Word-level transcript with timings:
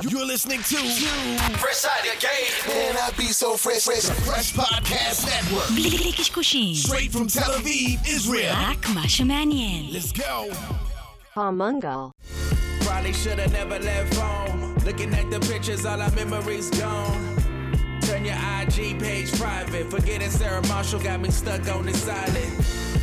You're 0.00 0.25
listening 0.25 0.59
to 0.59 0.77
Fresh 1.59 1.83
out 1.83 2.01
the 2.01 2.15
gate. 2.17 2.65
Man, 2.65 2.95
I 2.95 3.11
be 3.17 3.25
so 3.25 3.57
fresh, 3.57 3.83
fresh. 3.83 4.03
Fresh 4.25 4.53
Podcast 4.53 5.25
Network. 5.27 5.67
בלי 5.75 5.89
בלי 5.89 6.11
קשקושים, 6.13 6.75
Straight 6.75 7.11
from 7.11 7.27
Tel 7.27 7.51
Aviv, 7.51 8.07
Israel. 8.07 8.53
רק 8.55 8.89
מה 8.89 9.09
שמעניין. 9.09 9.89
Let's 9.91 10.13
go. 10.13 10.55
Palmungal. 11.35 12.13
Probably 12.85 13.11
should've 13.13 13.51
never 13.51 13.79
left 13.79 14.15
home. 14.15 14.75
Looking 14.85 15.13
at 15.13 15.29
the 15.29 15.39
pictures, 15.51 15.85
all 15.85 16.01
our 16.01 16.11
memories 16.11 16.69
gone. 16.69 17.21
Turn 18.07 18.23
your 18.23 18.39
IG 18.61 18.97
page 18.97 19.29
private. 19.37 19.91
Forgetting 19.91 20.29
Sarah 20.31 20.65
Marshall 20.69 21.01
got 21.01 21.19
me 21.19 21.31
stuck 21.31 21.67
on 21.75 21.85
this 21.85 22.07
island. 22.07 22.53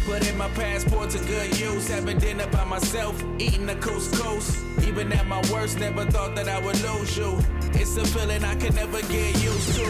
Put 0.09 0.27
in 0.27 0.39
my 0.39 0.49
passport 0.49 1.11
to 1.11 1.19
good 1.27 1.61
use. 1.61 1.87
Having 1.89 2.21
dinner 2.21 2.47
by 2.47 2.65
myself, 2.65 3.23
eating 3.39 3.67
the 3.67 3.75
couscous. 3.75 4.65
Even 4.89 5.13
at 5.13 5.27
my 5.27 5.43
worst, 5.53 5.79
never 5.79 6.07
thought 6.07 6.35
that 6.35 6.49
I 6.49 6.59
would 6.61 6.81
lose 6.81 7.15
you. 7.15 7.39
It's 7.75 7.95
a 7.99 8.07
feeling 8.07 8.43
I 8.43 8.55
can 8.55 8.75
never 8.75 9.03
get 9.03 9.37
used 9.43 9.75
to. 9.75 9.85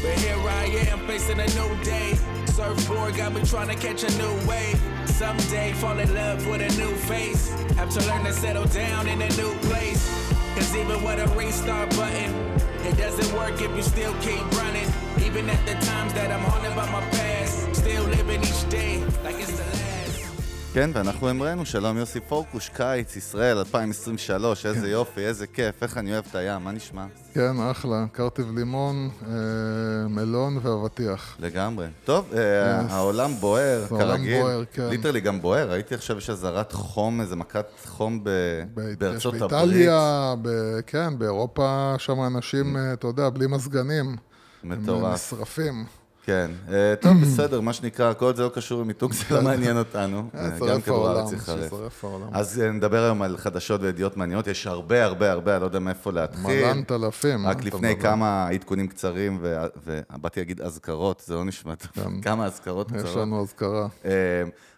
But 0.00 0.18
here 0.18 0.38
I 0.48 0.64
am 0.88 1.06
facing 1.06 1.40
a 1.40 1.46
new 1.48 1.84
day. 1.84 2.14
Surfboard 2.46 3.16
got 3.16 3.34
me 3.34 3.42
trying 3.44 3.68
to 3.68 3.74
catch 3.74 4.02
a 4.02 4.10
new 4.16 4.34
wave. 4.48 4.80
Someday 5.04 5.74
fall 5.74 5.98
in 5.98 6.14
love 6.14 6.46
with 6.46 6.62
a 6.62 6.74
new 6.80 6.94
face. 7.04 7.50
Have 7.76 7.90
to 7.90 8.00
learn 8.08 8.24
to 8.24 8.32
settle 8.32 8.64
down 8.64 9.08
in 9.08 9.20
a 9.20 9.28
new 9.36 9.52
place. 9.68 10.08
Cause 10.54 10.74
even 10.74 11.04
with 11.04 11.20
a 11.20 11.28
restart 11.36 11.90
button, 11.90 12.30
it 12.88 12.96
doesn't 12.96 13.30
work 13.36 13.60
if 13.60 13.70
you 13.76 13.82
still 13.82 14.14
keep 14.22 14.40
running. 14.56 14.88
Even 15.22 15.50
at 15.50 15.66
the 15.66 15.74
times 15.84 16.14
that 16.14 16.30
I'm 16.30 16.40
haunted 16.48 16.74
by 16.74 16.90
my 16.90 17.02
past, 17.10 17.76
still 17.76 18.04
living 18.04 18.40
each 18.40 18.66
day 18.70 18.99
כן, 20.74 20.90
ואנחנו 20.94 21.28
המראנו, 21.28 21.66
שלום 21.66 21.96
יוסי 21.98 22.20
פורקוש, 22.20 22.68
קיץ, 22.68 23.16
ישראל, 23.16 23.58
2023, 23.58 24.66
איזה 24.66 24.90
יופי, 24.90 25.20
איזה 25.20 25.46
כיף, 25.46 25.82
איך 25.82 25.96
אני 25.98 26.12
אוהב 26.12 26.24
את 26.30 26.34
הים, 26.34 26.64
מה 26.64 26.72
נשמע? 26.72 27.06
כן, 27.34 27.60
אחלה. 27.70 28.04
קרטיב 28.12 28.58
לימון, 28.58 29.10
אה, 29.26 29.32
מלון 30.08 30.58
ואבטיח. 30.62 31.36
לגמרי. 31.40 31.86
טוב, 32.04 32.28
אה, 32.34 32.38
Yes. 32.80 32.92
העולם 32.92 33.34
בוער, 33.34 33.84
העולם 33.90 34.16
כרגיל. 34.16 34.40
בוער, 34.42 34.64
כן. 34.72 34.88
ליטרלי 34.90 35.20
גם 35.20 35.40
בוער, 35.40 35.70
ראיתי 35.70 35.94
עכשיו 35.94 36.18
יש 36.18 36.30
אזהרת 36.30 36.72
חום, 36.72 37.20
איזה 37.20 37.36
מכת 37.36 37.66
חום 37.86 38.24
ב- 38.24 38.30
ב- 38.74 38.94
בארצות 38.98 39.34
הברית. 39.34 39.50
באיטליה, 39.50 40.34
ב- 40.42 40.80
כן, 40.86 41.18
באירופה, 41.18 41.94
שם 41.98 42.20
אנשים, 42.26 42.76
אה, 42.76 42.92
אתה 42.92 43.06
יודע, 43.06 43.28
בלי 43.28 43.46
מזגנים. 43.46 44.16
הם 44.62 44.82
מטורף. 44.82 45.14
נשרפים. 45.14 45.84
כן, 46.24 46.50
אה, 46.68 46.94
טוב, 47.00 47.12
בסדר, 47.22 47.60
מה 47.60 47.72
שנקרא, 47.72 48.12
כל 48.12 48.34
זה 48.36 48.42
לא 48.42 48.50
קשור 48.54 48.80
למיתוג, 48.80 49.12
זה 49.12 49.24
לא 49.30 49.42
מעניין 49.50 49.78
אותנו. 49.78 50.30
אה, 50.34 50.44
אה, 50.44 50.68
גם 50.68 50.80
כדור 50.80 51.08
הארץ 51.08 51.48
העולם. 52.02 52.28
אז 52.32 52.58
נדבר 52.58 53.04
היום 53.04 53.22
על 53.22 53.36
חדשות 53.36 53.80
וידיעות 53.80 54.16
מעניינות, 54.16 54.46
יש 54.46 54.66
הרבה 54.66 55.04
הרבה 55.04 55.32
הרבה, 55.32 55.52
אני 55.54 55.60
לא 55.60 55.66
יודע 55.66 55.78
מאיפה 55.78 56.12
להתחיל. 56.12 56.64
מלנת 56.64 56.92
אלפים. 56.92 57.46
רק 57.46 57.64
לפני. 57.64 57.96
כמה 58.00 58.48
עדכונים 58.48 58.88
קצרים, 58.88 59.38
ובאתי 59.86 60.40
להגיד 60.40 60.60
אזכרות, 60.60 61.22
זה 61.26 61.34
לא 61.34 61.44
נשמע 61.44 61.74
טוב, 61.74 62.04
כמה 62.22 62.46
אזכרות 62.46 62.90
יש 62.92 63.02
קצרות. 63.02 63.16
לנו 63.16 63.42
אזכרה. 63.42 63.88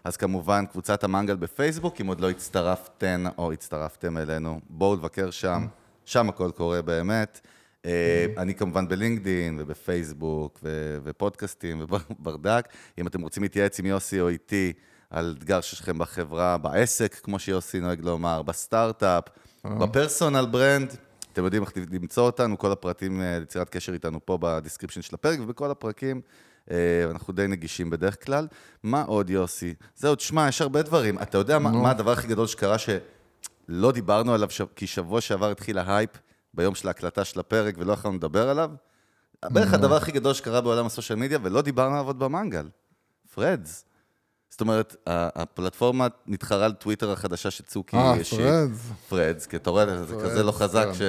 אז 0.03 0.17
כמובן, 0.17 0.65
קבוצת 0.71 1.03
המנגל 1.03 1.35
בפייסבוק, 1.35 2.01
אם 2.01 2.07
עוד 2.07 2.19
לא 2.19 2.29
הצטרפתן 2.29 3.23
או 3.37 3.51
הצטרפתם 3.51 4.17
אלינו, 4.17 4.59
בואו 4.69 4.95
לבקר 4.95 5.31
שם, 5.31 5.65
שם 6.05 6.29
הכל 6.29 6.51
קורה 6.55 6.81
באמת. 6.81 7.41
אה, 7.85 8.25
אני 8.37 8.55
כמובן 8.55 8.87
בלינקדין 8.87 9.57
ובפייסבוק 9.61 10.59
ופודקאסטים 11.03 11.81
וברדק. 11.81 12.67
אם 12.97 13.07
אתם 13.07 13.21
רוצים 13.21 13.43
להתייעץ 13.43 13.79
עם 13.79 13.85
יוסי 13.85 14.19
או 14.19 14.29
איתי 14.29 14.73
על 15.09 15.35
אתגר 15.37 15.61
שלכם 15.61 15.97
בחברה, 15.97 16.57
בעסק, 16.57 17.19
כמו 17.23 17.39
שיוסי 17.39 17.79
נוהג 17.79 18.01
לומר, 18.01 18.41
בסטארט-אפ, 18.41 19.23
ב 19.65 19.74
personal 19.74 20.45
brand, 20.51 20.95
אתם 21.33 21.43
יודעים 21.43 21.63
איך 21.63 21.71
למצוא 21.91 22.23
אותנו, 22.23 22.57
כל 22.57 22.71
הפרטים 22.71 23.21
אה, 23.21 23.39
ליצירת 23.39 23.69
קשר 23.69 23.93
איתנו 23.93 24.25
פה 24.25 24.37
ב 24.41 24.46
description 24.46 25.01
של 25.01 25.15
הפרק 25.15 25.39
ובכל 25.39 25.71
הפרקים. 25.71 26.21
אה, 26.71 26.77
אנחנו 27.11 27.33
די 27.33 27.47
נגישים 27.47 27.89
בדרך 27.89 28.25
כלל. 28.25 28.47
מה 28.83 29.01
עוד, 29.01 29.29
יוסי? 29.29 29.73
זהו, 29.95 30.15
תשמע, 30.15 30.47
יש 30.47 30.61
הרבה 30.61 30.81
דברים. 30.81 31.19
אתה 31.19 31.37
יודע 31.37 31.59
מה, 31.59 31.71
מה 31.71 31.91
הדבר 31.91 32.11
הכי 32.11 32.27
גדול 32.27 32.47
שקרה 32.47 32.77
שלא 32.77 33.91
דיברנו 33.91 34.33
עליו. 34.33 34.49
כי 34.75 34.87
שבוע 34.87 35.21
שעבר 35.21 35.51
התחיל 35.51 35.77
ההייפ 35.77 36.09
ביום 36.53 36.75
של 36.75 36.87
ההקלטה 36.87 37.25
של 37.25 37.39
הפרק 37.39 37.75
ולא 37.77 37.93
יכולנו 37.93 38.17
לדבר 38.17 38.49
עליו? 38.49 38.71
בערך 39.45 39.73
הדבר 39.73 39.95
הכי 39.95 40.11
גדול 40.11 40.33
שקרה 40.33 40.61
בעולם 40.61 40.85
ה 40.85 40.90
social 40.90 41.19
media, 41.19 41.39
ולא 41.43 41.61
דיברנו 41.61 41.95
עליו 41.95 42.07
עוד 42.07 42.19
במנגל. 42.19 42.69
Threads. 43.33 43.85
זאת 44.49 44.61
אומרת, 44.61 44.95
הפלטפורמה 45.07 46.07
מתחרה 46.27 46.65
על 46.65 46.73
טוויטר 46.73 47.11
החדשה 47.11 47.51
שצוקי 47.51 47.97
אה, 47.97 48.11
השיק. 48.11 48.39
Threads. 48.39 48.79
Threads, 49.09 49.45
כי 49.45 49.55
אתה 49.55 49.69
רואה, 49.69 50.03
זה 50.03 50.15
כזה 50.23 50.43
לא 50.43 50.51
חזק 50.51 50.85
כן. 50.85 50.93
ש... 50.93 51.01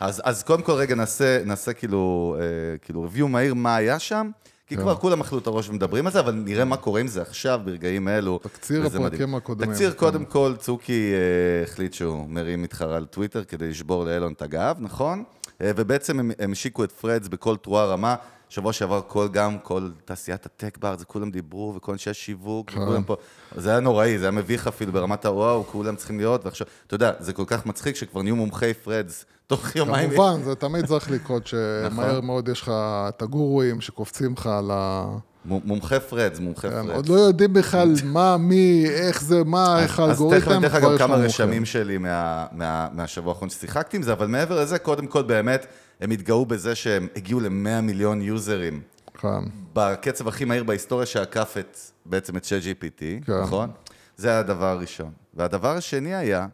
אז, 0.00 0.22
אז 0.24 0.42
קודם 0.42 0.62
כל 0.62 0.72
רגע 0.72 0.94
נעשה, 0.94 1.44
נעשה 1.44 1.72
כאילו, 1.72 2.36
אה, 2.40 2.78
כאילו 2.78 3.08
review 3.08 3.24
מהיר 3.26 3.54
מה 3.54 3.76
היה 3.76 3.98
שם, 3.98 4.30
כי. 4.76 4.82
כבר 4.82 4.94
כולם 4.94 5.20
אכלו 5.20 5.38
את 5.38 5.46
הראש 5.46 5.68
ומדברים 5.68 6.06
על 6.06 6.12
זה, 6.12 6.20
אבל 6.20 6.32
נראה 6.32 6.64
מה 6.64 6.76
קורה 6.76 7.00
עם 7.00 7.06
זה 7.06 7.22
עכשיו, 7.22 7.60
ברגעים 7.64 8.08
אלו. 8.08 8.40
תקציר 8.42 8.86
הפרקים. 8.86 9.34
הקודמים, 9.34 9.70
תקציר, 9.70 9.90
כן. 9.90 9.96
קודם 9.96 10.24
כל, 10.24 10.54
צוקי 10.58 11.12
אה, 11.12 11.62
החליט 11.62 11.92
שהוא 11.92 12.28
מרים 12.28 12.62
מתחרה 12.62 12.96
על 12.96 13.04
טוויטר 13.04 13.44
כדי 13.44 13.68
לשבור 13.68 14.04
לאלון 14.04 14.32
את 14.32 14.42
הגב, 14.42 14.76
נכון? 14.80 15.24
אה, 15.60 15.70
ובעצם 15.76 16.20
הם, 16.38 16.52
השיקו 16.52 16.84
את 16.84 16.92
Threads 16.92 17.28
בכל 17.28 17.56
תרועה 17.56 17.86
רמה. 17.86 18.14
שבוע 18.52 18.72
שעבר 18.72 19.00
כל, 19.06 19.28
גם 19.32 19.58
כל 19.58 19.90
תעשיית 20.04 20.46
הטק 20.46 20.78
בארץ, 20.78 20.98
זה 20.98 21.04
כולם 21.04 21.30
דיברו, 21.30 21.74
וכל 21.76 21.92
אנשי 21.92 22.10
השיווק, 22.10 22.70
כן. 22.70 22.80
וכולם 22.80 23.02
פה, 23.02 23.16
זה 23.56 23.70
היה 23.70 23.80
נוראי, 23.80 24.18
זה 24.18 24.24
היה 24.24 24.30
מביך 24.30 24.66
אפילו 24.66 24.92
ברמת 24.92 25.26
הוואו, 25.26 25.64
כולם 25.64 25.96
צריכים 25.96 26.18
להיות, 26.18 26.44
ועכשיו, 26.44 26.66
אתה 26.86 26.94
יודע, 26.94 27.12
זה 27.18 27.32
כל 27.32 27.44
כך 27.46 27.66
מצחיק 27.66 27.96
שכבר 27.96 28.22
נהיו 28.22 28.36
מומחי 28.36 28.74
Threads, 28.74 29.24
תוך 29.56 29.76
יומיים. 29.76 30.10
כמובן, 30.10 30.42
זה 30.42 30.54
תמיד 30.54 30.86
צריך 30.86 31.10
לקרות, 31.10 31.46
שמהר 31.46 31.88
נכון. 32.12 32.26
מאוד 32.26 32.48
יש 32.48 32.60
לך 32.62 32.70
את 33.08 33.22
הגורואים 33.22 33.80
שקופצים 33.80 34.32
לך 34.32 34.46
על 34.46 34.70
ה... 34.72 35.06
מ- 35.44 35.58
מומחי 35.64 35.96
Threads, 36.08 36.38
מומחי 36.38 36.68
כן, 36.70 36.82
Threads. 36.82 36.94
עוד 36.96 37.08
לא 37.08 37.14
יודעים 37.14 37.52
בכלל 37.52 37.94
מה, 38.04 38.36
מי, 38.36 38.84
איך 38.88 39.22
זה, 39.22 39.44
מה, 39.44 39.82
איך 39.82 40.00
אז 40.00 40.08
האלגוריתם, 40.08 40.40
תכף 40.40 40.48
אני 40.50 40.66
אתן 40.66 40.76
לך 40.76 40.82
גם 40.84 40.98
כמה 40.98 41.16
רשמים 41.16 41.48
מומחים. 41.48 41.64
שלי 41.64 41.98
מה- 41.98 42.46
מה- 42.52 42.88
מהשבוע 42.92 43.32
האחרון 43.32 43.50
ששיחקתי 43.50 43.96
עם 43.96 44.02
זה, 44.02 44.12
אבל 44.12 44.26
מעבר 44.26 44.60
לזה, 44.62 44.78
קודם 44.78 45.06
כל 45.06 45.22
באמת, 45.22 45.66
הם 46.00 46.10
התגאו 46.10 46.46
בזה 46.46 46.74
שהם 46.74 47.08
הגיעו 47.16 47.40
ל-100 47.40 47.48
מיליון 47.82 48.22
יוזרים. 48.22 48.80
כן. 49.20 49.28
בקצב 49.74 50.28
הכי 50.28 50.44
מהיר 50.44 50.64
בהיסטוריה 50.64 51.06
שעקף 51.06 51.54
את, 51.60 51.78
בעצם 52.06 52.36
את 52.36 52.44
ChatGPT, 52.44 53.24
כן. 53.26 53.40
נכון? 53.42 53.70
זה 54.16 54.28
היה 54.28 54.38
הדבר 54.38 54.66
הראשון. 54.66 55.10
והדבר 55.34 55.76
השני 55.76 56.14
היה, 56.14 56.46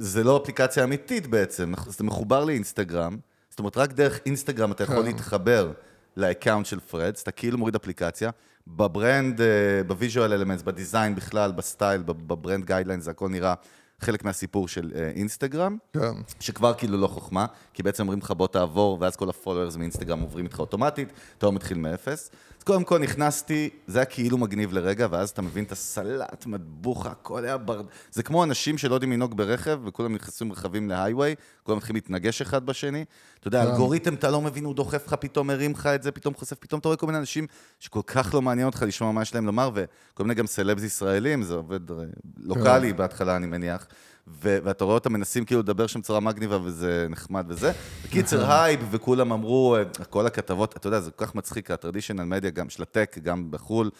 שזה 0.00 0.24
לא 0.24 0.40
אפליקציה 0.42 0.84
אמיתית 0.84 1.26
בעצם, 1.26 1.72
זה 1.86 2.04
מחובר 2.04 2.44
לאינסטגרם, 2.44 3.16
זאת 3.50 3.58
אומרת, 3.58 3.76
רק 3.76 3.92
דרך 3.92 4.20
אינסטגרם 4.26 4.72
אתה 4.72 4.84
יכול 4.84 4.96
כן. 4.96 5.04
להתחבר 5.04 5.72
ל 6.16 6.22
account 6.22 6.66
של 6.66 6.80
Threads, 6.80 7.22
אתה 7.22 7.30
כאילו 7.30 7.58
מוריד 7.58 7.74
אפליקציה, 7.74 8.30
ב 8.66 8.77
brand, 8.77 9.40
אה, 9.40 9.46
ב 9.86 9.93
visual 9.93 10.32
elements, 10.32 10.62
ב 10.62 10.69
design 10.69 11.14
בכלל, 11.14 11.52
ב 11.52 11.59
style, 11.59 12.02
ב 12.02 12.12
brand 12.12 12.64
guidelines, 12.64 13.04
זה 13.04 13.10
הכל 13.10 13.28
נראה 13.28 13.54
חלק 14.00 14.24
מהסיפור 14.24 14.68
של 14.68 14.92
אה, 14.94 15.10
אינסטגרם. 15.14 15.76
כן. 15.92 16.12
שכבר 16.40 16.74
כאילו 16.74 16.98
לא 16.98 17.06
חוכמה, 17.06 17.46
כי 17.74 17.82
בעצם 17.82 18.02
אומרים 18.02 18.18
לך 18.18 18.30
בוא 18.30 18.46
תעבור, 18.46 18.98
ואז 19.00 19.16
כל 19.16 19.28
ה 19.28 19.33
followers 19.33 19.76
מאינסטגרם 19.76 20.20
עוברים 20.20 20.44
איתך 20.44 20.60
אוטומטית, 20.60 21.08
אתה 21.38 21.46
לא 21.46 21.52
מתחיל 21.52 21.78
מאפס. 21.78 22.30
אז 22.60 22.64
קודם 22.64 22.84
כל 22.84 22.98
נכנסתי, 22.98 23.70
זה 23.86 23.98
היה 23.98 24.04
כאילו 24.04 24.38
מגניב 24.38 24.72
לרגע, 24.72 25.06
ואז 25.10 25.30
אתה 25.30 25.42
מבין 25.42 25.64
את 25.64 25.72
הסלט, 25.72 26.46
מטבוחה, 26.46 27.10
הכל 27.10 27.44
היה 27.44 27.58
ברד... 27.58 27.86
זה 28.12 28.22
כמו 28.22 28.44
אנשים 28.44 28.78
שלא 28.78 28.94
יודעים 28.94 29.12
לנהוג 29.12 29.36
ברכב, 29.36 29.80
וכולם 29.84 30.14
נכנסו 30.14 30.44
עם 30.44 30.52
רכבים 30.52 30.88
להיי-ווי, 30.88 31.34
כולם 31.62 31.78
מתחילים 31.78 31.96
להתנגש 31.96 32.42
אחד 32.42 32.66
בשני. 32.66 33.04
אתה 33.40 33.48
יודע, 33.48 33.62
אלגוריתם, 33.62 34.14
אתה 34.14 34.30
לא 34.30 34.40
מבין, 34.40 34.64
הוא 34.64 34.74
דוחף 34.74 35.06
לך, 35.06 35.14
פתאום 35.14 35.46
מרים 35.46 35.72
לך 35.72 35.86
את 35.86 36.02
זה, 36.02 36.12
פתאום 36.12 36.34
חושף, 36.34 36.56
פתאום 36.60 36.78
אתה 36.78 36.88
רואה 36.88 36.96
כל 36.96 37.06
מיני 37.06 37.18
אנשים 37.18 37.46
שכל 37.78 38.00
כך 38.06 38.34
לא 38.34 38.42
מעניין 38.42 38.66
אותך 38.66 38.84
לשמוע 38.86 39.12
מה 39.12 39.22
יש 39.22 39.34
להם 39.34 39.46
לומר, 39.46 39.70
וכל 39.74 40.24
מיני 40.24 40.34
גם 40.34 40.46
סלבס 40.46 40.82
ישראלים, 40.82 41.42
זה 41.42 41.54
עובד 41.54 41.90
אה, 41.90 41.96
לוקאלי 42.38 42.92
בהתחלה, 42.92 43.36
אני 43.36 43.46
מניח. 43.46 43.86
ו- 44.28 44.58
ואתה 44.64 44.84
רואה 44.84 44.94
אותם 44.94 45.12
מנסים 45.12 45.44
כאילו 45.44 45.60
לדבר 45.60 45.86
שם 45.86 46.00
בצורה 46.00 46.20
מגניבה 46.20 46.58
וזה 46.62 47.06
נחמד 47.10 47.44
וזה. 47.48 47.72
בקיצר, 48.04 48.46
הייפ, 48.52 48.80
וכולם 48.90 49.32
אמרו, 49.32 49.76
אה, 49.76 49.82
כל 50.10 50.26
הכתבות, 50.26 50.76
אתה 50.76 50.86
יודע, 50.86 51.00
זה 51.00 51.10
כל 51.10 51.26
כך 51.26 51.34
מצחיק, 51.34 51.70
ה 51.70 51.74
traditional 51.74 52.22
media, 52.24 52.50
גם 52.50 52.70
של 52.70 52.82
הטק, 52.82 53.16
גם 53.22 53.50
בחו"ל. 53.50 53.90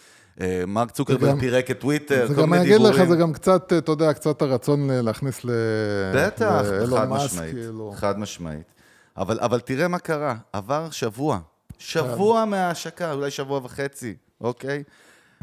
אה, 0.41 0.63
מרק 0.67 0.91
צוקרברג 0.91 1.31
גם- 1.31 1.41
פירק 1.41 1.71
את 1.71 1.81
טוויטר, 1.81 2.27
זה 2.29 2.35
כל 2.35 2.41
גם, 2.43 2.51
מיני 2.51 2.63
אני 2.63 2.71
אגיד 2.77 2.81
לך, 2.87 2.91
דיבורים. 2.91 3.11
זה 3.11 3.17
גם 3.17 3.33
קצת, 3.33 3.73
אתה 3.79 3.93
יודע, 3.93 4.13
קצת 4.13 4.43
הרצון 4.43 4.91
להכניס 4.91 5.45
ל... 5.45 5.51
בטח, 6.15 6.63
לאילון 6.71 7.01
חד 7.01 7.09
משמעית, 7.09 7.55
כאילו. 7.55 7.93
חד 7.97 8.19
משמעית. 8.19 8.73
אבל, 9.17 9.39
אבל 9.41 9.61
תראה 9.61 9.89
מה 9.89 9.99
קרה, 9.99 10.35
עבר 10.53 10.91
שבוע, 10.91 11.39
שבוע 11.79 12.45
מההשקה, 12.45 13.13
אולי 13.13 13.31
שבוע 13.31 13.61
וחצי, 13.65 14.15
אוקיי? 14.41 14.83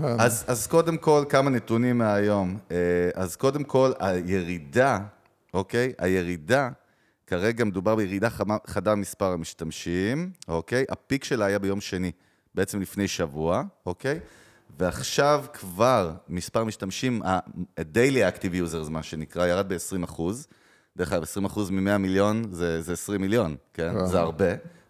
אז, 0.03 0.45
אז 0.47 0.67
קודם 0.67 0.97
כל, 0.97 1.23
כמה 1.29 1.49
נתונים 1.49 1.97
מהיום. 1.97 2.57
אה, 2.71 2.77
אז 3.15 3.35
קודם 3.35 3.63
כל, 3.63 3.91
הירידה, 3.99 4.99
אוקיי? 5.53 5.93
הירידה, 5.97 6.69
כרגע 7.27 7.65
מדובר 7.65 7.95
בירידה 7.95 8.29
חדה 8.67 8.91
במספר 8.91 9.25
המשתמשים, 9.31 10.31
אוקיי? 10.47 10.85
הפיק 10.89 11.23
שלה 11.23 11.45
היה 11.45 11.59
ביום 11.59 11.81
שני, 11.81 12.11
בעצם 12.55 12.81
לפני 12.81 13.07
שבוע, 13.07 13.63
אוקיי? 13.85 14.19
ועכשיו 14.79 15.45
כבר 15.53 16.13
מספר 16.29 16.63
משתמשים, 16.63 17.21
ה-daily 17.23 18.35
active 18.35 18.71
users, 18.71 18.89
מה 18.89 19.03
שנקרא, 19.03 19.45
ירד 19.45 19.73
ב-20 19.73 20.03
אחוז. 20.03 20.47
דרך 20.97 21.13
אגב, 21.13 21.23
20% 21.23 21.59
מ-100 21.71 21.97
מיליון 21.97 22.43
זה, 22.51 22.81
זה 22.81 22.93
20 22.93 23.21
מיליון? 23.21 23.55
כן. 23.73 24.05
זה 24.05 24.19
הרבה, 24.19 24.45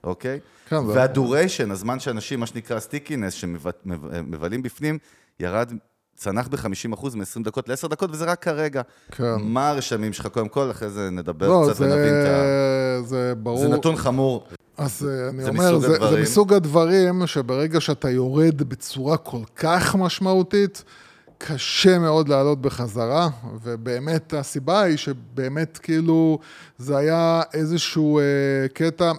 אוקיי? 0.08 0.40
כן, 0.70 0.86
זה- 0.88 0.94
והדוריישן, 0.94 1.72
הזמן 1.72 2.00
שאנשים, 2.00 2.40
מה 2.40 2.46
שנקרא 2.46 2.80
סטיקינס, 2.80 3.34
שמבלים 3.34 4.62
בפנים, 4.64 4.98
ירד, 5.40 5.72
צנח 6.16 6.48
ב-50% 6.48 7.16
מ-20 7.16 7.44
דקות 7.44 7.70
ל-10 7.70 7.88
דקות, 7.88 8.10
וזה 8.12 8.26
רק 8.26 8.42
כרגע. 8.44 8.82
כן. 9.12 9.24
מה 9.40 9.70
הרשמים 9.70 10.14
שלך? 10.14 10.28
קודם 10.28 10.48
כל, 10.50 10.72
אחרי 10.72 10.90
זה 10.90 11.10
נדבר 11.10 11.48
לא, 11.50 11.68
קצת 11.70 11.82
ונבין 11.82 12.14
את 12.22 12.28
ה... 12.28 13.02
זה, 13.02 13.08
זה 13.08 13.34
ברור. 13.38 13.58
זה 13.62 13.68
נתון 13.68 13.96
חמור. 13.96 14.48
אז 14.78 15.10
אה, 15.10 15.30
אני 15.30 15.44
זה 15.44 15.50
אומר, 15.50 15.80
זה, 15.80 15.88
זה. 16.10 16.22
מסוג 16.22 16.54
הדברים 16.54 17.28
שברגע 17.28 17.80
שאתה 17.82 18.10
יורד 18.10 18.62
בצורה 18.62 19.18
כל 19.18 19.42
כך 19.56 19.96
משמעותית, 19.96 20.84
קשה 21.38 22.00
מאוד 22.00 22.30
לעלות 22.30 22.62
בחזרה, 22.62 23.30
ובאמת 23.64 24.34
הסיבה 24.34 24.82
היא 24.82 24.98
שבאמת 24.98 25.78
כאילו 25.84 26.40
זה 26.78 26.98
היה 26.98 27.42
איזשהו 27.54 28.20
אה, 28.20 28.24
קטע 28.74 29.12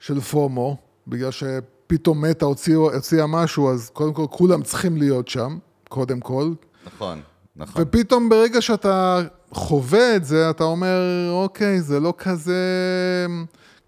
של 0.00 0.20
פומו, 0.20 0.76
בגלל 1.08 1.30
שפתאום 1.30 2.24
מטא 2.24 2.44
הוציאה, 2.44 2.76
הוציאה 2.76 3.26
משהו, 3.26 3.70
אז 3.70 3.90
קודם 3.92 4.12
כל 4.12 4.26
כולם 4.30 4.62
צריכים 4.62 4.96
להיות 4.96 5.28
שם, 5.28 5.58
קודם 5.88 6.20
כל, 6.20 6.52
נכון, 6.86 7.20
נכון. 7.56 7.82
ופתאום 7.82 8.28
ברגע 8.28 8.60
שאתה 8.60 9.20
חווה 9.50 10.16
את 10.16 10.24
זה, 10.24 10.50
אתה 10.50 10.64
אומר, 10.64 10.98
אוקיי, 11.30 11.80
זה 11.80 12.00
לא 12.00 12.14
כזה, 12.18 12.56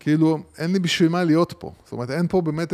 כאילו, 0.00 0.38
אין 0.58 0.72
לי 0.72 0.78
בשביל 0.78 1.08
מה 1.08 1.25
להיות 1.25 1.55
פה. 1.58 1.72
זאת 1.84 1.93
אומרת, 1.93 2.10
אין 2.10 2.26
פה 2.28 2.40
באמת... 2.40 2.72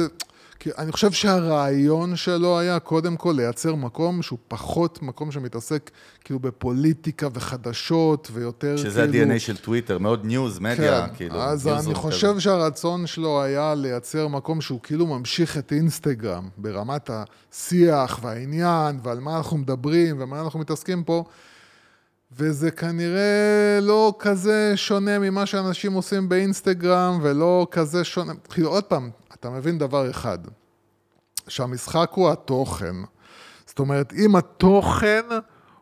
כי 0.58 0.70
אני 0.78 0.92
חושב 0.92 1.12
שהרעיון 1.12 2.16
שלו 2.16 2.58
היה 2.58 2.78
קודם 2.78 3.16
כל 3.16 3.34
לייצר 3.36 3.74
מקום 3.74 4.22
שהוא 4.22 4.38
פחות 4.48 5.02
מקום 5.02 5.32
שמתעסק 5.32 5.90
כאילו 6.24 6.38
בפוליטיקה 6.40 7.28
וחדשות 7.34 8.28
ויותר 8.32 8.76
שזה 8.76 9.06
כאילו... 9.10 9.32
ה-DNA 9.32 9.38
של 9.38 9.56
טוויטר, 9.56 9.98
מאוד 9.98 10.24
news, 10.24 10.58
מדיה, 10.58 11.06
כן, 11.08 11.14
כאילו. 11.14 11.34
אז 11.42 11.68
אני 11.68 11.78
כזה. 11.78 11.94
חושב 11.94 12.38
שהרצון 12.38 13.06
שלו 13.06 13.42
היה 13.42 13.74
לייצר 13.74 14.28
מקום 14.28 14.60
שהוא 14.60 14.80
כאילו 14.82 15.06
ממשיך 15.06 15.58
את 15.58 15.72
אינסטגרם 15.72 16.48
ברמת 16.56 17.10
השיח 17.10 18.20
והעניין 18.22 19.00
ועל 19.02 19.20
מה 19.20 19.36
אנחנו 19.36 19.58
מדברים 19.58 20.16
ומה 20.18 20.40
אנחנו 20.40 20.58
מתעסקים 20.58 21.04
פה, 21.04 21.24
וזה 22.36 22.70
כנראה 22.70 23.78
לא 23.82 24.14
כזה 24.18 24.72
שונה 24.76 25.18
ממה 25.18 25.46
שאנשים 25.46 25.92
עושים 25.92 26.28
באינסטגרם 26.28 27.18
ולא 27.22 27.66
כזה 27.70 28.04
שונה, 28.04 28.32
כאילו 28.50 28.68
עוד 28.68 28.84
פעם, 28.84 29.10
אתה 29.34 29.50
מבין 29.50 29.78
דבר 29.78 30.10
אחד, 30.10 30.38
שהמשחק 31.48 32.10
הוא 32.14 32.30
התוכן. 32.30 32.94
זאת 33.66 33.78
אומרת, 33.78 34.12
אם 34.12 34.36
התוכן 34.36 35.22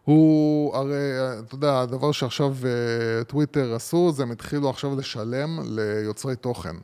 הוא, 0.04 0.76
הרי, 0.76 1.10
אתה 1.38 1.54
יודע, 1.54 1.80
הדבר 1.80 2.12
שעכשיו 2.12 2.56
אה, 2.64 3.24
טוויטר 3.24 3.74
עשו, 3.74 4.12
זה 4.12 4.22
הם 4.22 4.30
התחילו 4.30 4.70
עכשיו 4.70 4.96
לשלם 4.96 5.58
ליוצרי 5.64 6.36
תוכן. 6.36 6.76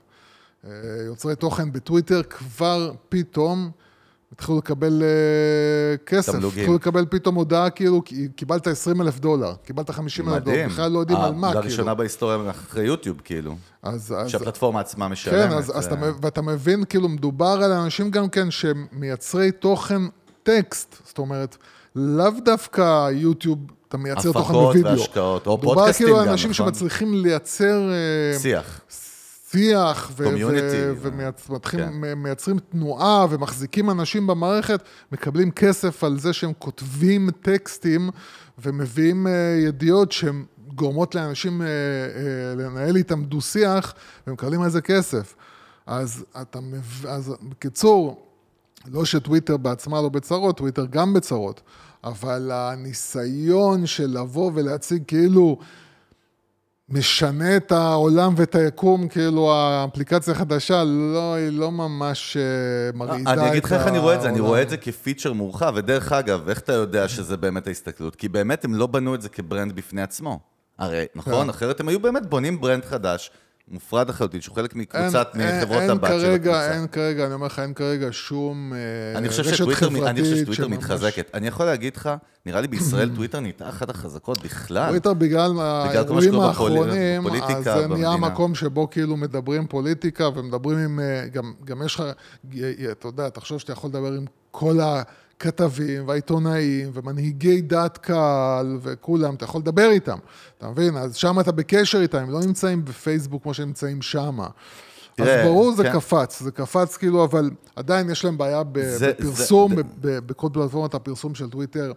אה, 0.64 0.70
יוצרי 1.06 1.36
תוכן 1.36 1.72
בטוויטר 1.72 2.22
כבר 2.22 2.92
פתאום 3.08 3.70
התחילו 4.38 4.58
לקבל 4.58 5.02
אה, 5.02 5.96
כסף, 6.06 6.32
תמלוגים. 6.32 6.58
התחילו 6.58 6.74
לקבל 6.74 7.04
פתאום 7.10 7.34
הודעה 7.34 7.70
כאילו, 7.70 8.02
קיבלת 8.36 8.66
20 8.66 9.00
אלף 9.00 9.18
דולר, 9.18 9.54
קיבלת 9.64 9.90
50 9.90 10.28
אלף 10.28 10.42
דולר. 10.42 10.66
בכלל 10.66 10.92
לא 10.92 10.98
יודעים 10.98 11.18
על 11.18 11.34
מה, 11.34 11.48
כאילו. 11.48 11.62
לראשונה 11.62 11.94
בהיסטוריה 11.94 12.50
אחרי 12.50 12.84
יוטיוב, 12.84 13.20
כאילו. 13.24 13.56
אז, 13.82 14.14
אז, 14.18 14.30
שהפלטפורמה 14.30 14.80
עצמה 14.80 15.08
משלמת. 15.08 15.50
כן, 15.50 15.56
אז, 15.56 15.72
אז 15.76 15.88
אה, 15.88 15.92
אתה, 15.92 16.06
ואתה 16.22 16.42
מבין, 16.42 16.84
כאילו, 16.84 17.08
מדובר 17.08 17.60
על 17.62 17.72
אנשים 17.72 18.10
גם 18.10 18.28
כן 18.28 18.50
שמייצרי 18.50 19.52
תוכן 19.52 20.02
טקסט, 20.42 20.96
זאת 21.06 21.18
אומרת, 21.18 21.56
לאו 21.96 22.30
דווקא 22.44 23.10
יוטיוב, 23.10 23.58
אתה 23.88 23.96
מייצר 23.96 24.32
תוכן 24.32 24.40
הפקות 24.40 24.64
בווידאו. 24.64 24.90
והשקעות, 24.90 25.46
או 25.46 25.58
מדובר 25.58 25.74
פודקאסטים 25.74 26.06
כאילו 26.06 26.18
על 26.18 26.26
גם, 26.26 26.32
אנשים 26.32 26.50
נכון? 26.50 26.66
שמצליחים 26.66 27.14
לייצר 27.14 27.90
אה, 27.90 28.38
שיח. 28.38 28.80
שיח, 29.50 30.10
ו- 30.16 30.26
Community. 30.26 31.06
ומייצרים 32.00 32.58
כן. 32.58 32.64
תנועה 32.70 33.26
ומחזיקים 33.30 33.90
אנשים 33.90 34.26
במערכת, 34.26 34.82
מקבלים 35.12 35.50
כסף 35.50 36.04
על 36.04 36.18
זה 36.18 36.32
שהם 36.32 36.52
כותבים 36.58 37.30
טקסטים 37.30 38.10
ומביאים 38.58 39.26
אה, 39.26 39.32
ידיעות 39.66 40.12
שהן 40.12 40.44
גורמות 40.74 41.14
לאנשים 41.14 41.62
אה, 41.62 41.66
אה, 41.66 42.54
לנהל 42.54 42.96
איתם 42.96 43.24
דו-שיח, 43.24 43.94
ומקבלים 44.26 44.62
על 44.62 44.70
זה 44.70 44.80
כסף. 44.80 45.34
אז 45.86 46.24
אתה 46.42 46.60
מב... 46.60 47.06
אז 47.06 47.34
בקיצור, 47.42 48.26
לא 48.86 49.04
שטוויטר 49.04 49.56
בעצמה 49.56 50.02
לא 50.02 50.08
בצרות, 50.08 50.56
טוויטר 50.56 50.86
גם 50.90 51.14
בצרות, 51.14 51.60
אבל 52.04 52.50
הניסיון 52.52 53.86
של 53.86 54.18
לבוא 54.18 54.50
ולהציג 54.54 55.02
כאילו 55.06 55.58
משנה 56.90 57.56
את 57.56 57.72
העולם 57.72 58.34
ואת 58.36 58.54
היקום, 58.54 59.08
כאילו 59.08 59.52
האפליקציה 59.52 60.32
החדשה, 60.32 60.84
לא, 60.84 61.34
היא 61.34 61.58
לא 61.58 61.72
ממש 61.72 62.36
אה, 62.36 62.98
מרעידה 62.98 63.32
את 63.32 63.38
אני 63.38 63.50
אגיד 63.50 63.64
לך 63.64 63.72
איך 63.72 63.86
אני 63.86 63.98
רואה 63.98 64.14
את 64.14 64.20
זה, 64.20 64.28
אני 64.28 64.36
העולם. 64.36 64.48
רואה 64.48 64.62
את 64.62 64.70
זה 64.70 64.76
כפיצ'ר 64.76 65.32
מורחב, 65.32 65.72
ודרך 65.76 66.12
אגב, 66.12 66.48
איך 66.48 66.58
אתה 66.58 66.72
יודע 66.72 67.08
שזה 67.08 67.36
באמת 67.36 67.66
ההסתכלות? 67.66 68.16
כי 68.16 68.28
באמת 68.28 68.64
הם 68.64 68.74
לא 68.74 68.86
בנו 68.86 69.14
את 69.14 69.22
זה 69.22 69.28
כברנד 69.28 69.72
בפני 69.72 70.02
עצמו. 70.02 70.38
הרי, 70.78 71.06
נכון? 71.14 71.44
כן. 71.44 71.50
אחרת 71.50 71.80
הם 71.80 71.88
היו 71.88 72.00
באמת 72.00 72.26
בונים 72.26 72.60
brand 72.60 72.84
חדש, 72.84 73.30
מופרד 73.70 74.08
לחלוטין, 74.08 74.40
שהוא 74.40 74.54
חלק 74.56 74.74
מקבוצת, 74.76 75.28
אין- 75.40 75.58
מחברות 75.58 75.82
הבת 75.82 76.08
של 76.20 76.30
הקבוצה. 76.34 76.72
אין 76.72 76.86
כרגע, 76.86 77.26
אני 77.26 77.34
אומר 77.34 77.46
לך, 77.46 77.58
אין 77.58 77.74
כרגע 77.74 78.08
שום 78.10 78.72
אה, 79.14 79.20
רשת 79.20 79.56
חברתית 79.72 80.02
אני 80.02 80.20
חושב 80.22 80.36
שטוויטר 80.36 80.52
שממש- 80.64 80.70
מתחזקת. 80.78 81.30
אני 81.34 81.46
יכול 81.48 81.66
להגיד 81.66 81.96
לך, 81.96 82.10
נראה 82.46 82.60
לי 82.60 82.68
בישראל 82.68 83.10
טוויטר 83.14 83.40
נהייתה 83.40 83.68
אחת 83.68 83.90
החזקות 83.90 84.42
בכלל. 84.44 84.88
טוויטר 84.88 85.14
בגלל 85.14 85.52
האירועים 85.60 86.40
האחרונים, 86.40 87.26
אז 87.56 87.64
זה 87.64 87.86
נהיה. 87.86 88.16
מקום 88.16 88.54
שבו 88.54 88.90
כאילו 88.90 89.16
מדברים 89.16 89.66
פוליטיקה 89.66 90.28
ומדברים 90.34 90.78
עם, 90.78 91.00
אה, 91.00 91.24
גם, 91.32 91.52
גם 91.64 91.82
יש 91.84 91.94
לך, 91.94 92.02
אתה 92.90 93.08
יודע, 93.08 93.28
תחשוב 93.28 93.58
שאתה 93.58 93.72
יכול 93.72 93.90
לדבר 93.90 94.12
עם 94.12 94.24
כל 94.50 94.78
הכתבים 95.38 96.08
והעיתונאים 96.08 96.90
ומנהיגי 96.92 97.60
דעת 97.60 97.98
קהל 97.98 98.78
וכולם, 98.82 99.34
אתה 99.34 99.44
יכול 99.44 99.60
לדבר 99.60 99.90
איתם, 99.90 100.18
אתה 100.58 100.68
מבין? 100.68 100.96
אז 100.96 101.16
שם 101.16 101.40
אתה 101.40 101.52
בקשר 101.52 102.00
איתם, 102.00 102.18
הם 102.18 102.30
לא 102.30 102.40
נמצאים 102.40 102.84
בפייסבוק 102.84 103.42
כמו 103.42 103.54
שהם 103.54 103.66
נמצאים 103.66 104.02
שם. 104.02 104.38
אז 105.18 105.28
ברור 105.44 105.74
זה 105.74 105.82
כן. 105.82 105.92
קפץ, 105.92 106.42
זה 106.42 106.50
קפץ 106.50 106.96
כאילו, 106.96 107.24
אבל 107.24 107.50
עדיין 107.76 108.10
יש 108.10 108.24
להם 108.24 108.38
בעיה 108.38 108.62
בפרסום, 108.72 109.72
בכל 110.00 110.48
פלטפורמת 110.52 110.94
הפרסום 110.94 111.34
של 111.34 111.50
טוויטר, 111.50 111.92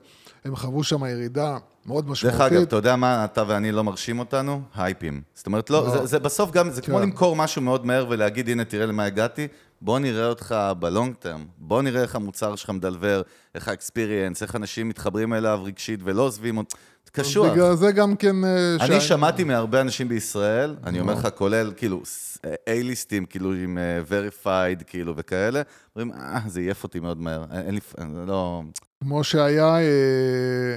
הם 0.45 0.55
חוו 0.55 0.83
שם 0.83 1.05
ירידה 1.05 1.57
מאוד 1.85 2.05
דרך 2.05 2.11
משמעותית. 2.11 2.41
אגב, 2.41 2.61
אתה 2.61 2.75
יודע 2.75 2.95
מה 2.95 3.25
אתה 3.25 3.43
ואני 3.47 3.71
לא 3.71 3.83
מרשים 3.83 4.19
אותנו? 4.19 4.61
הייפים. 4.75 5.21
זאת 5.35 5.45
אומרת, 5.45 5.69
לא, 5.69 5.89
זה, 5.89 6.05
זה 6.05 6.19
בסוף 6.19 6.51
גם, 6.51 6.69
זה 6.69 6.81
כמו 6.81 6.95
כן. 6.95 7.01
למכור 7.01 7.35
משהו 7.35 7.61
מאוד 7.61 7.85
מהר 7.85 8.05
ולהגיד, 8.09 8.49
הנה, 8.49 8.65
תראה 8.65 8.85
למה 8.85 9.03
הגעתי, 9.03 9.47
בוא 9.81 9.99
נראה 9.99 10.27
אותך 10.27 10.55
בלונג 10.79 11.15
טרם, 11.15 11.45
בוא 11.57 11.81
נראה 11.81 12.01
איך 12.01 12.15
המוצר 12.15 12.55
שלך 12.55 12.69
מדלבר, 12.69 13.21
איך 13.55 13.67
האקספיריאנס, 13.67 14.41
איך 14.41 14.55
אנשים 14.55 14.89
מתחברים 14.89 15.33
אליו 15.33 15.59
רגשית 15.63 15.99
ולא 16.03 16.21
עוזבים 16.21 16.57
אותו. 16.57 16.77
קשוח. 17.11 17.51
בגלל 17.51 17.75
זה 17.75 17.91
גם 17.91 18.15
כן... 18.15 18.43
אה, 18.43 18.75
אני 18.79 19.01
שמעתי 19.01 19.43
מהרבה 19.43 19.81
אנשים 19.81 20.09
בישראל, 20.09 20.75
אני 20.83 20.99
אומר 20.99 21.13
לך, 21.13 21.27
כולל, 21.35 21.71
כאילו, 21.77 22.01
A-ליסטים, 22.45 23.25
כאילו, 23.29 23.53
עם 23.53 23.77
verified, 24.09 24.83
כאילו, 24.87 25.13
וכאלה, 25.17 25.61
אומרים, 25.95 26.21
אה, 26.21 26.39
זה 26.47 26.59
עייף 26.59 26.83
אותי 26.83 26.99
מאוד 26.99 27.21
מהר, 27.21 27.45
אין 27.51 27.73
לי, 27.73 27.79
לא... 28.27 28.61
כמו 29.03 29.23
שהיה, 29.23 29.75
אה, 29.75 29.81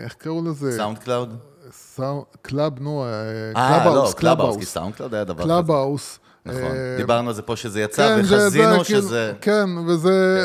איך 0.04 0.14
קראו 0.14 0.44
לזה? 0.44 0.72
סאונד 0.76 0.98
קלאוד? 0.98 1.38
קלאב, 2.42 2.80
נו, 2.80 3.04
אה, 3.04 3.10
לא, 3.54 3.54
קלאבהאוס, 3.54 4.14
קלאבהאוס, 4.14 4.56
כי. 4.56 4.64
סאונד 4.64 4.94
קלאוד 4.94 5.14
היה 5.14 5.24
דבר 5.24 5.34
כזה. 5.34 5.44
קלאבהאוס. 5.44 6.18
נכון, 6.46 6.62
אה, 6.62 6.94
דיברנו 6.96 7.28
על 7.28 7.34
זה 7.34 7.42
פה 7.42 7.56
שזה 7.56 7.80
יצא, 7.80 8.16
כן, 8.16 8.22
זה- 8.22 8.28
זה 8.28 8.44
וחזינו 8.46 8.84
כאילו- 8.84 9.02
שזה... 9.02 9.32
כן, 9.40 9.78
וזה... 9.86 10.44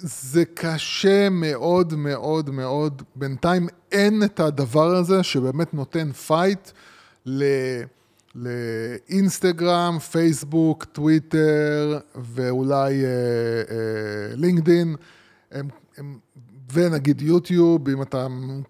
זה 0.00 0.44
קשה 0.54 1.28
מאוד 1.28 1.94
מאוד 1.94 2.50
מאוד. 2.50 3.02
בינתיים 3.16 3.68
אין 3.92 4.22
את 4.22 4.40
הדבר 4.40 4.96
הזה 4.96 5.22
שבאמת 5.22 5.74
נותן 5.74 6.12
fight 6.12 6.70
ל... 7.26 7.42
לאינסטגרם, 8.34 9.98
פייסבוק, 9.98 10.84
טוויטר 10.84 11.98
ואולי 12.14 13.04
אה, 13.04 13.08
אה, 13.10 13.14
לינקדין. 14.34 14.96
הם, 15.52 15.68
הם, 15.98 16.18
ונגיד 16.72 17.22
יוטיוב, 17.22 17.88
אם 17.88 18.02
אתה 18.02 18.26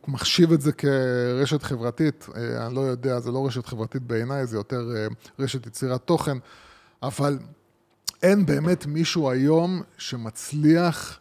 מחשיב 0.08 0.52
את 0.52 0.60
זה 0.60 0.72
כרשת 0.72 1.62
חברתית, 1.62 2.26
אה, 2.36 2.66
אני 2.66 2.74
לא 2.74 2.80
יודע, 2.80 3.20
זה 3.20 3.30
לא 3.30 3.46
רשת 3.46 3.66
חברתית 3.66 4.02
בעיניי, 4.02 4.46
זה 4.46 4.56
יותר 4.56 4.82
אה, 4.96 5.06
רשת 5.38 5.66
יצירת 5.66 6.00
תוכן, 6.04 6.36
אבל 7.02 7.38
אין 8.22 8.46
באמת 8.46 8.86
מישהו 8.86 9.30
היום 9.30 9.82
שמצליח 9.98 11.18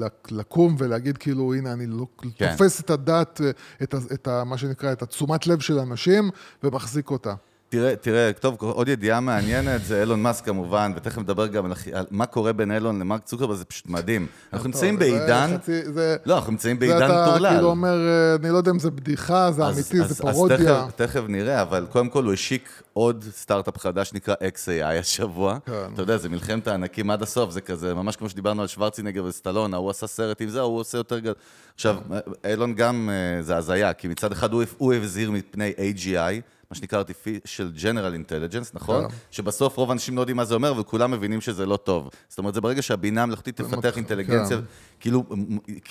לק- 0.00 0.28
לקום 0.30 0.76
ולהגיד 0.78 1.18
כאילו, 1.18 1.54
הנה, 1.54 1.72
אני 1.72 1.86
לא- 1.86 2.06
כן. 2.36 2.52
תופס 2.52 2.80
את 2.80 2.90
הדעת, 2.90 3.40
את, 3.82 3.94
את 4.14 4.28
ה, 4.28 4.44
מה 4.44 4.58
שנקרא, 4.58 4.92
את 4.92 5.02
התשומת 5.02 5.46
לב 5.46 5.60
של 5.60 5.78
אנשים 5.78 6.30
ומחזיק 6.62 7.10
אותה. 7.10 7.34
תראה, 7.68 7.96
תראה, 7.96 8.30
טוב, 8.40 8.56
עוד 8.60 8.88
ידיעה 8.88 9.20
מעניינת 9.20 9.84
זה 9.84 10.00
אילון 10.00 10.22
מאסק 10.22 10.44
כמובן, 10.44 10.92
ותכף 10.96 11.18
נדבר 11.18 11.46
גם 11.46 11.64
על, 11.64 11.72
על 11.92 12.04
מה 12.10 12.26
קורה 12.26 12.52
בין 12.52 12.72
אילון 12.72 12.98
למרק 13.00 13.24
צוקרברג, 13.24 13.56
זה 13.56 13.64
פשוט 13.64 13.86
מדהים. 13.88 14.26
אנחנו 14.52 14.66
נמצאים 14.68 14.94
זה 14.94 15.00
בעידן, 15.00 15.56
חצי- 15.62 15.92
זה- 15.92 16.16
לא, 16.26 16.36
אנחנו 16.36 16.52
נמצאים 16.52 16.76
זה 16.76 16.80
בעידן 16.80 17.04
אתה 17.04 17.26
טורלל. 17.30 17.50
כאילו 17.54 17.68
אומר, 17.68 18.08
אה, 18.08 18.34
אני 18.34 18.50
לא 18.50 18.56
יודע 18.56 18.70
אם 18.70 18.78
זה 18.78 18.90
בדיחה, 18.90 19.52
זה 19.52 19.64
אז- 19.64 19.74
אמיתי, 19.76 20.00
אז- 20.04 20.16
זה 20.16 20.24
אז 20.28 20.34
פרודיה. 20.34 20.56
תכף, 20.58 20.96
תכף 20.96 21.22
נראה, 21.28 21.62
אבל 21.62 21.86
קודם 21.90 22.08
כל 22.08 22.24
הוא 22.24 22.32
השיק 22.32 22.82
עוד 22.92 23.24
סטארט-אפ 23.36 23.78
חדש 23.78 24.08
שנקרא 24.08 24.34
XAI 24.34 24.98
השבוע. 25.00 25.58
כן. 25.66 25.72
אתה 25.94 26.02
יודע, 26.02 26.16
זה 26.16 26.28
מלחמת 26.28 26.68
הענקים 26.68 27.10
עד 27.10 27.22
הסוף, 27.22 27.50
זה 27.50 27.60
כזה, 27.60 27.94
ממש 27.94 28.16
כמו 28.16 28.28
שדיברנו 28.28 28.62
על 28.62 28.68
שוורצינגר 28.68 29.24
וסטלון, 29.24 29.74
ההוא 29.74 29.90
עשה 29.90 30.06
סרט 30.06 30.40
עם 30.40 30.48
זה, 30.48 30.60
ההוא 30.60 30.80
עושה 30.80 30.98
יותר 30.98 31.18
גדול. 31.18 31.34
עכשיו, 31.74 31.96
אילון 32.44 32.74
גם, 32.74 33.10
אה, 33.12 33.42
זה 33.42 33.56
הזיה, 33.56 33.92
כי 33.92 34.08
מצד 34.08 34.32
אחד 34.32 34.52
הוא, 34.52 34.62
הוא 34.78 34.94
הזהיר 34.94 35.30
מפני 35.30 35.72
AGI, 35.78 36.40
מה 36.70 36.76
שנקרא 36.76 37.02
artificial 37.02 37.80
general 37.82 38.30
intelligence, 38.30 38.70
נכון? 38.74 39.08
כן. 39.08 39.14
שבסוף 39.30 39.76
רוב 39.76 39.90
האנשים 39.90 40.16
לא 40.16 40.20
יודעים 40.20 40.36
מה 40.36 40.44
זה 40.44 40.54
אומר, 40.54 40.74
וכולם 40.78 41.10
מבינים 41.10 41.40
שזה 41.40 41.66
לא 41.66 41.76
טוב. 41.76 42.10
זאת 42.28 42.38
אומרת, 42.38 42.54
זה 42.54 42.60
ברגע 42.60 42.82
שהבינה 42.82 43.22
המלאכותית 43.22 43.56
תפתח 43.56 43.96
אינטליגנציה, 43.96 44.56
כן. 44.56 44.62
כאילו, 45.00 45.24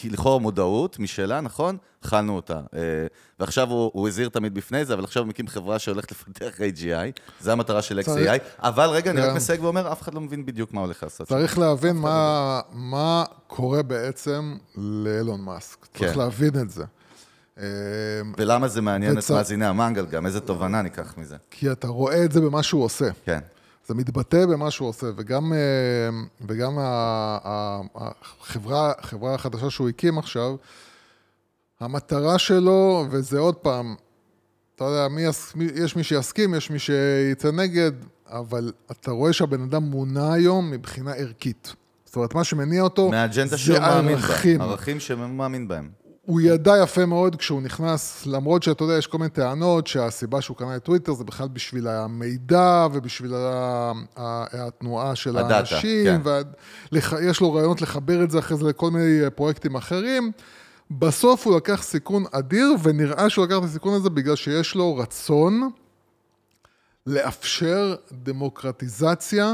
לכאורה 0.03 0.39
מודעות 0.39 0.99
משלה, 0.99 1.41
נכון? 1.41 1.77
אכלנו 2.05 2.35
אותה. 2.35 2.59
אה, 2.73 2.79
ועכשיו 3.39 3.69
הוא, 3.69 3.91
הוא 3.93 4.07
הזהיר 4.07 4.29
תמיד 4.29 4.53
בפני 4.53 4.85
זה, 4.85 4.93
אבל 4.93 5.03
עכשיו 5.03 5.23
הוא 5.23 5.29
מקים 5.29 5.47
חברה 5.47 5.79
שהולכת 5.79 6.11
לפתח 6.11 6.51
AGI, 6.57 7.19
זה 7.39 7.51
המטרה 7.51 7.81
של 7.81 7.99
XAI, 7.99 8.39
אבל 8.59 8.89
רגע, 8.89 9.11
אני 9.11 9.21
רק. 9.21 9.35
מסייג 9.35 9.63
ואומר, 9.63 9.91
אף 9.91 10.01
אחד 10.01 10.13
לא 10.13 10.21
מבין 10.21 10.45
בדיוק 10.45 10.73
מה 10.73 10.81
הולך 10.81 11.03
לעשות. 11.03 11.27
צריך 11.27 11.57
להבין 11.57 11.95
מה, 11.95 12.61
מה 12.71 13.23
קורה 13.47 13.83
בעצם 13.83 14.57
לאילון 14.77 15.41
מאסק. 15.41 15.85
צריך 15.85 16.13
כן. 16.13 16.19
להבין 16.19 16.61
את 16.61 16.69
זה. 16.69 16.83
אה, 17.59 17.65
ולמה 18.37 18.67
זה 18.67 18.81
מעניין 18.81 19.19
את 19.19 19.31
מאזיני 19.31 19.65
המנגל 19.65 20.05
גם, 20.05 20.25
איזה 20.25 20.39
תובנה 20.39 20.81
ניקח 20.81 21.17
מזה. 21.17 21.35
כי 21.51 21.71
אתה 21.71 21.87
רואה 21.87 22.25
את 22.25 22.31
זה 22.31 22.41
במה 22.41 22.63
שהוא 22.63 22.83
עושה. 22.83 23.09
כן. 23.25 23.39
זה 23.87 23.93
מתבטא 23.93 24.45
במה 24.45 24.71
שהוא 24.71 24.89
עושה, 24.89 25.07
וגם, 25.17 25.53
אה, 25.53 25.57
וגם 26.47 26.77
החברה, 27.95 28.91
החברה 28.99 29.35
החדשה 29.35 29.69
שהוא 29.69 29.89
הקים 29.89 30.17
עכשיו, 30.17 30.55
המטרה 31.79 32.39
שלו, 32.39 33.05
וזה 33.09 33.39
עוד 33.39 33.55
פעם, 33.55 33.95
אתה 34.75 34.83
יודע, 34.83 35.07
מי, 35.07 35.21
יש 35.75 35.95
מי 35.95 36.03
שיסכים, 36.03 36.53
יש 36.53 36.71
מי 36.71 36.79
שיצא 36.79 37.51
נגד, 37.51 37.91
אבל 38.27 38.71
אתה 38.91 39.11
רואה 39.11 39.33
שהבן 39.33 39.61
אדם 39.61 39.83
מונע 39.83 40.33
היום 40.33 40.71
מבחינה 40.71 41.13
ערכית. 41.13 41.73
זאת 42.05 42.15
אומרת, 42.15 42.35
מה 42.35 42.43
שמניע 42.43 42.81
אותו, 42.81 43.09
מהאג'נדה 43.09 43.49
זה 43.49 43.57
שהוא 43.57 43.79
מאמין 43.79 44.17
ערכים. 44.17 44.59
בהם, 44.59 44.69
ערכים 44.69 44.99
שהוא 44.99 45.19
מאמין 45.19 45.67
בהם. 45.67 45.89
הוא 46.25 46.41
ידע 46.41 46.73
יפה 46.83 47.05
מאוד 47.05 47.35
כשהוא 47.35 47.61
נכנס, 47.61 48.25
למרות 48.25 48.63
שאתה 48.63 48.83
יודע, 48.83 48.97
יש 48.97 49.07
כל 49.07 49.17
מיני 49.17 49.29
טענות 49.29 49.87
שהסיבה 49.87 50.41
שהוא 50.41 50.57
קנה 50.57 50.75
את 50.75 50.83
טוויטר 50.83 51.13
זה 51.13 51.23
בכלל 51.23 51.47
בשביל 51.47 51.87
המידע 51.87 52.87
ובשביל 52.93 53.33
התנועה 54.15 55.15
של 55.15 55.37
הדאטה, 55.37 55.55
האנשים, 55.55 56.05
כן. 56.05 56.21
ויש 56.91 57.41
לו 57.41 57.53
רעיונות 57.53 57.81
לחבר 57.81 58.23
את 58.23 58.31
זה 58.31 58.39
אחרי 58.39 58.57
זה 58.57 58.65
לכל 58.65 58.91
מיני 58.91 59.29
פרויקטים 59.35 59.75
אחרים. 59.75 60.31
בסוף 60.91 61.47
הוא 61.47 61.57
לקח 61.57 61.83
סיכון 61.83 62.23
אדיר, 62.31 62.69
ונראה 62.83 63.29
שהוא 63.29 63.45
לקח 63.45 63.57
את 63.57 63.63
הסיכון 63.63 63.93
הזה 63.93 64.09
בגלל 64.09 64.35
שיש 64.35 64.75
לו 64.75 64.97
רצון 64.97 65.69
לאפשר 67.07 67.95
דמוקרטיזציה 68.11 69.53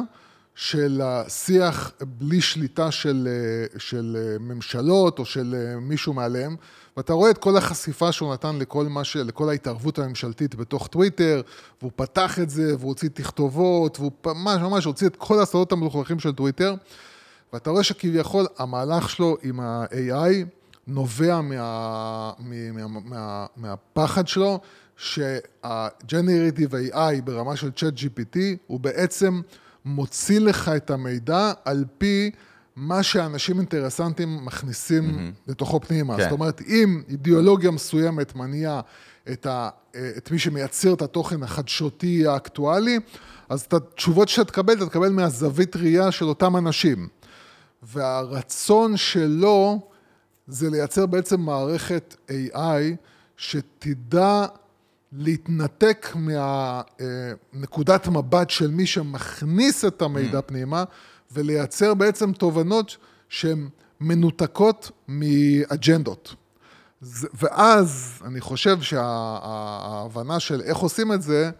של 0.55 1.01
השיח 1.03 1.91
בלי 2.01 2.41
שליטה 2.41 2.91
של, 2.91 3.27
אה, 3.31 3.79
של 3.79 4.17
אה, 4.19 4.39
ממשלות 4.39 5.19
או 5.19 5.25
של 5.25 5.55
אה, 5.57 5.79
מישהו 5.79 6.13
מעליהם. 6.13 6.55
ואתה 6.97 7.13
רואה 7.13 7.31
את 7.31 7.37
כל 7.37 7.57
החשיפה 7.57 8.11
שהוא 8.11 8.33
נתן 8.33 8.55
לכל, 8.55 8.87
ש... 9.03 9.15
לכל 9.15 9.49
ההתערבות 9.49 9.99
הממשלתית 9.99 10.55
בתוך 10.55 10.87
טוויטר, 10.87 11.41
והוא 11.81 11.91
פתח 11.95 12.39
את 12.39 12.49
זה, 12.49 12.75
והוא 12.77 12.89
הוציא 12.89 13.09
תכתובות, 13.13 13.99
והוא 13.99 14.11
ממש 14.25 14.61
ממש 14.61 14.85
הוציא 14.85 15.07
את 15.07 15.15
כל 15.15 15.39
הסודות 15.41 15.71
המלוכלכים 15.71 16.19
של 16.19 16.31
טוויטר. 16.31 16.75
ואתה 17.53 17.69
רואה 17.69 17.83
שכביכול 17.83 18.47
המהלך 18.57 19.09
שלו 19.09 19.37
עם 19.43 19.59
ה-AI 19.59 20.45
נובע 20.87 21.41
מה, 21.41 22.31
מה, 22.39 22.87
מה, 22.87 22.99
מה, 23.05 23.45
מהפחד 23.55 24.27
שלו 24.27 24.59
שה-Generative 24.97 26.93
AI 26.93 27.21
ברמה 27.23 27.55
של 27.55 27.69
Chat 27.75 27.97
GPT 27.97 28.37
הוא 28.67 28.79
בעצם 28.79 29.41
מוציא 29.85 30.39
לך 30.39 30.71
את 30.75 30.89
המידע 30.89 31.51
על 31.65 31.85
פי 31.97 32.31
מה 32.75 33.03
שאנשים 33.03 33.57
אינטרסנטים 33.57 34.45
מכניסים 34.45 35.09
mm-hmm. 35.09 35.51
לתוכו 35.51 35.79
פנימה. 35.79 36.17
כן. 36.17 36.23
זאת 36.23 36.31
אומרת, 36.31 36.61
אם 36.67 37.01
אידיאולוגיה 37.09 37.71
מסוימת 37.71 38.35
מניעה 38.35 38.81
את, 39.31 39.45
ה, 39.45 39.69
את 40.17 40.31
מי 40.31 40.39
שמייצר 40.39 40.93
את 40.93 41.01
התוכן 41.01 41.43
החדשותי 41.43 42.27
האקטואלי, 42.27 42.99
אז 43.49 43.61
את 43.61 43.73
התשובות 43.73 44.29
שאתה 44.29 44.51
תקבל, 44.51 44.73
אתה 44.73 44.85
תקבל 44.85 45.09
מהזווית 45.09 45.75
ראייה 45.75 46.11
של 46.11 46.25
אותם 46.25 46.57
אנשים. 46.57 47.07
והרצון 47.83 48.97
שלו 48.97 49.87
זה 50.47 50.69
לייצר 50.69 51.05
בעצם 51.05 51.41
מערכת 51.41 52.15
AI 52.29 52.95
שתדע 53.37 54.45
להתנתק 55.11 56.07
מהנקודת 56.15 58.07
מבט 58.07 58.49
של 58.49 58.71
מי 58.71 58.85
שמכניס 58.85 59.85
את 59.85 60.01
המידע 60.01 60.41
פנימה, 60.41 60.83
ולייצר 61.31 61.93
בעצם 61.93 62.31
תובנות 62.33 62.97
שהן 63.29 63.69
מנותקות 64.01 64.91
מאג'נדות. 65.07 66.35
ואז 67.33 68.21
אני 68.25 68.41
חושב 68.41 68.81
שההבנה 68.81 70.39
של 70.39 70.61
איך 70.61 70.77
עושים 70.77 71.13
את 71.13 71.21
זה, 71.21 71.51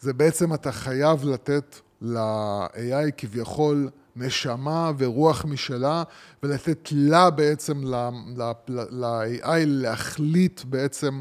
זה 0.00 0.12
בעצם 0.12 0.54
אתה 0.54 0.72
חייב 0.72 1.24
לתת 1.24 1.76
ל-AI 2.02 3.10
כביכול 3.16 3.88
נשמה 4.16 4.90
ורוח 4.98 5.44
משלה, 5.44 6.02
ולתת 6.42 6.88
לה 6.92 7.30
בעצם, 7.30 7.82
ל-AI 7.84 9.58
להחליט 9.66 10.60
בעצם 10.64 11.20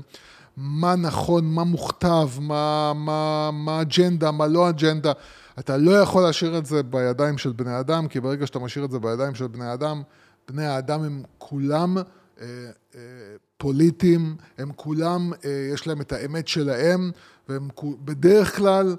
מה 0.59 0.95
נכון, 0.95 1.45
מה 1.45 1.63
מוכתב, 1.63 2.29
מה, 2.39 2.93
מה, 2.95 3.49
מה 3.53 3.81
אג'נדה, 3.81 4.31
מה 4.31 4.47
לא 4.47 4.69
אג'נדה. 4.69 5.11
אתה 5.59 5.77
לא 5.77 5.91
יכול 5.91 6.23
להשאיר 6.23 6.57
את 6.57 6.65
זה 6.65 6.83
בידיים 6.83 7.37
של 7.37 7.51
בני 7.51 7.79
אדם, 7.79 8.07
כי 8.07 8.19
ברגע 8.19 8.47
שאתה 8.47 8.59
משאיר 8.59 8.85
את 8.85 8.91
זה 8.91 8.99
בידיים 8.99 9.35
של 9.35 9.47
בני 9.47 9.73
אדם, 9.73 10.01
בני 10.47 10.65
האדם 10.65 11.03
הם 11.03 11.23
כולם 11.37 11.97
אה, 11.97 12.03
אה, 12.95 12.99
פוליטיים, 13.57 14.35
הם 14.57 14.71
כולם, 14.75 15.31
אה, 15.45 15.69
יש 15.73 15.87
להם 15.87 16.01
את 16.01 16.11
האמת 16.11 16.47
שלהם, 16.47 17.11
והם 17.49 17.67
בדרך 17.81 18.57
כלל, 18.57 18.95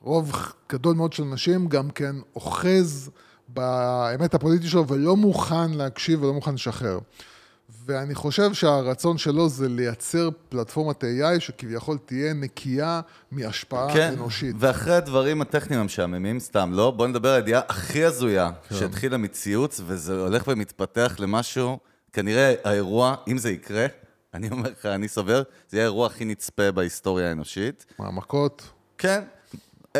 רוב 0.00 0.32
גדול 0.72 0.96
מאוד 0.96 1.12
של 1.12 1.22
אנשים 1.22 1.68
גם 1.68 1.90
כן 1.90 2.16
אוחז 2.34 3.10
באמת 3.48 4.34
הפוליטי 4.34 4.68
שלו 4.68 4.88
ולא 4.88 5.16
מוכן 5.16 5.70
להקשיב 5.70 6.22
ולא 6.22 6.32
מוכן 6.34 6.54
לשחרר. 6.54 6.98
ואני 7.86 8.14
חושב 8.14 8.52
שהרצון 8.52 9.18
שלו 9.18 9.48
זה 9.48 9.68
לייצר 9.68 10.28
פלטפורמת 10.48 11.04
AI 11.04 11.40
שכביכול 11.40 11.98
תהיה 11.98 12.34
נקייה 12.34 13.00
מהשפעה 13.30 13.94
כן, 13.94 14.12
אנושית. 14.12 14.56
ואחרי 14.58 14.94
הדברים 14.94 15.40
הטכניים 15.40 15.80
המשעממים, 15.80 16.40
סתם, 16.40 16.70
לא? 16.72 16.90
בוא 16.90 17.06
נדבר 17.06 17.28
על 17.28 17.34
הידיעה 17.34 17.60
הכי 17.68 18.04
הזויה 18.04 18.50
כן. 18.68 18.74
שהתחילה 18.74 19.16
מציוץ, 19.16 19.80
וזה 19.86 20.20
הולך 20.20 20.48
ומתפתח 20.48 21.16
למשהו, 21.18 21.78
כנראה 22.12 22.54
האירוע, 22.64 23.14
אם 23.28 23.38
זה 23.38 23.50
יקרה, 23.50 23.86
אני 24.34 24.50
אומר 24.50 24.70
לך, 24.70 24.86
אני 24.86 25.08
סובר, 25.08 25.42
זה 25.68 25.76
יהיה 25.76 25.84
האירוע 25.84 26.06
הכי 26.06 26.24
נצפה 26.24 26.72
בהיסטוריה 26.72 27.28
האנושית. 27.28 27.86
מה, 27.98 28.19
מכות. 28.19 28.62
כן, 28.98 29.22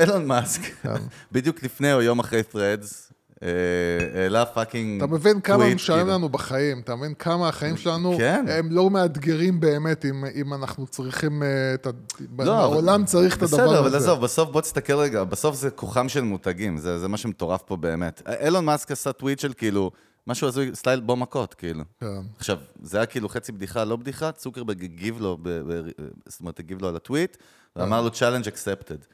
אילון 0.01 0.27
מאסק, 0.27 0.61
כן. 0.83 0.95
בדיוק 1.33 1.63
לפני 1.63 1.93
או 1.93 2.03
יום 2.03 2.19
אחרי 2.19 2.43
Threads, 2.53 3.06
העלה 3.43 4.45
fucking 4.47 5.03
אתה 5.03 5.13
מבין 5.13 5.41
כמה 5.41 5.57
טוויט, 5.57 5.75
משלם 5.75 5.97
כאילו. 5.97 6.13
לנו 6.13 6.29
בחיים, 6.29 6.81
אתה 6.81 6.97
מבין 6.97 7.15
כמה 7.15 7.49
החיים 7.49 7.77
שלנו 7.77 8.15
כן. 8.19 8.45
הם 8.49 8.73
לא 8.73 8.91
מאתגרים 8.91 9.61
באמת 9.61 10.05
אם, 10.05 10.25
אם 10.35 10.55
אנחנו 10.55 10.87
צריכים 10.87 11.43
אה, 11.43 11.75
את 11.75 11.87
ה... 11.87 11.91
לא, 12.39 12.53
העולם 12.53 13.05
צריך 13.05 13.37
את 13.37 13.43
הדבר 13.43 13.63
הזה. 13.63 13.67
בסדר, 13.67 13.81
אבל 13.81 13.97
עזוב, 13.97 14.21
בסוף 14.21 14.51
בוא 14.51 14.61
תסתכל 14.61 14.93
רגע, 14.93 15.25
בסוף 15.25 15.57
זה 15.57 15.71
כוחם 15.71 16.09
של 16.09 16.21
מותגים, 16.21 16.79
זה, 16.79 16.99
זה 16.99 17.09
מה 17.09 17.17
שמטורף 17.17 17.63
פה 17.63 17.77
באמת. 17.77 18.23
אילון 18.43 18.65
מאסק 18.65 18.91
עשה 18.91 19.13
טוויט 19.13 19.39
של 19.39 19.53
כאילו, 19.53 19.91
משהו 20.27 20.49
הזוי, 20.49 20.71
סטייל 20.75 21.01
בוא 21.01 21.17
מכות, 21.17 21.55
כאילו. 21.55 21.85
כן. 22.01 22.07
עכשיו, 22.39 22.59
זה 22.83 22.97
היה 22.97 23.07
כאילו 23.07 23.29
חצי 23.29 23.53
בדיחה, 23.53 23.85
לא 23.85 23.97
בדיחה, 23.97 24.33
צוקרברג 24.33 24.85
הגיב 24.85 25.21
לו, 25.21 25.39
ב, 25.43 25.49
ב, 25.49 25.81
זאת 26.27 26.41
אומרת, 26.41 26.59
הגיב 26.59 26.83
לו 26.83 26.89
על 26.89 26.97
הטוויט, 26.97 27.37
ואמר 27.77 28.03
לו 28.03 28.09
challenge 28.09 28.47
accepted. 28.47 29.07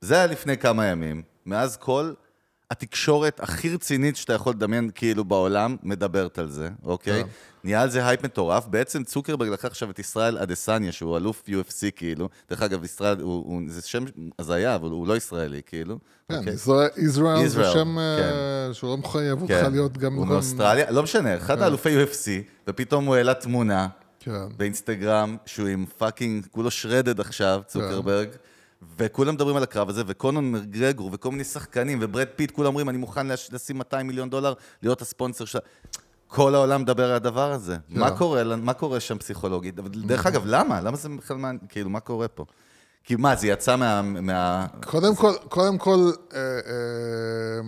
זה 0.00 0.14
היה 0.14 0.26
לפני 0.26 0.58
כמה 0.58 0.86
ימים, 0.86 1.22
מאז 1.46 1.76
כל 1.76 2.12
התקשורת 2.72 3.40
הכי 3.40 3.74
רצינית 3.74 4.16
שאתה 4.16 4.32
יכול 4.32 4.52
לדמיין 4.52 4.90
כאילו 4.94 5.24
בעולם, 5.24 5.76
מדברת 5.82 6.38
על 6.38 6.50
זה, 6.50 6.68
אוקיי? 6.84 7.22
כן. 7.22 7.28
נהיה 7.64 7.82
על 7.82 7.90
זה 7.90 8.06
הייפ 8.06 8.24
מטורף. 8.24 8.66
בעצם 8.66 9.04
צוקרברג 9.04 9.48
לקח 9.48 9.64
עכשיו 9.64 9.90
את 9.90 9.98
ישראל 9.98 10.38
אדסניה, 10.38 10.92
שהוא 10.92 11.16
אלוף 11.16 11.42
UFC 11.48 11.90
כאילו. 11.96 12.28
דרך 12.50 12.62
אגב, 12.62 12.84
ישראל, 12.84 13.20
הוא, 13.20 13.44
הוא, 13.46 13.62
זה 13.66 13.82
שם 13.82 14.04
הזיה, 14.38 14.74
אבל 14.74 14.90
הוא 14.90 15.06
לא 15.06 15.16
ישראלי, 15.16 15.60
כאילו. 15.66 15.98
כן, 16.28 16.38
אוקיי? 16.38 16.52
ישראל 16.52 16.88
ישראל 16.96 17.48
זה 17.48 17.64
שם 17.72 17.98
אה, 17.98 18.16
כן. 18.18 18.74
שהוא 18.74 18.90
לא 18.90 18.96
מחייב 18.96 19.42
אותך 19.42 19.54
כן. 19.54 19.72
להיות 19.72 19.98
גם... 19.98 20.14
הוא 20.14 20.24
נכון- 20.24 20.34
מאוסטרליה, 20.34 20.90
לא 20.90 21.02
משנה, 21.02 21.36
אחד 21.36 21.62
האלופי 21.62 22.04
UFC, 22.04 22.28
ופתאום 22.68 23.04
הוא 23.04 23.14
העלה 23.14 23.34
תמונה 23.34 23.88
כן. 24.20 24.32
באינסטגרם, 24.56 25.36
שהוא 25.46 25.68
עם 25.68 25.86
fucking, 25.98 26.46
כולו 26.50 26.70
shredded 26.70 27.20
עכשיו, 27.20 27.62
צוקרברג, 27.66 28.28
וכולם 28.98 29.34
מדברים 29.34 29.56
על 29.56 29.62
הקרב 29.62 29.88
הזה, 29.88 30.02
וקונור 30.06 30.52
מקגרגור, 30.52 31.10
וכל 31.12 31.30
מיני 31.30 31.44
שחקנים, 31.44 31.98
וברד 32.02 32.26
פיט, 32.36 32.50
כולם 32.50 32.66
אומרים, 32.66 32.88
אני 32.88 32.98
מוכן 32.98 33.26
לש- 33.26 33.52
לשים 33.52 33.78
200 33.78 34.06
מיליון 34.06 34.30
דולר, 34.30 34.52
להיות 34.82 35.02
הספונסר 35.02 35.44
של... 35.44 35.58
כל 36.26 36.54
העולם 36.54 36.82
מדבר 36.82 37.04
על 37.04 37.16
הדבר 37.16 37.52
הזה. 37.52 37.76
מה 37.88 38.10
קורה, 38.18 38.56
מה 38.56 38.72
קורה 38.74 39.00
שם 39.00 39.18
פסיכולוגית? 39.18 39.74
דרך 39.90 40.26
אגב, 40.26 40.42
למה? 40.46 40.80
למה 40.80 40.96
זה 40.96 41.08
בכלל 41.08 41.36
מעניין? 41.36 41.60
כאילו, 41.68 41.90
מה 41.90 42.00
קורה 42.00 42.28
פה? 42.28 42.44
כי 43.04 43.16
מה, 43.16 43.36
זה 43.36 43.46
יצא 43.46 43.76
מה... 43.76 44.02
מה... 44.02 44.66
קודם 44.86 45.14
כל, 45.16 45.32
קודם 45.48 45.78
כל, 45.78 46.10
אה, 46.34 46.38
אה, 46.40 47.60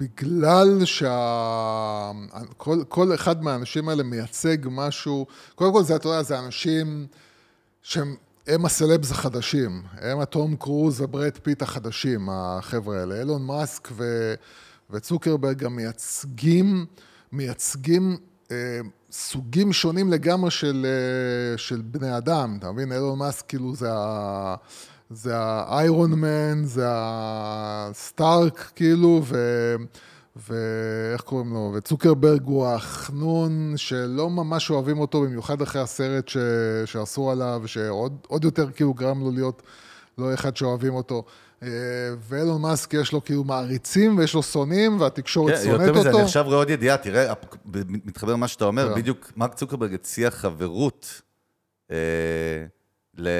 בגלל 0.00 0.84
שה... 0.84 2.10
כל, 2.56 2.78
כל 2.88 3.14
אחד 3.14 3.42
מהאנשים 3.42 3.88
האלה 3.88 4.02
מייצג 4.02 4.56
משהו, 4.70 5.26
קודם 5.54 5.72
כל 5.72 5.82
זה, 5.82 5.96
אתה 5.96 6.08
יודע, 6.08 6.22
זה 6.22 6.38
אנשים 6.38 7.06
שהם 7.82 8.16
הם 8.46 8.64
הסלבס 8.64 9.10
החדשים, 9.10 9.82
הם 10.00 10.20
הטום 10.20 10.56
קרוז 10.56 11.00
וברד 11.00 11.38
פיט 11.42 11.62
החדשים, 11.62 12.28
החבר'ה 12.32 13.00
האלה. 13.00 13.18
אילון 13.18 13.46
מאסק 13.46 13.88
ו... 13.92 14.34
וצוקרברג 14.90 15.58
גם 15.58 15.76
מייצגים, 15.76 16.86
מייצגים 17.32 18.16
אה, 18.50 18.80
סוגים 19.10 19.72
שונים 19.72 20.12
לגמרי 20.12 20.50
של, 20.50 20.86
אה, 20.86 21.58
של 21.58 21.82
בני 21.84 22.16
אדם, 22.16 22.56
אתה 22.58 22.72
מבין? 22.72 22.92
אילון 22.92 23.18
מאסק 23.18 23.46
כאילו 23.48 23.74
זה 23.74 23.88
ה... 23.92 24.54
זה 25.10 25.36
האיירון 25.36 26.12
מן, 26.12 26.64
זה 26.64 26.84
הסטארק, 26.88 28.70
כאילו, 28.74 29.22
ו... 29.24 29.36
ואיך 30.36 31.20
קוראים 31.20 31.52
לו? 31.52 31.72
וצוקרברג 31.76 32.42
הוא 32.44 32.66
החנון 32.66 33.72
שלא 33.76 34.30
ממש 34.30 34.70
אוהבים 34.70 34.98
אותו, 34.98 35.22
במיוחד 35.22 35.62
אחרי 35.62 35.80
הסרט 35.82 36.28
ש... 36.28 36.36
שעשו 36.84 37.30
עליו, 37.30 37.62
שעוד 37.66 38.16
עוד 38.28 38.44
יותר 38.44 38.70
כאילו 38.70 38.94
גרם 38.94 39.20
לו 39.20 39.30
להיות 39.30 39.62
לא 40.18 40.34
אחד 40.34 40.56
שאוהבים 40.56 40.94
אותו. 40.94 41.24
אה, 41.62 41.68
ואילון 42.20 42.62
מאסק 42.62 42.94
יש 42.94 43.12
לו 43.12 43.24
כאילו 43.24 43.44
מעריצים 43.44 44.18
ויש 44.18 44.34
לו 44.34 44.42
שונאים, 44.42 45.00
והתקשורת 45.00 45.54
כן, 45.54 45.64
שונאת 45.64 45.80
יותר 45.80 45.92
מזה, 45.92 46.08
אותו. 46.08 46.18
אני 46.18 46.24
עכשיו 46.24 46.44
רואה 46.44 46.56
עוד 46.56 46.70
ידיעה, 46.70 46.96
תראה, 46.96 47.32
מתחבר 47.88 48.32
למה 48.32 48.48
שאתה 48.48 48.64
אומר, 48.64 48.88
כן. 48.88 49.00
בדיוק 49.00 49.32
מרק 49.36 49.54
צוקרברג 49.54 49.94
הציע 49.94 50.30
חברות 50.30 51.22
אה, 51.90 51.96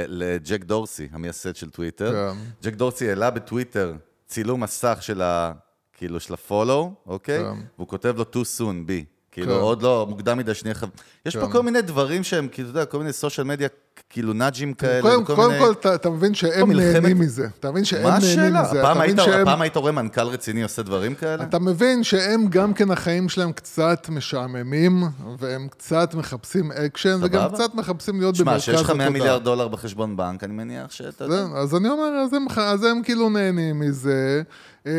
לג'ק 0.09 0.65
דורסי, 0.65 1.09
המייסד 1.13 1.57
של 1.57 1.71
טוויטר. 1.71 2.13
כן. 2.13 2.39
ג'ק 2.63 2.75
דורסי 2.75 3.09
העלה 3.09 3.31
בטוויטר 3.31 3.95
צילום 4.27 4.63
מסך 4.63 4.99
של 5.01 5.23
ה... 5.23 5.53
כאילו, 5.97 6.21
של 6.21 6.35
הפולו, 6.35 6.95
אוקיי? 7.07 7.39
כן. 7.39 7.61
והוא 7.79 7.89
כותב 7.89 8.15
לו 8.17 8.25
too 8.33 8.59
soon, 8.59 8.87
בי. 8.87 9.05
כאילו, 9.33 9.55
כן. 9.55 9.61
עוד 9.61 9.83
לא, 9.83 10.07
מוקדם 10.09 10.39
מדי 10.39 10.55
שני 10.55 10.75
חבר... 10.75 10.91
יש 11.27 11.37
פה 11.37 11.47
כן. 11.47 11.53
כל 11.53 11.63
מיני 11.63 11.83
דברים 11.83 12.25
שהם, 12.25 12.49
כאילו, 12.49 12.71
אתה 12.71 12.79
יודע, 12.79 12.91
כל 12.91 12.99
מיני 12.99 13.13
סושיאל 13.13 13.47
מדיה, 13.47 13.69
כאילו 14.11 14.33
נאג'ים 14.33 14.75
כאלה. 14.75 15.03
קודם, 15.03 15.23
וכל 15.23 15.35
קודם 15.35 15.53
מיני- 15.53 15.65
כל, 15.83 15.95
אתה, 15.95 16.11
מבין 16.11 16.35
שהם 16.35 16.73
נהנים 16.73 17.19
מזה. 17.19 17.49
אתה 17.61 17.71
מבין 17.71 17.85
שהם 17.85 18.03
מה 18.03 18.11
נהנים 18.11 18.25
השאלה? 18.31 18.63
מזה. 18.63 18.83
מבין 18.95 19.17
שהם... 19.17 19.41
הפעם 19.49 19.61
היית 19.63 19.77
רואה 19.77 19.93
מנכ"ל 19.93 20.21
רציני 20.27 20.63
עושה 20.63 20.83
דברים 20.83 21.15
כאלה? 21.15 21.43
אתה 21.45 21.59
מבין 21.59 22.05
שהם 22.05 22.47
גם 22.49 22.75
כן 22.75 22.91
החיים 22.91 23.29
שלהם 23.29 23.53
קצת 23.53 24.07
משעממים, 24.09 25.03
והם 25.39 25.69
קצת 25.71 26.15
מחפשים 26.15 26.73
אקשן, 26.73 27.19
וגם. 27.23 27.49
קצת 27.55 27.75
מחפשים 27.75 28.21
להיות 28.21 28.35
שמע, 28.37 28.45
במרכז 28.45 28.63
שיש 28.63 28.81
לך 28.81 28.91
100 28.91 28.95
התודעה. 28.95 29.11
מיליארד 29.11 29.45
דולר 29.45 29.69
בחשבון 29.69 30.17
בנק, 30.17 30.45
אני 30.45 30.53
מניח 30.53 30.91
שאתה 30.91 31.25
יודע. 31.25 31.45
אז 31.55 31.75
אני 31.77 31.89
אומר, 31.89 32.09
אז 32.25 32.33
הם, 32.33 32.47
אז 32.57 32.85
הם 32.85 33.03
כאילו 33.05 33.29
נהנים 33.31 33.81
מזה. 33.81 34.43
אה, 34.87 34.93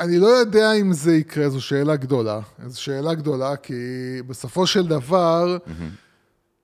אני 0.00 0.18
לא 0.18 0.26
יודע 0.26 0.72
אם 0.72 0.92
זה 0.92 1.14
יקרה, 1.16 1.48
זו 1.48 1.60
שאלה 1.60 1.96
גדולה. 1.96 2.40
זו 2.66 2.80
שאלה 2.82 3.14
גדולה, 3.14 3.56
כי 3.56 3.74
בסופו 4.26 4.66
של 4.66 4.86
דבר, 4.86 5.56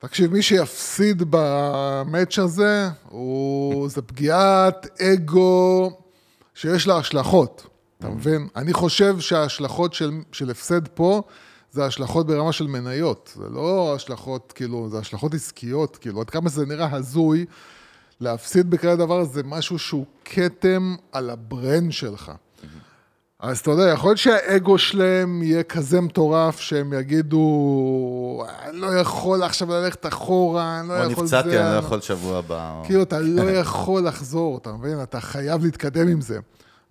תקשיב, 0.05 0.31
מי 0.33 0.41
שיפסיד 0.41 1.23
במאץ' 1.29 2.39
הזה, 2.39 2.89
הוא, 3.09 3.89
זה 3.89 4.01
פגיעת 4.01 5.01
אגו 5.01 5.91
שיש 6.53 6.87
לה 6.87 6.97
השלכות, 6.97 7.67
אתה 7.97 8.09
מבין? 8.09 8.47
אני 8.55 8.73
חושב 8.73 9.19
שההשלכות 9.19 9.93
של, 9.93 10.11
של 10.31 10.51
הפסד 10.51 10.87
פה, 10.87 11.21
זה 11.71 11.85
השלכות 11.85 12.27
ברמה 12.27 12.51
של 12.51 12.67
מניות. 12.67 13.33
זה 13.35 13.49
לא 13.49 13.95
השלכות, 13.95 14.53
כאילו, 14.55 14.89
זה 14.89 14.97
השלכות 14.97 15.33
עסקיות, 15.33 15.97
כאילו, 15.97 16.21
עד 16.21 16.29
כמה 16.29 16.49
שזה 16.49 16.65
נראה 16.65 16.95
הזוי, 16.95 17.45
להפסיד 18.19 18.69
בכאלה 18.69 18.95
דבר 18.95 19.23
זה 19.23 19.43
משהו 19.43 19.79
שהוא 19.79 20.05
כתם 20.25 20.95
על 21.11 21.29
הברנד 21.29 21.91
שלך. 21.91 22.31
אז 23.43 23.59
אתה 23.59 23.71
יודע, 23.71 23.83
יכול 23.89 24.09
להיות 24.09 24.17
שהאגו 24.17 24.77
שלהם 24.77 25.43
יהיה 25.43 25.63
כזה 25.63 26.01
מטורף 26.01 26.59
שהם 26.59 26.93
יגידו, 26.93 27.43
אני 28.65 28.77
לא 28.77 28.87
יכול 28.87 29.43
עכשיו 29.43 29.69
ללכת 29.69 30.05
אחורה, 30.05 30.79
אני 30.79 30.87
לא 30.89 30.93
או 31.05 31.11
יכול 31.11 31.27
זה. 31.27 31.37
נפצעתי, 31.37 31.59
אני 31.59 31.73
לא 31.73 31.79
יכול 31.79 32.01
שבוע 32.01 32.37
הבא. 32.37 32.71
או- 32.79 32.85
כאילו, 32.85 33.03
אתה 33.03 33.19
לא 33.19 33.41
יכול 33.61 34.07
לחזור, 34.07 34.57
אתה 34.57 34.71
מבין? 34.73 35.01
אתה 35.03 35.19
חייב 35.21 35.63
להתקדם 35.63 36.07
עם 36.07 36.21
זה. 36.21 36.39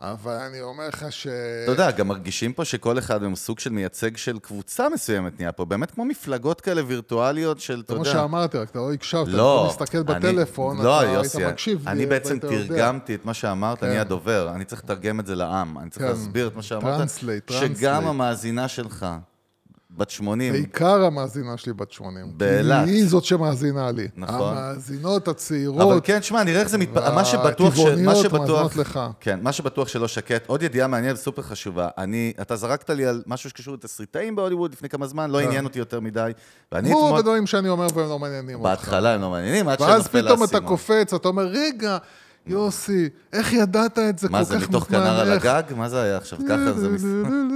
אבל 0.05 0.33
אני 0.35 0.61
אומר 0.61 0.89
לך 0.89 1.07
ש... 1.11 1.27
אתה 1.65 1.73
יודע, 1.73 1.91
גם 1.91 2.09
מרגישים 2.09 2.53
פה 2.53 2.65
שכל 2.65 2.99
אחד 2.99 3.23
הם 3.23 3.35
סוג 3.37 3.59
של 3.59 3.71
מייצג 3.71 4.17
של 4.17 4.39
קבוצה 4.39 4.89
מסוימת 4.89 5.41
נהיה 5.41 5.53
פה, 5.53 5.65
באמת 5.65 5.91
כמו 5.91 6.05
מפלגות 6.05 6.61
כאלה 6.61 6.83
וירטואליות 6.87 7.61
של, 7.61 7.83
אתה 7.87 7.95
כמו 7.95 8.03
יודע... 8.03 8.13
שאמרתי, 8.13 8.59
רק 8.59 8.71
אתה 8.71 8.79
לא 8.79 8.93
הקשבת, 8.93 9.29
לא, 9.29 9.67
אתה 9.75 9.83
מסתכל 9.83 9.99
אני- 9.99 10.05
בטלפון, 10.07 10.83
לא, 10.83 11.03
אתה 11.03 11.11
יוסי, 11.11 11.39
היית 11.39 11.53
מקשיב. 11.53 11.89
אני 11.89 12.07
בעצם 12.07 12.39
והיית 12.43 12.61
יודע. 12.61 12.75
תרגמתי 12.75 13.15
את 13.15 13.25
מה 13.25 13.35
שאמרת, 13.35 13.83
אני 13.83 13.95
כן. 13.95 14.01
הדובר, 14.01 14.53
אני 14.55 14.65
צריך 14.65 14.85
לתרגם 14.85 15.21
את 15.21 15.27
זה 15.27 15.35
לעם, 15.35 15.79
אני 15.79 15.91
צריך 15.91 16.03
כן. 16.05 16.11
להסביר 16.11 16.47
את 16.47 16.57
מה 16.57 16.63
שאמרת, 16.63 17.09
שגם. 17.49 18.07
המאזינה 18.07 18.69
שלך, 18.69 19.07
בת 19.97 20.11
80, 20.11 20.53
בעיקר 20.53 21.05
המאזינה 21.05 21.57
שלי 21.57 21.73
בת 21.73 21.93
80. 21.93 22.33
באילת. 22.37 22.87
היא 22.87 23.07
זאת 23.07 23.25
שמאזינה 23.25 23.91
לי. 23.91 24.09
נכון. 24.17 24.57
המאזינות 24.57 25.29
הצעירות. 25.29 25.81
אבל 25.83 26.01
כן, 26.05 26.23
שמע, 26.23 26.45
נראה 26.45 26.61
איך 26.61 26.69
זה 26.69 26.79
מתפ... 26.79 26.97
מה 26.97 27.25
שבטוח, 27.25 27.75
ש... 27.75 27.79
מה 27.79 27.85
והטבעוניות 27.85 28.17
שבטוח, 28.17 28.41
מאזינות 28.49 28.77
לך. 28.77 29.01
כן, 29.21 29.39
מה 29.43 29.53
שבטוח 29.53 29.89
שלא 29.89 30.09
שקט. 30.09 30.47
עוד 30.47 30.63
ידיעה 30.63 30.89
מעניינת 30.89 31.17
וסופר 31.17 31.43
חשובה. 31.43 31.89
אני, 31.99 32.33
אתה 32.41 32.57
זרקת 32.57 32.91
לי 32.91 33.07
על 33.07 33.23
משהו 33.27 33.51
שקשור 33.51 33.75
לתסריטאים 33.75 34.37
בהוליווד 34.37 34.73
לפני 34.73 34.89
כמה 34.89 35.07
זמן, 35.07 35.31
לא 35.31 35.39
כן. 35.39 35.47
עניין 35.47 35.65
אותי 35.65 35.79
יותר 35.79 36.01
מדי. 36.01 36.33
ואני 36.73 36.89
כמו 36.89 37.07
אתמול, 37.07 37.21
בדברים 37.21 37.47
שאני 37.47 37.69
אומר 37.69 37.87
והם 37.95 38.09
לא 38.09 38.19
מעניינים 38.19 38.57
אותך. 38.57 38.69
בהתחלה 38.69 39.15
הם 39.15 39.21
לא 39.21 39.31
מעניינים, 39.31 39.69
עד 39.69 39.81
ואז 39.81 40.03
שנופל 40.03 40.23
פתאום 40.23 40.45
אתה 40.45 40.57
האסימון. 40.57 40.69
קופץ, 40.69 41.15
אתה 41.15 41.29
אומר, 41.29 41.47
רגע, 41.47 41.99
יוסי, 42.47 43.09
איך 43.33 43.53
ידעת 43.53 43.99
את 43.99 44.19
זה 44.19 44.29
כל 44.29 44.35
כך 44.35 44.39
מה 44.39 44.41
מזמן? 44.41 44.61
זה, 44.61 44.67
מתוך 44.69 44.85
כנר 44.85 45.21
על 45.21 45.33
הגג? 45.33 45.63
מה 45.77 45.89
זה 45.89 46.03
היה 46.03 46.17
עכשיו? 46.17 46.39
ככה 46.49 46.73
זה... 46.73 46.89
מס- 46.89 47.05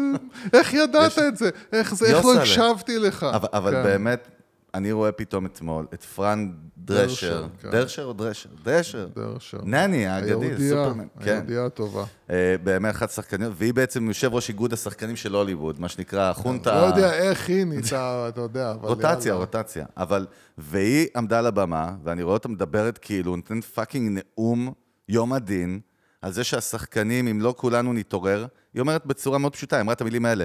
איך 0.54 0.74
ידעת 0.74 1.18
את 1.18 1.36
זה? 1.36 1.50
איך 1.72 1.94
לא. 2.24 2.34
הקשבתי 2.40 2.98
לך? 2.98 3.26
אבל, 3.52 3.70
כן. 3.72 3.82
באמת, 3.82 4.28
אני 4.74 4.92
רואה 4.92 5.12
פתאום 5.12 5.46
אתמול 5.46 5.86
את 5.94 6.02
פרן 6.04 6.52
דרשר. 6.86 7.28
דרשר, 7.28 7.46
כן. 7.62 7.70
דרשר 7.70 8.04
או 8.04 8.12
דרשר? 8.12 8.48
דרשר. 8.64 9.08
דרשר. 9.16 9.58
נני 9.62 10.06
האגדית, 10.06 10.68
סופרמן. 10.68 11.06
כן. 11.20 11.30
היהודייה 11.30 11.66
הטובה. 11.66 12.04
אה, 12.30 12.56
באמת 12.64 12.94
אחת 12.94 13.10
השחקניות, 13.10 13.52
והיא 13.56 13.74
בעצם 13.74 14.08
יושב 14.08 14.34
ראש 14.34 14.48
איגוד 14.48 14.72
השחקנים 14.72 15.16
של 15.16 15.34
הוליווד, 15.34 15.80
מה 15.80 15.88
שנקרא 15.88 16.30
החונטה... 16.30 16.80
לא 16.80 16.86
יודע 16.86 17.12
איך 17.12 17.48
היא 17.48 17.64
נהייתה, 17.64 18.26
אתה 18.28 18.40
יודע, 18.40 18.72
אבל 18.72 18.88
רוטציה. 18.88 19.34
רוטציה. 19.34 19.86
אבל, 19.96 20.26
והיא 20.58 21.06
עמדה 21.16 21.38
על 21.38 21.46
הבמה, 21.46 21.94
ואני 22.04 22.22
רואה 22.22 22.34
אותה 22.34 22.48
מדברת 22.48 22.98
כאילו, 22.98 23.36
נותנת 23.36 23.64
fucking 23.64 24.20
נאום 24.38 24.72
יום 25.08 25.32
הדין, 25.32 25.80
על 26.22 26.32
זה 26.32 26.44
שהשחקנים, 26.44 27.28
אם 27.28 27.40
לא 27.40 27.54
כולנו 27.56 27.92
נתעורר, 27.92 28.46
היא 28.74 28.80
אומרת 28.80 29.06
בצורה 29.06 29.38
מאוד 29.38 29.52
פשוטה, 29.52 29.76
היא 29.76 29.80
אמרה 29.80 29.92
את 29.92 30.00
המילים 30.00 30.24
האלה, 30.24 30.44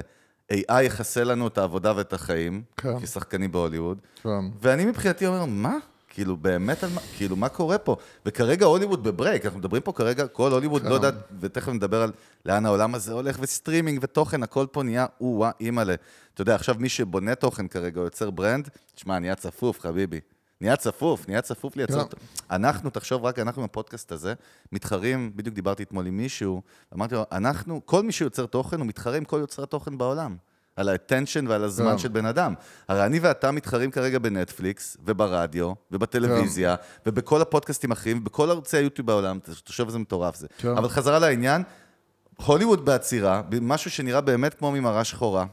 AI 0.52 0.82
יחסל 0.82 1.24
לנו 1.24 1.46
את 1.46 1.58
העבודה 1.58 1.92
ואת 1.96 2.12
החיים, 2.12 2.62
כן. 2.76 3.00
כשחקנים 3.00 3.52
בהוליווד, 3.52 3.98
כן. 4.22 4.28
ואני 4.60 4.84
מבחינתי 4.84 5.26
אומר, 5.26 5.44
מה? 5.44 5.76
כאילו, 6.12 6.36
באמת 6.36 6.84
על 6.84 6.90
מה? 6.94 7.00
כאילו, 7.16 7.36
מה 7.36 7.48
קורה 7.48 7.78
פה? 7.78 7.96
וכרגע 8.26 8.66
הוליווד 8.66 9.02
ב 9.04 9.10
break, 9.10 9.44
אנחנו 9.44 9.58
מדברים 9.58 9.82
פה 9.82 9.92
כרגע, 9.92 10.26
כל 10.26 10.52
הוליווד, 10.52 10.82
לא 10.84 10.94
יודעת, 10.94 11.14
ותכף 11.40 11.68
נדבר 11.68 12.02
על 12.02 12.12
לאן 12.46 12.66
העולם 12.66 12.94
הזה 12.94 13.12
הולך, 13.12 13.36
וסטרימינג 13.40 13.98
ותוכן, 14.02 14.42
הכל 14.42 14.66
פה 14.72 14.82
נהיה, 14.82 15.06
או-אה, 15.20 15.50
אימא'לה. 15.60 15.94
אתה 16.34 16.42
יודע, 16.42 16.54
עכשיו 16.54 16.74
מי 16.78 16.88
שבונה 16.88 17.34
תוכן 17.34 17.68
כרגע, 17.68 18.00
יוצר 18.00 18.30
brand, 18.30 18.68
תשמע, 18.94 19.18
נהיה 19.18 19.34
צפוף, 19.34 19.80
חביבי. 19.80 20.20
נהיה 20.60 20.76
צפוף, 20.76 21.28
נהיה 21.28 21.42
צפוף 21.42 21.76
לייצר... 21.76 21.94
כן. 21.94 22.00
אותו. 22.00 22.16
אנחנו, 22.50 22.90
תחשוב 22.90 23.24
רק, 23.24 23.38
אנחנו 23.38 23.62
עם 23.62 23.64
הפודקאסט 23.64 24.12
הזה, 24.12 24.34
מתחרים, 24.72 25.32
בדיוק 25.36 25.54
דיברתי 25.54 25.82
אתמול 25.82 26.06
עם 26.06 26.16
מישהו, 26.16 26.62
אמרתי 26.94 27.14
לו, 27.14 27.24
אנחנו, 27.32 27.80
כל 27.84 28.02
מי 28.02 28.12
שיוצר 28.12 28.46
תוכן, 28.46 28.78
הוא 28.78 28.86
מתחרה 28.86 29.16
עם 29.16 29.24
כל 29.24 29.38
יוצרי 29.40 29.62
התוכן 29.62 29.98
בעולם. 29.98 30.36
על 30.82 30.88
האטנשן 30.88 31.46
ועל 31.46 31.64
הזמן 31.64 31.92
כן. 31.92 31.98
של 31.98 32.08
בן 32.08 32.26
אדם. 32.26 32.54
הרי 32.88 33.06
אני 33.06 33.18
ואתה 33.18 33.50
מתחרים 33.50 33.90
כרגע 33.90 34.18
בנטפליקס, 34.18 34.96
וברדיו, 35.04 35.72
ובטלוויזיה, 35.90 36.74
ובכל 37.06 37.42
הפודקאסטים 37.42 37.90
האחרים, 37.90 38.18
ובכל 38.18 38.50
ערוצי 38.50 38.76
היוטיוב 38.76 39.06
בעולם, 39.06 39.38
תחשוב 39.64 39.86
איזה 39.86 39.98
מטורף 39.98 40.36
זה. 40.36 40.46
כן. 40.58 40.68
אבל 40.68 40.88
חזרה 40.88 41.18
לעניין, 41.18 41.62
הוליווד 42.46 42.84
בעצירה, 42.84 43.42
משהו 43.60 43.90
שנראה 43.90 44.20
באמת 44.20 44.54
כמו 44.54 44.72
ממראה 44.72 45.04
שחורה, 45.04 45.46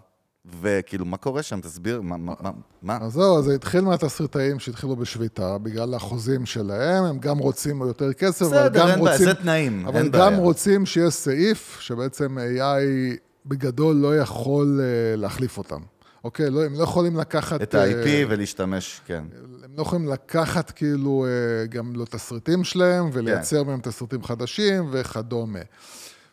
וכאילו, 0.61 1.05
מה 1.05 1.17
קורה 1.17 1.43
שם? 1.43 1.61
תסביר, 1.61 2.01
מה, 2.01 2.17
מה, 2.17 2.33
מה-? 2.81 2.97
אז 3.01 3.13
זהו, 3.13 3.41
זה 3.43 3.55
התחיל 3.55 3.81
מהתסריטאים 3.81 4.59
שהתחילו 4.59 4.95
בשביתה, 4.95 5.57
בגלל 5.57 5.93
החוזים 5.93 6.45
שלהם, 6.45 7.03
הם 7.03 7.19
גם 7.19 7.37
רוצים 7.37 7.81
יותר 7.81 8.13
כסף, 8.13 8.45
אבל 8.45 8.69
בסדר, 8.69 8.79
גם 8.79 8.87
אין 8.87 8.99
בעיה, 8.99 9.11
רוצים... 9.11 9.25
זה 9.27 9.33
תנאים, 9.33 9.87
אבל 9.87 10.03
גם 10.03 10.11
בעיה. 10.11 10.37
רוצים 10.37 10.85
שיהיה 10.85 11.09
סעיף 11.09 11.77
שבעצם 11.79 12.37
AI 12.37 13.19
בגדול 13.45 13.95
לא 13.95 14.17
יכול 14.17 14.79
אה, 14.81 15.15
להחליף 15.15 15.57
אותם. 15.57 15.79
אוקיי, 16.23 16.49
לא, 16.49 16.65
הם 16.65 16.73
לא 16.73 16.83
יכולים 16.83 17.17
לקחת... 17.17 17.61
את 17.61 17.75
אה, 17.75 17.83
ה-IP 17.83 18.07
ולהשתמש, 18.29 19.01
כן. 19.05 19.23
הם 19.63 19.71
לא 19.77 19.81
יכולים 19.81 20.07
לקחת 20.07 20.71
כאילו 20.71 21.25
אה, 21.25 21.65
גם 21.65 21.95
לא 21.95 22.05
תסריטים 22.05 22.63
שלהם 22.63 23.11
כן. 23.11 23.19
ולייצר 23.19 23.63
מהם 23.63 23.79
תסריטים 23.79 24.23
חדשים 24.23 24.89
וכדומה. 24.91 25.59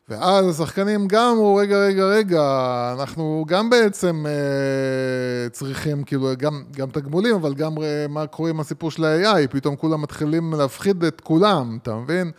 ואז 0.09 0.49
השחקנים 0.49 1.09
גם 1.09 1.33
אמרו, 1.35 1.57
רגע, 1.57 1.77
רגע, 1.77 2.05
רגע, 2.05 2.43
אנחנו 2.99 3.45
גם 3.49 3.71
בעצם 3.71 4.27
אה, 4.27 5.49
צריכים 5.51 6.05
כאילו 6.05 6.29
גם, 6.39 6.65
גם 6.71 6.91
תגמולים, 6.91 7.35
אבל 7.35 7.55
גם 7.55 7.83
אה, 7.83 8.07
מה 8.09 8.27
קורה 8.27 8.51
עם 8.51 8.61
הסיפור 8.61 8.91
של 8.91 9.05
ה-AI, 9.05 9.49
פתאום 9.51 9.77
כולם 9.77 10.03
מתחילים 10.03 10.53
להפחיד 10.53 11.05
את 11.05 11.21
כולם, 11.21 11.79
אתה 11.83 11.97
מבין? 11.97 12.31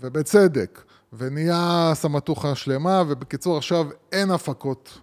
ובצדק. 0.00 0.82
ונהיה 1.18 1.90
סמטוכה 1.94 2.54
שלמה, 2.54 3.02
ובקיצור, 3.08 3.56
עכשיו 3.56 3.86
אין 4.12 4.30
הפקות 4.30 4.98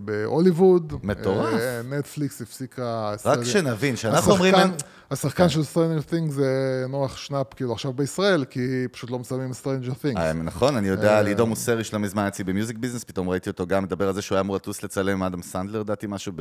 בהוליווד. 0.00 0.92
מטורף. 1.02 1.54
אה, 1.54 1.82
נטפליקס 1.82 2.42
הפסיקה... 2.42 3.14
רק 3.24 3.44
שנבין, 3.44 3.96
שאנחנו 3.96 4.32
אומרים... 4.32 4.54
השחקן, 4.54 4.76
השחקן 5.10 5.48
של 5.48 5.60
Stranger 5.60 6.10
Things 6.10 6.30
זה 6.30 6.84
נוח 6.88 7.16
שנאפ, 7.16 7.54
כאילו 7.54 7.72
עכשיו 7.72 7.92
בישראל, 7.92 8.44
כי 8.44 8.60
פשוט 8.92 9.10
לא 9.10 9.18
מצלמים 9.18 9.50
Stranger 9.50 9.90
Things. 9.90 10.18
אה, 10.18 10.32
נכון, 10.32 10.76
אני 10.76 10.88
יודע, 10.88 11.22
לידור 11.22 11.46
מוסרי 11.46 11.84
שלא 11.84 11.98
מזמן 11.98 12.26
אצלי 12.26 12.44
ב 12.44 12.50
music 12.50 12.78
business, 12.78 13.04
פתאום 13.04 13.28
ראיתי 13.28 13.50
אותו 13.50 13.66
גם 13.66 13.82
מדבר 13.82 14.08
על 14.08 14.14
זה 14.14 14.22
שהוא 14.22 14.36
היה 14.36 14.40
אמור 14.40 14.56
לטוס 14.56 14.82
לצלם 14.82 15.12
עם 15.12 15.22
אדם 15.22 15.42
סנדלר, 15.42 15.80
לדעתי, 15.80 16.06
משהו 16.08 16.32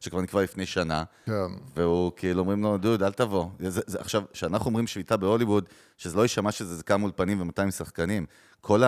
שכבר 0.00 0.20
נקבע 0.20 0.42
לפני 0.42 0.66
שנה. 0.66 1.04
כן. 1.26 1.32
והוא 1.76 2.12
כאילו 2.16 2.40
אומרים 2.40 2.62
לו, 2.62 2.78
דוד, 2.78 3.02
אל 3.02 3.12
תבוא. 3.12 3.46
עכשיו, 3.98 4.22
כשאנחנו 4.32 4.66
אומרים 4.66 4.86
שביתה 4.86 5.16
בהוליווד, 5.16 5.64
שזה 5.98 6.16
לא 6.16 6.22
יישמע 6.22 6.52
שזה 6.52 6.76
זה 6.76 6.82
כמה 6.82 7.02
אולפנים 7.02 7.40
ו-200 7.40 7.70
שחקנים, 7.70 8.26
כל 8.60 8.82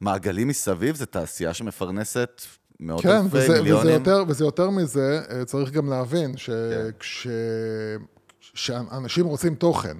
המעגלים 0.00 0.48
מסביב 0.48 0.96
זה 0.96 1.06
תעשייה 1.06 1.54
שמפרנסת 1.54 2.42
מאות 2.80 3.02
כן, 3.02 3.08
אלפי 3.08 3.26
וזה, 3.26 3.38
וזה, 3.38 3.62
מיליונים. 3.62 3.92
יותר, 3.92 4.24
וזה 4.28 4.44
יותר 4.44 4.70
מזה, 4.70 5.22
אה, 5.30 5.44
צריך 5.44 5.70
גם 5.70 5.90
להבין 5.90 6.32
כן. 6.32 6.36
שכש... 6.98 7.26
שאנשים 8.40 9.26
רוצים 9.26 9.54
תוכן. 9.54 9.96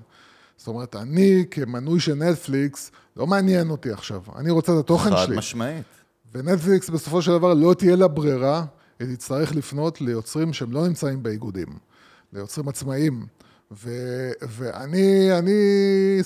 זאת 0.57 0.69
אומרת, 0.69 0.97
אני 0.97 1.45
כמנוי 1.51 2.01
של 2.01 2.15
נטפליקס, 2.15 2.91
לא 3.17 3.27
מעניין 3.27 3.71
אותי 3.71 3.91
עכשיו, 3.91 4.21
אני 4.37 4.51
רוצה 4.51 4.73
את 4.73 4.79
התוכן 4.79 5.11
חד 5.11 5.25
שלי. 5.27 5.37
משמעית. 5.37 5.85
ונטפליקס 6.33 6.91
בסופו 6.91 7.23
של 7.23 7.31
דבר 7.31 7.55
לא 7.55 7.75
תהיה 7.75 7.97
לה 7.97 8.09
ברירה, 8.09 8.65
היא 9.01 9.15
תצטרך 9.17 9.55
לפנות 9.55 10.01
ליוצרים 10.01 10.53
שהם 10.53 10.73
לא 10.73 10.89
נמצאים 10.89 11.23
באיגודים, 11.23 11.69
ליוצרים 12.33 12.69
עצמאיים. 12.69 13.27
ו- 13.73 14.31
ואני 14.49 15.29
אני 15.39 15.53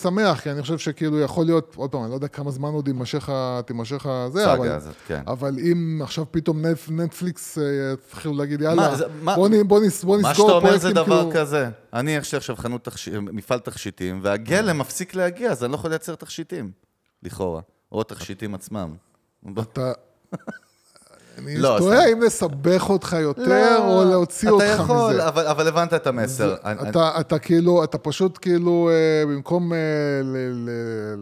שמח, 0.03 0.41
כי 0.41 0.51
אני 0.51 0.63
חושב 0.63 0.79
שכאילו 0.79 1.21
יכול 1.21 1.45
להיות, 1.47 1.75
עוד 1.77 1.91
פעם, 1.91 2.03
אני 2.03 2.11
לא 2.11 2.15
יודע 2.15 2.29
כמה 2.29 2.51
זמן 2.51 2.69
עוד 2.69 2.89
יימשך 2.89 3.29
ה- 3.29 3.61
תימשך 3.67 4.07
הזה, 4.07 4.53
אבל, 4.53 4.69
הזאת, 4.69 4.95
כן. 5.07 5.23
אבל 5.27 5.59
אם 5.59 6.01
עכשיו 6.03 6.25
פתאום 6.31 6.67
נט, 6.67 6.79
נטפליקס 6.91 7.59
אה, 7.59 7.63
יתחילו 8.09 8.35
להגיד, 8.37 8.61
יאללה, 8.61 8.95
זה- 8.97 9.05
מה- 9.23 9.35
בוא, 9.37 9.49
בוא, 9.67 9.81
נס, 9.81 10.05
בוא 10.05 10.17
נסגור 10.17 10.29
מה 10.29 10.35
שאתה 10.35 10.43
אומר 10.53 10.61
זה 10.61 10.81
פרויקטים, 10.81 10.93
דבר 11.05 11.19
כאילו- 11.31 11.31
כזה. 11.43 11.69
אני, 11.93 12.11
יש 12.17 12.33
לי 12.33 12.37
עכשיו 12.37 12.57
חנות, 12.57 12.85
תכשי- 12.89 13.11
מפעל 13.21 13.59
תכשיטים, 13.59 14.21
והגלם 14.23 14.79
מפסיק 14.79 15.15
להגיע, 15.15 15.51
אז 15.51 15.65
אני 15.65 15.71
לא 15.73 15.77
יכול 15.77 15.91
לייצר 15.91 16.15
תכשיטים, 16.15 16.71
לכאורה. 17.23 17.61
או 17.93 18.01
התכשיטים 18.01 18.55
עצמם. 18.55 18.95
אתה... 19.63 19.93
אני 21.39 21.57
לא, 21.59 21.77
תוהה. 21.79 22.13
אם 22.13 22.23
לסבך 22.23 22.91
אותך 22.91 23.17
יותר, 23.21 23.77
או 23.89 24.05
להוציא 24.05 24.51
אותך 24.51 24.65
מזה. 24.65 24.75
אתה 24.75 24.83
יכול, 24.83 25.21
אבל, 25.21 25.47
אבל 25.47 25.69
הבנת 25.69 25.95
את 25.95 26.07
המסר. 26.07 26.55
אני- 26.65 26.89
אתה, 26.91 27.11
אתה 27.21 27.39
כאילו, 27.39 27.85
אתה 27.85 27.99
פשוט 27.99 28.39
כאילו, 28.43 28.91
אה, 28.93 29.27
במקום, 29.27 29.73
אה, 29.73 29.79
ל, 30.25 30.37
ל, 30.37 30.71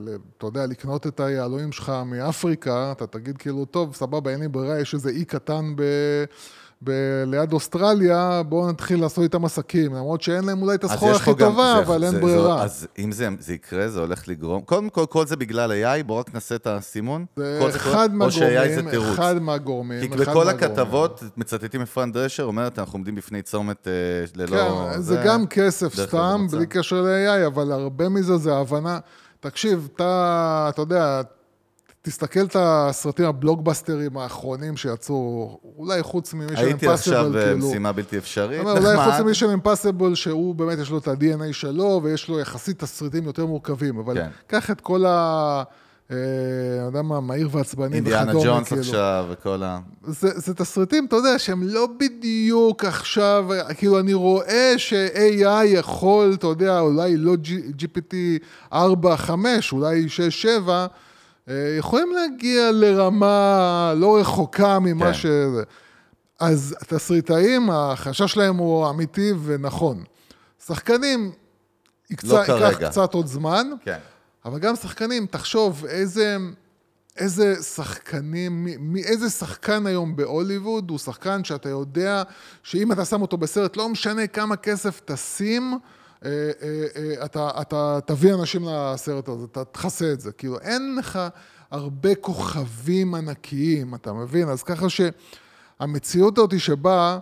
ל, 0.05 0.17
אתה 0.39 0.47
יודע, 0.47 0.67
לקנות 0.67 1.07
את 1.07 1.21
היהלומים 1.21 1.73
שלך 1.73 1.93
מאפריקה, 2.07 2.93
אתה 2.93 3.07
תגיד 3.07 3.37
כאילו, 3.39 3.65
טוב, 3.65 3.95
סבבה, 3.95 4.31
אין 4.31 4.41
לי 4.41 4.49
ברירה, 4.49 4.81
יש 4.81 4.95
איזה 4.95 5.11
אי 5.11 5.25
קטן 5.25 5.73
ב, 5.77 5.83
ב, 6.85 6.91
ליד 7.27 7.53
אוסטרליה, 7.53 8.43
בואו 8.49 8.69
נתחיל 8.71 9.01
לעשות 9.01 9.25
איתם 9.25 9.45
עסקים, 9.45 9.95
למרות 9.95 10.23
שאין 10.23 10.45
להם 10.45 10.63
אולי 10.63 10.75
את 10.75 10.85
הסחורה 10.85 11.17
הכי 11.17 11.35
טובה, 11.35 11.73
זה- 11.77 11.83
אבל 11.83 12.05
אין 12.05 12.11
זה- 12.13 12.21
ברירה. 12.21 12.57
זה- 12.59 12.63
אז 12.65 12.87
אם 12.99 13.13
זה, 13.13 13.29
זה 13.39 13.55
יקרה, 13.55 13.89
זה 13.89 14.01
הולך 14.01 14.29
לגרום... 14.29 14.63
קודם 14.63 14.89
כל, 14.91 15.07
כל 15.09 15.27
זה 15.27 15.37
בגלל 15.37 15.73
AI, 15.73 16.03
בואו 16.03 16.19
רק 16.19 16.35
נעשה 16.35 16.55
את 16.55 16.67
הסימון. 16.67 17.25
זה 17.37 17.61
זה 17.71 17.77
אחד 17.77 18.09
זה 18.11 18.17
מהגורמים. 18.17 19.13
אחד 19.13 19.39
מהגורמים, 19.43 20.01
כי 20.01 20.09
בכל. 20.09 20.49
הכתבות 20.49 21.23
מצטטים 21.37 21.81
אפרן 21.83 22.13
דרשר, 22.13 22.43
אומרת, 22.45 22.79
אנחנו 22.79 22.97
עומדים 22.97 23.15
בפני 23.15 23.43
צומת 23.43 23.89
אה, 23.89 23.93
ללא... 24.37 24.91
כן, 24.95 25.01
זה 25.01 25.23
גם 25.27 25.47
כסף 25.47 25.95
סתם. 25.95 26.47
בלי 26.51 26.67
קשר 26.67 27.03
ל-AI, 27.03 27.47
אבל 27.47 27.73
הרבה 27.73 28.09
מזה 28.09 28.37
זה 28.37 28.57
הבנה. 28.57 28.99
תקשיב, 29.41 29.89
אתה, 29.97 30.67
אתה 30.69 30.83
יודע, 30.83 31.21
תסתכל 32.03 32.41
את 32.41 32.57
הסרטים 32.59 33.25
הבלוקבאסטרים 33.25 34.17
האחרונים 34.17 34.77
שיצאו, 34.77 35.59
אולי 35.77 36.03
חוץ 36.03 36.35
ממישן 36.35 36.57
הייתי 36.57 36.89
עכשיו 36.89 37.25
אימפסיבל, 37.25 37.45
כאילו. 37.45 37.67
במשימה 37.67 37.93
בלתי 37.93 38.19
אפשרית, 38.19 38.61
אבל 38.61 38.71
אולי 38.71 38.97
חוץ 38.97 39.07
נחמד. 39.07 39.23
ממישן 39.23 39.51
אימפסיבל, 39.51 40.15
שהוא 40.15 40.55
באמת 40.55 40.79
יש 40.79 40.91
לו 40.91 40.99
את 40.99 41.09
ה-DNA 41.09 41.53
שלו, 41.53 42.01
ויש 42.05 42.29
לו 42.29 42.41
יחסית 42.41 42.79
תסריטים 42.79 43.25
יותר 43.25 43.47
מורכבים, 43.47 43.99
אבל 43.99 44.15
כן. 44.15 44.29
קח 44.47 44.71
את 44.71 44.81
כל 44.81 45.05
ה... 45.07 45.63
אה, 46.11 46.17
אני 46.79 46.87
יודע 46.87 47.03
מה, 47.03 47.21
מהיר 47.21 47.49
ועצבני 47.53 47.97
אינדיאנה 47.97 48.23
וכדומה, 48.23 48.45
ג'ונס 48.45 48.69
כאילו. 48.69 48.81
עכשיו 48.81 49.27
וכל 49.31 49.63
ה... 49.63 49.79
זה, 50.07 50.29
זה 50.35 50.55
תסריטים, 50.55 51.07
אתה 51.07 51.17
יודע, 51.17 51.39
שהם 51.39 51.63
לא 51.63 51.89
בדיוק 52.01 52.85
עכשיו, 52.85 53.47
כאילו, 53.77 54.01
אני 54.01 54.15
רואה 54.15 54.75
ש-AI 54.77 55.65
יכול, 55.65 56.35
אתה 56.35 56.47
יודע, 56.47 56.81
אולי 56.81 57.17
לא 57.17 57.35
GPT 57.79 58.15
4, 58.73 59.17
5, 59.17 59.73
אולי 59.73 60.09
6, 60.09 60.43
7, 60.43 60.73
אה, 60.73 60.87
יכולים 61.79 62.13
להגיע 62.13 62.71
לרמה 62.73 63.93
לא 63.97 64.19
רחוקה 64.21 64.79
ממה 64.79 65.07
כן. 65.07 65.15
ש... 65.15 65.27
אז 66.41 66.77
התסריטאים, 66.81 67.71
החשש 67.71 68.33
שלהם 68.33 68.57
הוא 68.57 68.91
אמיתי 68.91 69.33
ונכון. 69.45 70.05
שחקנים, 70.67 71.33
יקצ... 72.11 72.25
לא 72.25 72.39
ייקח 72.39 72.53
כרגע. 72.53 72.89
קצת 72.91 73.15
עוד 73.15 73.27
זמן, 73.27 73.71
כן. 73.85 73.99
אבל 74.45 74.59
גם 74.59 74.77
שחקנים, 74.77 75.27
תחשוב 75.27 75.85
איזה, 75.89 76.37
איזה 77.17 77.63
שחקנים, 77.63 78.65
מי, 78.65 78.77
מי, 78.79 79.03
איזה 79.03 79.31
שחקן 79.31 79.87
היום 79.87 80.17
בהוליווד 80.17 80.91
הוא 80.91 80.99
שחקן 80.99 81.45
שאתה 81.45 81.69
יודע 81.69 82.23
שאם 82.63 82.93
אתה 82.93 83.05
שם 83.05 83.23
אותו 83.23 83.37
בסרט, 83.37 83.77
לא 83.77 83.89
משנה 83.89 84.27
כמה 84.27 84.57
כסף 84.57 85.01
תשים, 85.05 85.63
אה, 85.73 85.73
אה, 85.73 85.79
אה, 85.79 86.00
אתה, 87.25 87.51
אתה 87.61 87.99
תביא 88.07 88.35
אנשים 88.35 88.65
לסרט 88.69 89.29
הזה, 89.29 89.45
אתה 89.45 89.65
תכסה 89.65 90.13
את 90.13 90.21
זה. 90.21 90.33
כאילו, 90.33 90.59
אין 90.59 90.97
לך 90.99 91.19
הרבה 91.71 92.15
כוכבים 92.15 93.15
ענקיים, 93.15 93.95
אתה 93.95 94.13
מבין? 94.13 94.49
אז 94.49 94.63
ככה 94.63 94.87
שהמציאות 94.89 96.39
הזאת 96.39 96.61
שבה... 96.61 97.19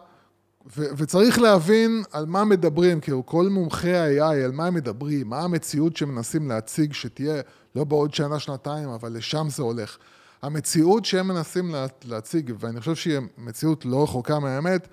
ו- 0.77 0.87
וצריך 0.97 1.39
להבין 1.39 2.03
על 2.13 2.27
מה 2.27 2.45
מדברים, 2.45 3.01
כאילו 3.01 3.27
כל 3.27 3.49
מומחי 3.49 3.95
ה-AI, 3.95 4.45
על 4.45 4.53
מה 4.53 4.67
הם 4.67 4.75
מדברים, 4.75 5.29
מה 5.29 5.41
המציאות 5.41 5.97
שמנסים 5.97 6.49
להציג, 6.49 6.93
שתהיה 6.93 7.43
לא 7.75 7.85
בעוד 7.85 8.15
שנה, 8.15 8.39
שנתיים, 8.39 8.89
אבל 8.89 9.13
לשם 9.13 9.47
זה 9.51 9.63
הולך. 9.63 9.99
המציאות 10.43 11.05
שהם 11.05 11.29
מנסים 11.29 11.71
לה, 11.71 11.87
להציג, 12.05 12.53
ואני 12.59 12.81
חושב 12.81 12.95
שהיא 12.95 13.19
מציאות 13.39 13.85
לא 13.85 14.03
רחוקה 14.03 14.39
מהאמת, 14.39 14.89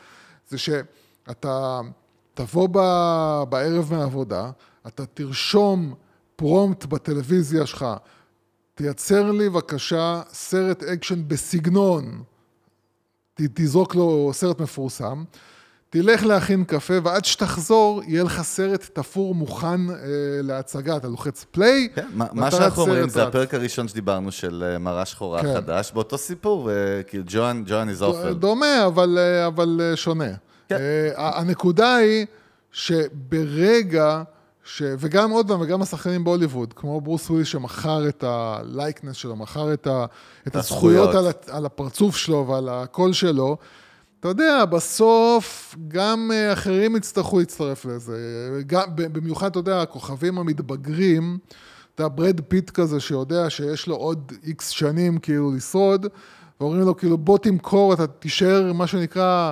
זה 0.49 0.57
שאתה 0.57 1.81
תבוא 2.35 2.67
ב, 2.71 2.77
בערב 3.49 3.93
מהעבודה, 3.93 4.49
אתה 4.87 5.05
תרשום 5.05 5.93
prompt 6.35 6.85
בטלוויזיה 6.85 7.65
שלך, 7.65 7.85
תייצר 8.75 9.31
לי 9.31 9.49
בבקשה 9.49 10.21
סרט 10.33 10.83
אקשן 10.83 11.27
בסגנון, 11.27 12.23
ת- 13.33 13.41
תזרוק 13.53 13.95
לו 13.95 14.31
סרט 14.33 14.59
מפורסם, 14.61 15.23
תלך 15.89 16.23
להכין 16.23 16.63
קפה, 16.63 16.93
ועד 17.03 17.25
שתחזור, 17.25 18.01
יהיה 18.07 18.23
לך 18.23 18.41
סרט 18.41 18.89
תפור 18.93 19.35
מוכן 19.35 19.89
אה, 19.89 19.95
להצגה. 20.43 20.97
אתה 20.97 21.07
לוחץ 21.07 21.45
play, 21.51 21.89
כן, 21.95 22.07
מה- 22.13 22.25
מה 22.33 22.43
ואתה 22.45 22.57
שאנחנו 22.57 22.81
אומרים 22.81 23.09
זה. 23.09 23.23
הפרק 23.27 23.53
הראשון 23.53 23.87
שדיברנו 23.87 24.31
של 24.31 24.63
אה, 24.73 24.77
מראה 24.79 25.05
שחורה 25.05 25.41
כן. 25.41 25.53
חדש, 25.55 25.91
באותו 25.91 26.17
סיפור, 26.17 26.71
אה, 26.71 26.75
כאילו 27.07 27.23
ג'ואן, 27.27 27.63
Joan 27.67 27.89
Is 27.89 28.01
Awful. 28.01 28.33
דומה, 28.33 28.85
אבל, 28.87 29.17
אה, 29.17 29.47
אבל 29.47 29.91
שונה. 29.95 30.25
כן. 30.69 30.75
אה, 30.75 31.39
הנקודה 31.39 31.95
היא 31.95 32.25
שברגע, 32.71 34.23
ש... 34.63 34.83
וגם 34.99 35.31
עוד 35.31 35.47
פעם, 35.47 35.61
וגם 35.61 35.81
השחקנים 35.81 36.23
בהוליווד, 36.23 36.73
כמו 36.73 37.01
ברוס 37.01 37.29
וויליס 37.29 37.47
שמכר 37.47 38.09
את 38.09 38.23
ה 38.27 38.37
likeness 38.37 39.15
שלו, 39.15 39.35
מכר 39.35 39.73
את, 39.73 39.87
ה... 39.87 40.05
את 40.47 40.55
הזכויות 40.55 41.15
הזכויות. 41.15 41.49
על. 41.49 41.55
על 41.55 41.65
הפרצוף 41.65 42.17
שלו 42.17 42.47
ועל 42.47 42.69
הקול 42.69 43.13
שלו, 43.13 43.57
אתה 44.25 44.31
יודע, 44.31 44.65
בסוף 44.65 45.75
גם 45.87 46.31
אה, 46.33 46.53
אחרים 46.53 46.95
יצטרכו 46.95 47.39
להצטרף 47.39 47.85
לזה. 47.85 48.17
גם, 48.67 48.87
במיוחד, 48.95 49.49
אתה 49.49 49.59
יודע, 49.59 49.81
הכוכבים 49.81 50.37
המתבגרים, 50.37 51.37
אתה 51.95 52.07
ברד 52.07 52.41
פיט 52.47 52.69
כזה 52.69 52.99
שיודע 52.99 53.49
שיש 53.49 53.87
לו 53.87 53.95
עוד 53.95 54.31
איקס 54.43 54.69
שנים 54.69 55.17
כאילו 55.17 55.51
לשרוד, 55.51 56.05
ואומרים 56.59 56.81
לו 56.81 56.97
כאילו 56.97 57.17
בוא 57.17 57.37
תמכור, 57.37 57.93
אתה 57.93 58.07
תישאר 58.07 58.73
מה 58.73 58.87
שנקרא 58.87 59.51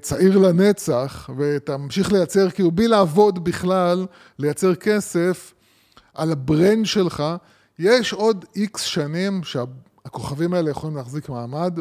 צעיר 0.00 0.38
לנצח, 0.38 1.30
ותמשיך 1.38 2.12
לייצר 2.12 2.50
כאילו 2.50 2.70
בלי 2.70 2.88
לעבוד 2.88 3.44
בכלל, 3.44 4.06
לייצר 4.38 4.74
כסף 4.74 5.54
על 6.14 6.32
ה 6.32 6.41
brand 6.41 6.86
שלך, 6.86 7.24
יש 7.78 8.12
עוד 8.12 8.44
איקס 8.56 8.80
שנים 8.80 9.40
שהכוכבים 9.44 10.54
האלה 10.54 10.70
יכולים 10.70 10.96
להחזיק 10.96 11.28
מעמד. 11.28 11.78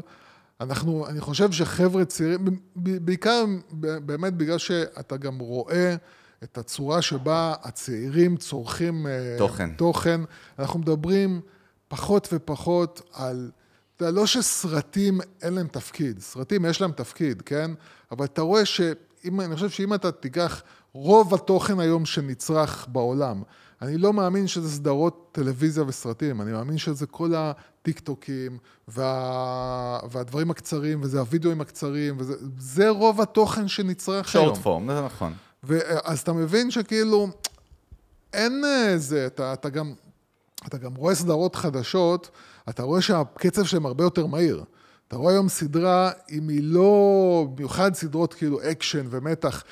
אנחנו, 0.61 1.07
אני 1.07 1.21
חושב 1.21 1.51
שחבר'ה 1.51 2.05
צעירים, 2.05 2.45
בעיקר 2.75 3.45
באמת 3.75 4.33
בגלל 4.33 4.57
שאתה 4.57 5.17
גם 5.17 5.39
רואה 5.39 5.95
את 6.43 6.57
הצורה 6.57 7.01
שבה 7.01 7.53
הצעירים 7.63 8.37
צורכים 8.37 9.07
אה, 9.07 9.35
תוכן. 9.37 9.69
תוכן. 9.75 10.21
אנחנו 10.59 10.79
מדברים 10.79 11.41
פחות 11.87 12.29
ופחות 12.33 13.01
על, 13.13 13.51
אתה 13.95 14.05
יודע, 14.05 14.19
לא 14.19 14.25
שסרטים 14.25 15.19
אין 15.41 15.53
להם 15.53 15.67
תפקיד, 15.67 16.19
סרטים 16.19 16.65
יש 16.65 16.81
להם 16.81 16.91
תפקיד, 16.91 17.41
כן? 17.41 17.71
אבל 18.11 18.25
אתה 18.25 18.41
רואה 18.41 18.65
שאם, 18.65 19.41
אני 19.41 19.55
חושב 19.55 19.69
שאם 19.69 19.93
אתה 19.93 20.11
תיקח 20.11 20.63
רוב 20.93 21.33
התוכן 21.33 21.79
היום 21.79 22.05
שנצרך 22.05 22.87
בעולם, 22.89 23.43
אני 23.81 23.97
לא 23.97 24.13
מאמין 24.13 24.47
שזה 24.47 24.71
סדרות 24.71 25.29
טלוויזיה 25.31 25.83
וסרטים, 25.87 26.41
אני 26.41 26.51
מאמין 26.51 26.77
שזה 26.77 27.05
כל 27.05 27.33
הטיקטוקים 27.35 28.57
וה... 28.87 29.99
והדברים 30.11 30.51
הקצרים, 30.51 31.01
וזה 31.01 31.19
הווידאוים 31.19 31.61
הקצרים, 31.61 32.15
וזה 32.19 32.33
זה 32.57 32.89
רוב 32.89 33.21
התוכן 33.21 33.67
שנצרך 33.67 34.35
היום. 34.35 34.45
שורט 34.45 34.57
פורם, 34.57 34.91
זה 34.91 35.01
נכון. 35.01 35.33
ואז 35.63 36.19
אתה 36.19 36.33
מבין 36.33 36.71
שכאילו, 36.71 37.27
אין 38.33 38.63
איזה, 38.65 39.27
אתה, 39.27 39.53
אתה 39.53 39.69
גם, 39.69 39.93
אתה 40.67 40.77
גם 40.77 40.95
רואה 40.95 41.15
סדרות 41.15 41.55
חדשות, 41.55 42.29
אתה 42.69 42.83
רואה 42.83 43.01
שהקצב 43.01 43.63
שלהם 43.63 43.85
הרבה 43.85 44.03
יותר 44.03 44.25
מהיר. 44.25 44.63
אתה 45.07 45.15
רואה 45.15 45.33
היום 45.33 45.49
סדרה, 45.49 46.11
אם 46.31 46.49
היא 46.49 46.59
לא, 46.63 47.47
במיוחד 47.55 47.93
סדרות 47.93 48.33
כאילו 48.33 48.59
אקשן 48.71 49.05
ומתח, 49.09 49.63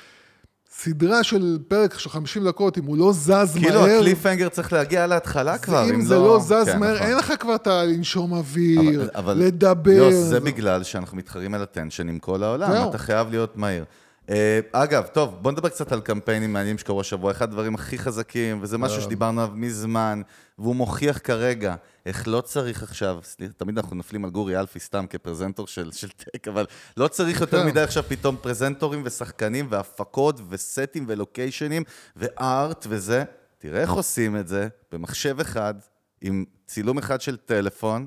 סדרה 0.70 1.22
של 1.22 1.58
פרק 1.68 1.98
של 1.98 2.10
50 2.10 2.44
דקות, 2.48 2.78
אם 2.78 2.84
הוא 2.84 2.96
לא 2.96 3.12
זז 3.12 3.52
כאילו 3.54 3.80
מהר, 3.80 3.96
ה 3.98 4.02
cliffhanger 4.02 4.48
צריך 4.48 4.72
להגיע 4.72 5.06
להתחלה 5.06 5.58
כבר, 5.58 5.90
אם 5.90 6.00
זה 6.04 6.14
לא 6.14 6.38
זז 6.40 6.52
כן, 6.66 6.78
מהר, 6.80 6.94
נכון. 6.94 7.06
אין 7.06 7.16
לך 7.16 7.32
כבר 7.40 7.54
את 7.54 7.66
הלנשום 7.66 8.32
אוויר, 8.32 9.00
אבל- 9.00 9.10
אבל- 9.14 9.38
לדבר. 9.38 9.90
יוס, 9.90 10.14
זה 10.14 10.40
בגלל 10.40 10.82
שאנחנו 10.82 11.16
מתחרים 11.16 11.54
על 11.54 11.62
הטנשן 11.62 12.08
עם 12.08 12.18
כל 12.18 12.42
העולם. 12.42 12.88
אתה 12.88 12.98
חייב 12.98 13.30
להיות 13.30 13.56
מהיר. 13.56 13.84
אה, 14.30 14.60
אגב, 14.72 15.06
טוב, 15.06 15.38
בוא 15.42 15.52
נדבר 15.52 15.68
קצת 15.68 15.92
על 15.92 16.00
קמפיינים 16.00 16.52
מעניינים 16.52 16.78
שקרו 16.78 17.00
השבוע. 17.00 17.30
אחד 17.30 17.48
הדברים 17.48 17.74
הכי 17.74 17.98
חזקים, 17.98 18.58
וזה 18.62 18.78
משהו 18.78 19.02
שדיברנו 19.02 19.40
עליו 19.40 19.54
מזמן, 19.56 20.22
והוא 20.58 20.76
מוכיח 20.76 21.18
כרגע 21.24 21.74
איך 22.06 22.28
לא 22.28 22.40
צריך 22.40 22.82
עכשיו, 22.82 23.18
סליחה, 23.22 23.52
תמיד 23.52 23.78
אנחנו 23.78 23.96
נופלים 23.96 24.24
על 24.24 24.30
גורי 24.30 24.58
אלפי 24.58 24.80
סתם 24.80 25.06
כפרזנטור 25.10 25.66
של, 25.66 25.92
של 25.92 26.08
טק, 26.08 26.48
אבל 26.48 26.66
לא 26.96 27.08
צריך 27.08 27.40
יותר 27.40 27.60
כן. 27.60 27.66
מדי 27.66 27.80
עכשיו 27.80 28.02
פתאום 28.08 28.36
פרזנטורים 28.40 29.02
ושחקנים 29.04 29.66
והפקות 29.70 30.40
וסטים 30.48 31.04
ולוקיישנים 31.08 31.82
וארט 32.16 32.86
וזה. 32.88 33.24
תראה 33.58 33.80
איך 33.80 33.92
עושים 33.92 34.36
את 34.36 34.48
זה 34.48 34.68
במחשב 34.92 35.40
אחד, 35.40 35.74
עם 36.20 36.44
צילום 36.66 36.98
אחד 36.98 37.20
של 37.20 37.36
טלפון, 37.36 38.06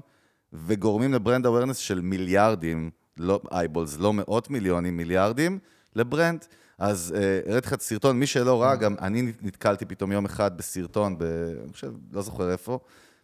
וגורמים 0.54 1.14
ל 1.14 1.19
brand 1.19 1.46
awareness 1.46 1.78
של 1.78 2.02
מיליארדים, 2.02 2.90
לא 3.18 3.42
eyeballs, 3.52 3.98
לא 4.00 4.14
מאות 4.14 4.50
מיליונים, 4.50 4.98
מיליארדים, 4.98 5.60
ל 5.96 6.03
brand. 6.03 6.46
אז 6.78 7.14
אה, 7.18 7.40
הראיתי 7.50 7.68
לך 7.68 7.74
את 7.74 7.82
הסרטון, 7.82 8.20
מי 8.20 8.28
שלא 8.28 8.62
ראה, 8.62 8.76
גם 8.76 8.96
אני 9.02 9.32
נתקלתי 9.42 9.86
פתאום 9.86 10.12
יום 10.12 10.26
אחד 10.26 10.58
בסרטון, 10.58 11.18
ב... 11.18 11.24
אני 11.64 11.74
חושב, 11.74 11.94
לא 12.12 12.22
זוכר 12.22 12.52
איפה, 12.52 12.80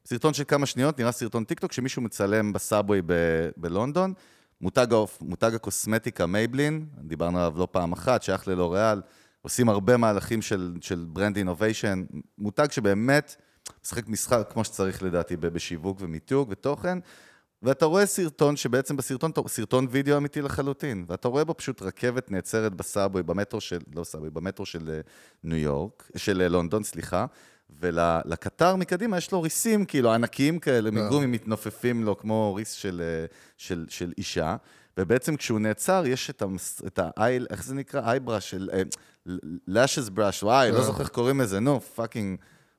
סרטון 0.05 0.33
של 0.33 0.43
כמה 0.47 0.65
שניות, 0.65 0.99
נראה 0.99 1.11
סרטון 1.11 1.43
טיקטוק, 1.43 1.71
שמישהו 1.71 2.01
מצלם 2.01 2.53
ב 2.53 2.60
subway 2.60 3.01
ב- 3.05 3.49
בלונדון, 3.57 4.13
מותג, 4.61 4.87
מותג 5.21 5.55
הקוסמטיקה 5.55 6.25
מייבלין, 6.25 6.85
דיברנו 6.97 7.39
עליו 7.39 7.53
לא 7.57 7.67
פעם 7.71 7.91
אחת, 7.91 8.23
שייך 8.23 8.47
ללוריאל, 8.47 9.01
עושים 9.41 9.69
הרבה 9.69 9.97
מהלכים 9.97 10.41
של, 10.41 10.73
של 10.81 11.05
brand 11.09 11.37
innovation, 11.37 12.03
מותג 12.37 12.71
שבאמת 12.71 13.35
משחק 13.85 14.07
משחק 14.07 14.47
כמו 14.53 14.63
שצריך 14.63 15.03
לדעתי 15.03 15.37
בשיווק 15.37 15.97
ומיתוג 16.01 16.47
ותוכן, 16.51 16.97
ואתה 17.63 17.85
רואה 17.85 18.05
סרטון 18.05 18.55
שבעצם 18.55 18.97
בסרטון, 18.97 19.31
סרטון 19.47 19.87
וידאו 19.89 20.17
אמיתי 20.17 20.41
לחלוטין, 20.41 21.05
ואתה 21.07 21.27
רואה 21.27 21.43
בו 21.43 21.53
פשוט 21.57 21.81
רכבת 21.81 22.31
נעצרת 22.31 22.73
ב 22.73 22.80
subway, 22.80 23.23
במטרו 23.23 23.61
של, 23.61 23.79
לא 23.95 24.03
subway, 24.03 24.29
במטרו 24.29 24.65
של 24.65 24.89
אה, 24.89 24.99
ניו 25.43 25.57
יורק, 25.57 26.11
של 26.15 26.41
אה, 26.41 26.47
לונדון, 26.47 26.83
סליחה, 26.83 27.25
ולקטר 27.79 28.75
מקדימה 28.75 29.17
יש 29.17 29.31
לו 29.31 29.41
ריסים, 29.41 29.85
כאילו, 29.85 30.13
ענקיים 30.13 30.59
כאלה, 30.59 30.91
מגומי 30.91 31.25
מתנופפים 31.25 32.03
לו 32.03 32.17
כמו 32.17 32.55
ריס 32.55 32.71
של, 32.71 33.01
אה, 33.05 33.25
של, 33.57 33.85
של 33.89 34.13
אישה, 34.17 34.55
ובעצם 34.97 35.35
כשהוא 35.35 35.59
נעצר, 35.59 36.03
יש 36.07 36.29
את, 36.29 36.41
המס, 36.41 36.81
את 36.87 36.99
האייל, 37.03 37.47
איך 37.49 37.63
זה 37.63 37.75
נקרא? 37.75 38.01
eyebrow 38.01 38.41
של... 38.41 38.69
lashes 39.67 40.09
brush, 40.09 40.43
וואי, 40.43 40.71
לא. 40.71 40.83
זוכר 40.83 41.01
איך 41.01 41.09
קוראים 41.09 41.41
לזה, 41.41 41.59
נו, 41.59 41.81
fucking... 41.81 42.37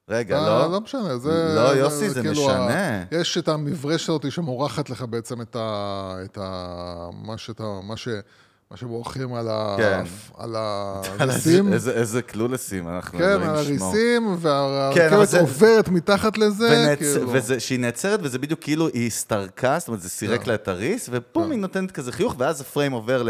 רגע, 0.09 0.39
אה, 0.39 0.47
לא? 0.49 0.73
לא 0.73 0.81
משנה, 0.81 1.19
זה... 1.19 1.53
לא, 1.57 1.77
יוסי, 1.77 2.11
זה 2.11 2.21
כאילו 2.21 2.33
משנה. 2.47 3.01
ה- 3.01 3.05
יש 3.15 3.39
את 3.39 3.49
המברשת 3.49 4.09
הזאת 4.09 4.33
שמורחת 4.33 4.91
לך 4.91 5.03
בעצם 5.03 5.41
את 5.41 5.57
ה... 5.57 6.15
את 6.25 6.39
ה... 6.43 7.09
מה 7.25 7.39
שאתה... 7.39 7.65
מה 7.83 7.97
ש... 7.97 8.09
מה 8.71 8.77
שמורחים 8.77 9.35
על 9.35 9.49
ה... 9.49 9.75
כן. 9.79 10.03
על 10.39 10.57
הריסים. 11.19 11.73
איזה, 11.73 11.91
איזה 11.93 12.23
clueless 12.23 12.71
ים, 12.71 12.89
אנחנו 12.89 13.19
כן, 13.19 13.25
על. 13.25 13.43
הריסים, 13.43 13.83
כן, 14.37 14.47
והרכבת 14.47 15.29
זה- 15.29 15.41
עוברת 15.41 15.89
מתחת 15.89 16.39
לזה, 16.39 16.69
ונעצ... 16.73 16.99
כאילו. 16.99 17.33
וזה, 17.33 17.61
שהיא 17.61 17.79
נעצרת, 17.81 18.21
וזה 18.23 18.39
בדיוק 18.39 18.61
כאילו 18.61 18.89
היא 18.89 19.07
הסתרקה, 19.07 19.77
זאת 19.79 19.89
אומרת, 19.89 20.01
זה 20.03 20.09
סירק 20.09 20.43
כן. 20.43 20.49
לה 20.49 20.55
את 20.55 20.69
הריס, 20.69 21.09
ופום, 21.13 21.45
כן. 21.45 21.51
היא 21.51 21.59
נותנת 21.59 21.91
כזה 21.91 22.13
חיוך, 22.13 22.35
ואז 22.39 22.61
הפריים 22.61 22.93
עובר 22.93 23.23
ל... 23.23 23.29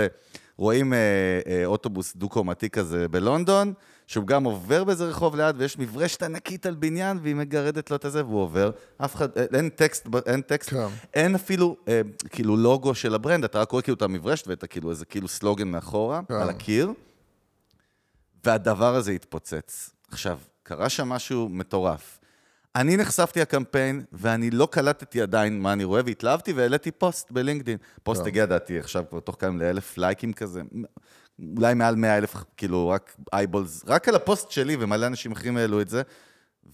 רואים 0.59 0.93
אה, 0.93 0.99
אה, 1.47 1.67
אוטובוס 1.67 2.17
דו-קומתי 2.17 2.71
כזה 2.71 3.09
בלונדון, 3.11 3.73
שהוא 4.07 4.27
גם 4.27 4.45
עובר 4.45 4.85
באיזה 4.85 5.05
רחוב 5.05 5.37
ליד, 5.37 5.57
ויש 5.59 5.79
מברשת 5.79 6.23
ענקית 6.23 6.67
על 6.67 6.75
בניין, 6.75 7.19
והיא 7.23 7.35
מגרדת 7.35 7.91
לו 7.91 7.97
את 7.97 8.05
הזה, 8.05 8.25
והוא 8.25 8.41
עובר. 8.41 8.71
אף 8.99 9.15
אחד, 9.15 9.29
אה, 9.39 9.45
אין 9.55 9.69
טקסט, 9.69 10.07
אין 10.27 10.41
טקסט, 10.41 10.71
כן. 10.71 10.87
אין 11.15 11.35
אפילו 11.35 11.77
אה, 11.89 12.01
כאילו 12.31 12.57
לוגו 12.57 12.95
של 12.95 13.15
ה 13.15 13.19
brand, 13.19 13.45
אתה 13.45 13.61
רק 13.61 13.71
רואה 13.71 13.83
כאילו 13.83 13.97
את 13.97 14.03
המברשת 14.03 14.49
ואת 14.49 14.63
הכאילו 14.63 14.91
איזה 14.91 15.05
כאילו 15.05 15.29
סלוגן 15.29 15.69
מאחורה, 15.69 16.21
כן. 16.29 16.35
על 16.35 16.49
הקיר. 16.51 16.93
והדבר 18.45 18.95
הזה 18.95 19.13
התפוצץ. 19.13 19.91
עכשיו, 20.11 20.39
קרה 20.63 20.89
שם 20.89 21.09
משהו 21.09 21.49
מטורף. 21.49 22.19
אני 22.77 22.97
נחשפתי 22.97 23.41
לקמפיין, 23.41 24.05
ואני 24.13 24.51
לא 24.51 24.69
קלטתי 24.71 25.23
עדיין 25.23 25.61
מה 25.61 25.73
אני 25.73 25.85
רואה, 25.85 26.01
והתלהבתי 26.05 26.53
והעליתי 26.53 26.91
פוסט 26.91 27.31
בלינקדאין. 27.31 27.79
פוסט 28.03 28.19
טוב. 28.21 28.29
הגיע, 28.29 28.47
דעתי, 28.47 28.79
עכשיו 28.79 29.05
כבר 29.11 29.21
תוך 29.21 29.37
כמה 29.39 29.59
לאלף 29.59 29.99
לייקים 29.99 30.33
כזה, 30.33 30.63
אולי 31.57 31.75
מעל 31.75 31.97
מאה 31.97 32.19
אלף, 32.19 32.37
כאילו, 32.57 32.89
רק 32.89 33.17
eyeballs, 33.33 33.85
רק 33.87 34.09
על 34.09 34.15
הפוסט 34.15 34.51
שלי, 34.51 34.77
ומלא 34.81 35.07
אנשים 35.07 35.33
אחרים 35.33 35.57
העלו 35.57 35.81
את 35.81 35.89
זה, 35.89 36.03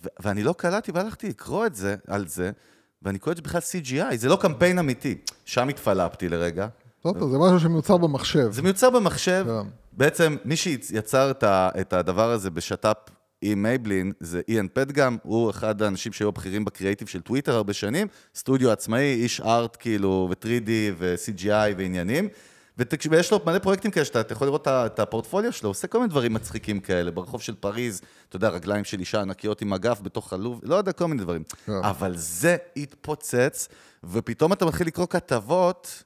ו- 0.05 0.09
ואני 0.23 0.43
לא 0.43 0.53
קלטתי, 0.53 0.93
והלכתי 0.93 1.29
לקרוא 1.29 1.67
את 1.67 1.75
זה, 1.75 1.97
על 2.07 2.27
זה, 2.27 2.51
ואני 3.03 3.19
קורא 3.19 3.33
את 3.33 3.37
זה 3.37 3.43
בכלל 3.43 3.61
CGI, 3.61 4.17
זה 4.17 4.29
לא 4.29 4.39
קמפיין 4.41 4.79
אמיתי. 4.79 5.19
שם 5.45 5.69
התפלפתי 5.69 6.29
לרגע. 6.29 6.69
טוב, 7.03 7.19
טוב, 7.19 7.31
זה 7.31 7.39
משהו 7.39 7.61
שמיוצר 7.61 7.97
במחשב. 7.97 8.53
זה 8.53 8.63
מיוצר 8.63 8.91
במחשב. 8.91 9.47
כן. 9.47 9.69
בעצם, 9.93 10.37
מי 10.45 10.57
שיצר 10.57 11.31
את, 11.81 11.93
הדבר 11.93 12.31
הזה 12.31 12.51
בשת"פ 12.51 12.97
עם 13.43 13.63
מייבלין, 13.63 14.13
זה 14.21 14.41
איאן 14.49 14.67
פטגם, 14.73 15.17
הוא 15.23 15.51
אחד 15.51 15.83
האנשים 15.83 16.13
שהיו 16.13 16.33
בכירים 16.33 16.65
בקריאיטיב 16.65 17.09
של 17.09 17.21
טוויטר 17.21 17.55
הרבה 17.55 17.73
שנים, 17.73 18.07
סטודיו 18.35 18.71
עצמאי, 18.71 19.15
איש 19.15 19.41
ארט 19.41 19.77
כאילו, 19.81 20.29
ו-3D 20.31 20.69
ו-CGI 20.99 21.75
ועניינים. 21.79 22.29
ותקש- 22.79 23.07
ויש 23.11 23.31
לו 23.33 23.41
מלא 23.47 23.59
פרויקטים 23.59 23.91
כאלה 23.91 24.05
שאתה 24.05 24.21
אתה 24.21 24.33
יכול 24.33 24.47
לראות 24.47 24.69
את 24.69 24.99
הפורטפוליו 24.99 25.53
שלו, 25.53 25.71
עושה 25.71 25.87
כל 25.87 25.99
מיני 25.99 26.11
דברים 26.11 26.35
מצחיקים 26.35 26.81
כאלה, 26.81 27.11
ברחוב 27.11 27.43
של 27.43 27.55
פריז, 27.55 28.01
אתה 28.29 28.37
יודע, 28.37 28.49
רגליים 28.49 28.85
של 28.85 29.01
אישה 29.01 29.21
ענקיות 29.21 29.63
עם 29.63 29.73
אגף 29.73 30.01
בתוך 30.01 30.33
הלוב, 30.33 30.61
לא 30.63 30.75
יודע, 30.75 30.93
כל 30.93 31.07
מיני 31.07 31.23
דברים. 31.23 31.43
כן. 31.67 31.73
אבל 31.83 32.17
זה 32.17 32.57
התפוצץ, 32.77 33.69
ופתאום 34.05 34.53
אתה 34.53 34.65
מתחיל 34.67 34.87
לקרוא 34.87 35.07
כתבות, 35.07 36.03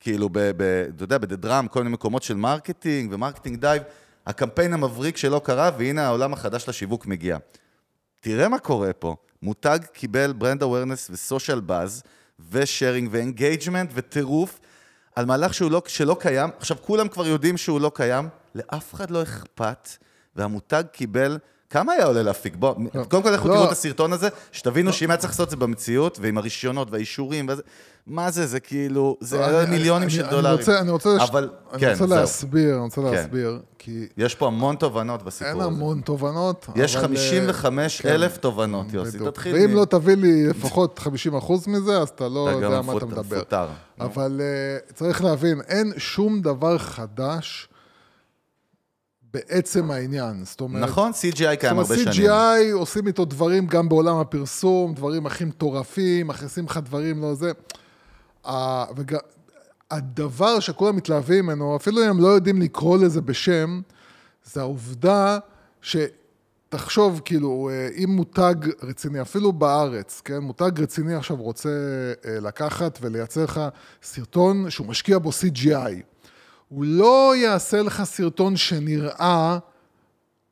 כאילו, 0.00 0.28
ב, 0.28 0.38
ב, 0.38 0.62
אתה 0.96 1.04
יודע, 1.04 1.18
ב 1.18 1.24
The 1.24 1.40
Drum, 1.40 1.68
כל 1.68 1.82
מיני 1.82 1.92
מקומות 1.94 2.22
של 2.22 2.34
marketing 2.34 3.12
ו 3.12 3.17
Marketing 3.17 3.60
Dive, 3.60 3.82
הקמפיין 4.26 4.72
המבריק 4.72 5.16
שלא 5.16 5.40
קרה, 5.44 5.70
והנה 5.78 6.06
העולם 6.06 6.32
החדש 6.32 6.68
לשיווק 6.68 7.06
מגיע. 7.06 7.36
תראה 8.20 8.48
מה 8.48 8.58
קורה 8.58 8.92
פה. 8.92 9.16
מותג 9.42 9.78
קיבל 9.92 10.32
brand 10.32 10.62
awareness 10.62 11.10
ו 11.10 11.17
social 11.17 11.60
buzz, 11.60 12.02
ו 12.50 12.57
sharing 12.57 13.08
ו 13.12 13.19
engagement 13.19 13.90
וטירוף, 13.94 14.60
על 15.16 15.24
מהלך 15.24 15.54
שהוא 15.54 15.70
לא, 15.70 15.82
שלא 15.86 16.16
קיים. 16.20 16.50
עכשיו, 16.58 16.76
כולם 16.80 17.08
כבר 17.08 17.26
יודעים 17.26 17.56
שהוא 17.56 17.80
לא 17.80 17.92
קיים, 17.94 18.28
לאף 18.54 18.94
אחד 18.94 19.10
לא 19.10 19.22
אכפת, 19.22 19.88
והמותג 20.36 20.84
קיבל... 20.92 21.38
כמה 21.70 21.92
היה 21.92 22.04
עולה 22.06 22.22
להפיק? 22.22 22.56
בוא, 22.56 22.74
קודם 23.08 23.22
כל 23.22 23.30
לכו 23.30 23.48
לא. 23.48 23.54
תראו 23.54 23.64
את 23.66 23.72
הסרטון 23.72 24.12
הזה, 24.12 24.28
שתבינו 24.52 24.92
שאם 24.92 25.10
היה 25.10 25.16
צריך 25.16 25.32
לעשות 25.32 25.44
את 25.46 25.50
זה 25.50 25.56
במציאות, 25.56 26.18
ועם 26.22 26.38
הרישיונות 26.38 26.90
והאישורים, 26.90 27.46
וזה, 27.48 27.62
מה 28.06 28.30
זה, 28.30 28.46
זה 28.46 28.60
כאילו, 28.60 29.16
זה 29.20 29.44
אני- 29.46 29.56
היה 29.56 29.66
מיליונים 29.66 30.02
אני- 30.02 30.10
של 30.10 30.22
אני 30.22 30.30
דולרים. 30.30 30.58
רוצה- 30.58 30.78
אני 30.80 30.90
רוצה 30.90 31.16
אבל, 31.22 31.50
אני 31.72 31.80
כן, 31.80 31.94
רוצה. 32.00 32.06
להסביר, 32.06 32.74
אני 32.74 32.82
רוצה 32.82 33.00
כן. 33.00 33.06
להסביר, 33.10 33.58
כי 33.78 34.06
יש 34.16 34.34
פה 34.34 34.46
המון 34.46 34.76
תובנות 34.76 35.22
בסיפור 35.22 35.48
אין 35.52 35.60
הזה. 35.60 35.66
המון 35.68 36.00
תובנות. 36.00 36.66
יש 36.76 36.96
אבל, 36.96 37.04
אה, 37.04 37.08
55 37.08 38.06
אלף 38.06 38.36
תובנות, 38.36 38.86
יוסי, 38.92 39.10
בדיוק. 39.18 39.28
תתחיל. 39.30 39.54
ואם 39.54 39.70
מ- 39.70 39.74
לא 39.76 39.84
תביא 39.84 40.14
לי 40.14 40.46
לפחות 40.46 40.98
50% 40.98 41.66
מזה, 41.66 41.98
אז 42.00 42.08
אתה 42.08 42.28
לא 42.28 42.48
יודע 42.50 42.80
מה 42.82 42.96
אתה 42.96 43.06
מדבר. 43.06 43.42
אבל 44.00 44.40
uh, 44.88 44.92
צריך 44.94 45.24
להבין, 45.24 45.60
אין 45.68 45.92
שום 45.96 46.40
דבר 46.42 46.78
חדש 46.78 47.68
בעצם 49.36 49.90
העניין. 49.90 50.44
זאת 50.44 50.60
אומרת, 50.60 50.82
נכון, 50.82 51.10
CGI 51.10 51.36
זאת 51.36 51.60
קיים 51.60 51.72
אומרת, 51.72 51.90
הרבה 51.90 52.12
שנים. 52.12 52.30
CGI 52.30 52.72
עושים 52.72 53.06
איתו 53.06 53.24
דברים 53.24 53.66
גם 53.66 53.88
בעולם 53.88 54.16
הפרסום, 54.16 54.94
דברים 54.94 55.26
הכי 55.26 55.44
מטורפים, 55.44 56.26
מכניסים 56.26 56.64
לך 56.64 56.80
דברים, 56.84 57.22
לא 57.22 57.34
זה. 57.34 57.52
Uh, 58.44 58.48
וג... 58.96 59.16
הדבר 59.90 60.60
שכולם 60.60 60.96
מתלהבים 60.96 61.46
ממנו, 61.46 61.76
אפילו 61.76 62.04
אם 62.04 62.08
הם 62.08 62.20
לא 62.20 62.28
יודעים 62.28 62.62
לקרוא 62.62 62.98
לזה 62.98 63.20
בשם, 63.20 63.80
זה 64.44 64.60
העובדה 64.60 65.38
שתחשוב, 65.82 67.20
כאילו, 67.24 67.70
אה, 67.72 67.88
אם 68.04 68.10
מותג 68.10 68.54
רציני, 68.82 69.20
אפילו 69.20 69.52
בארץ, 69.52 70.22
כן, 70.24 70.38
מותג 70.38 70.80
רציני 70.80 71.14
עכשיו 71.14 71.36
רוצה 71.36 71.68
אה, 72.24 72.40
לקחת 72.40 72.98
ולייצר 73.02 73.44
לך 73.44 73.60
סרטון 74.02 74.70
שהוא 74.70 74.86
משקיע 74.86 75.18
בו 75.18 75.30
CGI. 75.30 76.15
הוא 76.68 76.84
לא 76.84 77.36
יעשה 77.36 77.82
לך 77.82 78.04
סרטון 78.04 78.56
שנראה 78.56 79.58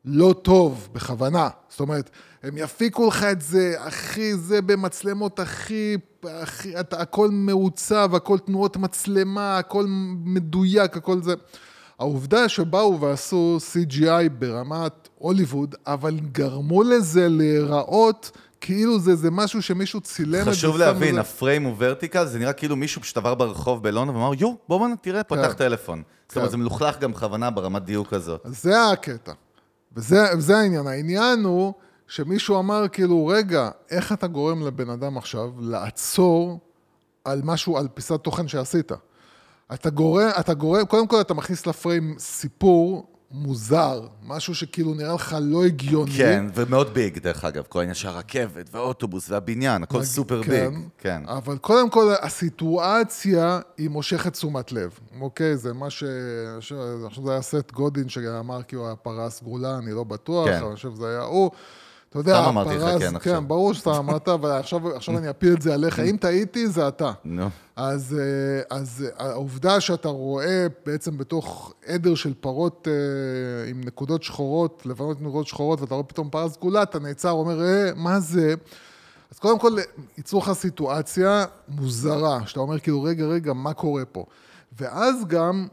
לא 0.04 0.34
טוב, 0.42 0.88
בכוונה. 0.92 1.48
זאת 1.68 1.80
אומרת, 1.80 2.10
הם 2.42 2.58
יפיקו 2.58 3.08
לך 3.08 3.22
את 3.22 3.40
זה, 3.40 3.74
הכי 3.78 4.34
זה 4.34 4.62
במצלמות 4.62 5.40
הכי, 5.40 5.96
הכי 6.24 6.80
אתה, 6.80 7.00
הכל 7.00 7.28
מעוצב, 7.30 8.10
הכל 8.14 8.38
תנועות 8.38 8.76
מצלמה, 8.76 9.58
הכל 9.58 9.84
מדויק, 10.24 10.96
הכל 10.96 11.22
זה. 11.22 11.34
העובדה 11.98 12.48
שבאו 12.48 13.00
ועשו 13.00 13.58
CGI 13.72 14.28
ברמת 14.38 15.08
הוליווד, 15.18 15.74
אבל 15.86 16.20
גרמו 16.32 16.82
לזה 16.82 17.28
להיראות 17.28 18.30
כאילו 18.64 18.98
זה, 18.98 19.14
זה 19.14 19.30
משהו 19.30 19.62
שמישהו 19.62 20.00
צילם 20.00 20.40
את 20.40 20.44
זה. 20.44 20.50
חשוב 20.50 20.76
להבין, 20.76 21.18
הפריים 21.18 21.62
הוא 21.62 21.74
ורטיקל, 21.78 22.26
זה 22.26 22.38
נראה 22.38 22.52
כאילו 22.52 22.76
מישהו 22.76 23.02
פשוט 23.02 23.16
עבר 23.16 23.34
ברחוב 23.34 23.82
בלונדון 23.82 24.16
ואמר, 24.16 24.34
יו, 24.34 24.54
בוא 24.68 24.78
בוא 24.78 24.88
תראה, 25.02 25.22
פתח 25.22 25.48
כן. 25.48 25.52
טלפון. 25.52 26.02
זאת 26.28 26.36
אומרת, 26.36 26.48
כן. 26.48 26.50
זה 26.50 26.56
מלוכלך 26.56 26.98
גם 26.98 27.12
בכוונה 27.12 27.50
ברמת 27.50 27.84
דיוק 27.84 28.12
הזאת. 28.12 28.40
זה 28.44 28.90
הקטע. 28.90 29.32
וזה, 29.96 30.24
וזה 30.36 30.56
העניין. 30.56 30.86
העניין 30.86 31.44
הוא 31.44 31.72
שמישהו 32.06 32.58
אמר, 32.58 32.88
כאילו, 32.88 33.26
רגע, 33.26 33.70
איך 33.90 34.12
אתה 34.12 34.26
גורם 34.26 34.66
לבן 34.66 34.90
אדם 34.90 35.16
עכשיו 35.16 35.50
לעצור 35.60 36.60
על 37.24 37.40
משהו, 37.44 37.78
על 37.78 37.88
פיסת 37.94 38.20
תוכן 38.22 38.48
שעשית? 38.48 38.92
אתה 39.74 39.90
גורם, 39.90 40.28
אתה 40.40 40.54
גורם, 40.54 40.84
קודם 40.84 41.06
כל 41.06 41.20
אתה 41.20 41.34
מכניס 41.34 41.66
לפריים 41.66 42.14
סיפור 42.18 43.13
מוזר, 43.36 44.06
משהו 44.26 44.54
שכאילו 44.54 44.94
נראה 44.94 45.14
לך 45.14 45.36
לא 45.40 45.64
הגיוני. 45.64 46.10
כן, 46.10 46.44
ומאוד 46.54 46.94
ביג, 46.94 47.18
דרך 47.18 47.44
אגב, 47.44 47.64
כל 47.68 47.78
העניין 47.78 47.94
של 47.94 48.08
הרכבת 48.08 48.68
והאוטובוס 48.72 49.30
והבניין, 49.30 49.82
הכל 49.82 50.04
סופר 50.04 50.42
כן, 50.42 50.70
ביג. 50.70 50.80
כן. 50.98 51.22
אבל 51.26 51.58
קודם 51.58 51.90
כל, 51.90 52.14
הסיטואציה 52.22 53.60
היא 53.78 53.90
מושכת 53.90 54.32
תשומת 54.32 54.72
לב, 54.72 54.98
אוקיי? 55.20 55.56
זה 55.56 55.72
מה 55.72 55.90
ש... 55.90 56.02
אני 56.02 56.60
חושב 56.60 56.76
שזה 57.10 57.32
היה 57.32 57.42
סט 57.42 57.72
גודין 57.72 58.08
שאמר 58.08 58.62
כאילו 58.62 58.90
הפרה 58.90 59.26
הסגולה, 59.26 59.78
אני 59.78 59.92
לא 59.92 60.04
בטוח, 60.04 60.48
כן. 60.48 60.56
אבל 60.56 60.66
אני 60.66 60.76
חושב 60.76 60.90
שזה 60.94 61.08
היה 61.08 61.22
הוא. 61.22 61.50
אתה 62.14 62.20
יודע, 62.20 62.40
סתם 62.40 62.48
אמרתי 62.48 62.76
לך 62.76 62.82
כן 62.82 63.16
עכשיו. 63.16 63.20
כן, 63.20 63.48
ברור 63.48 63.74
שאתה 63.74 63.98
אמרת, 63.98 64.28
אבל 64.28 64.50
עכשיו, 64.50 65.18
אני 65.18 65.30
אפיל 65.30 65.52
את 65.52 65.62
זה 65.62 65.74
עליך. 65.74 66.00
אם 66.00 66.16
טעיתי, 66.20 66.68
זה 66.68 66.88
אתה. 66.88 67.12
נו. 67.24 67.48
אז, 67.76 68.16
אה, 68.20 68.76
אז 68.78 69.06
אה, 69.06 69.26
העובדה 69.26 69.80
שאתה 69.80 70.08
רואה 70.08 70.66
בעצם 70.86 71.18
בתוך 71.18 71.74
עדר 71.86 72.14
של 72.14 72.34
פרות 72.40 72.88
אה, 72.90 73.70
עם 73.70 73.80
נקודות 73.84 74.22
שחורות, 74.22 74.82
לבנות 74.86 75.20
נקודות 75.20 75.46
שחורות, 75.46 75.80
ואתה 75.80 75.94
רואה 75.94 76.04
פתאום 76.04 76.30
פרה 76.30 76.48
סגולה, 76.48 76.82
אתה 76.82 76.98
נעצר, 76.98 77.30
אומר, 77.30 77.62
אה, 77.64 77.90
מה 77.96 78.20
זה? 78.20 78.54
אז 79.32 79.38
קודם 79.38 79.58
כל, 79.58 79.72
ייצרו 80.16 80.40
לך 80.40 80.52
סיטואציה 80.52 81.44
מוזרה, 81.68 82.46
שאתה 82.46 82.60
אומר 82.60 82.78
כאילו, 82.78 83.02
רגע, 83.02 83.24
רגע, 83.24 83.52
מה 83.52 83.72
קורה 83.72 84.04
פה? 84.04 84.24
ואז 84.78 85.24
גם. 85.26 85.66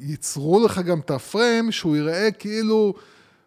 ייצרו 0.00 0.64
לך 0.64 0.78
גם 0.78 0.98
את 0.98 1.10
הפריים 1.10 1.72
שהוא 1.72 1.96
יראה 1.96 2.30
כאילו 2.30 2.94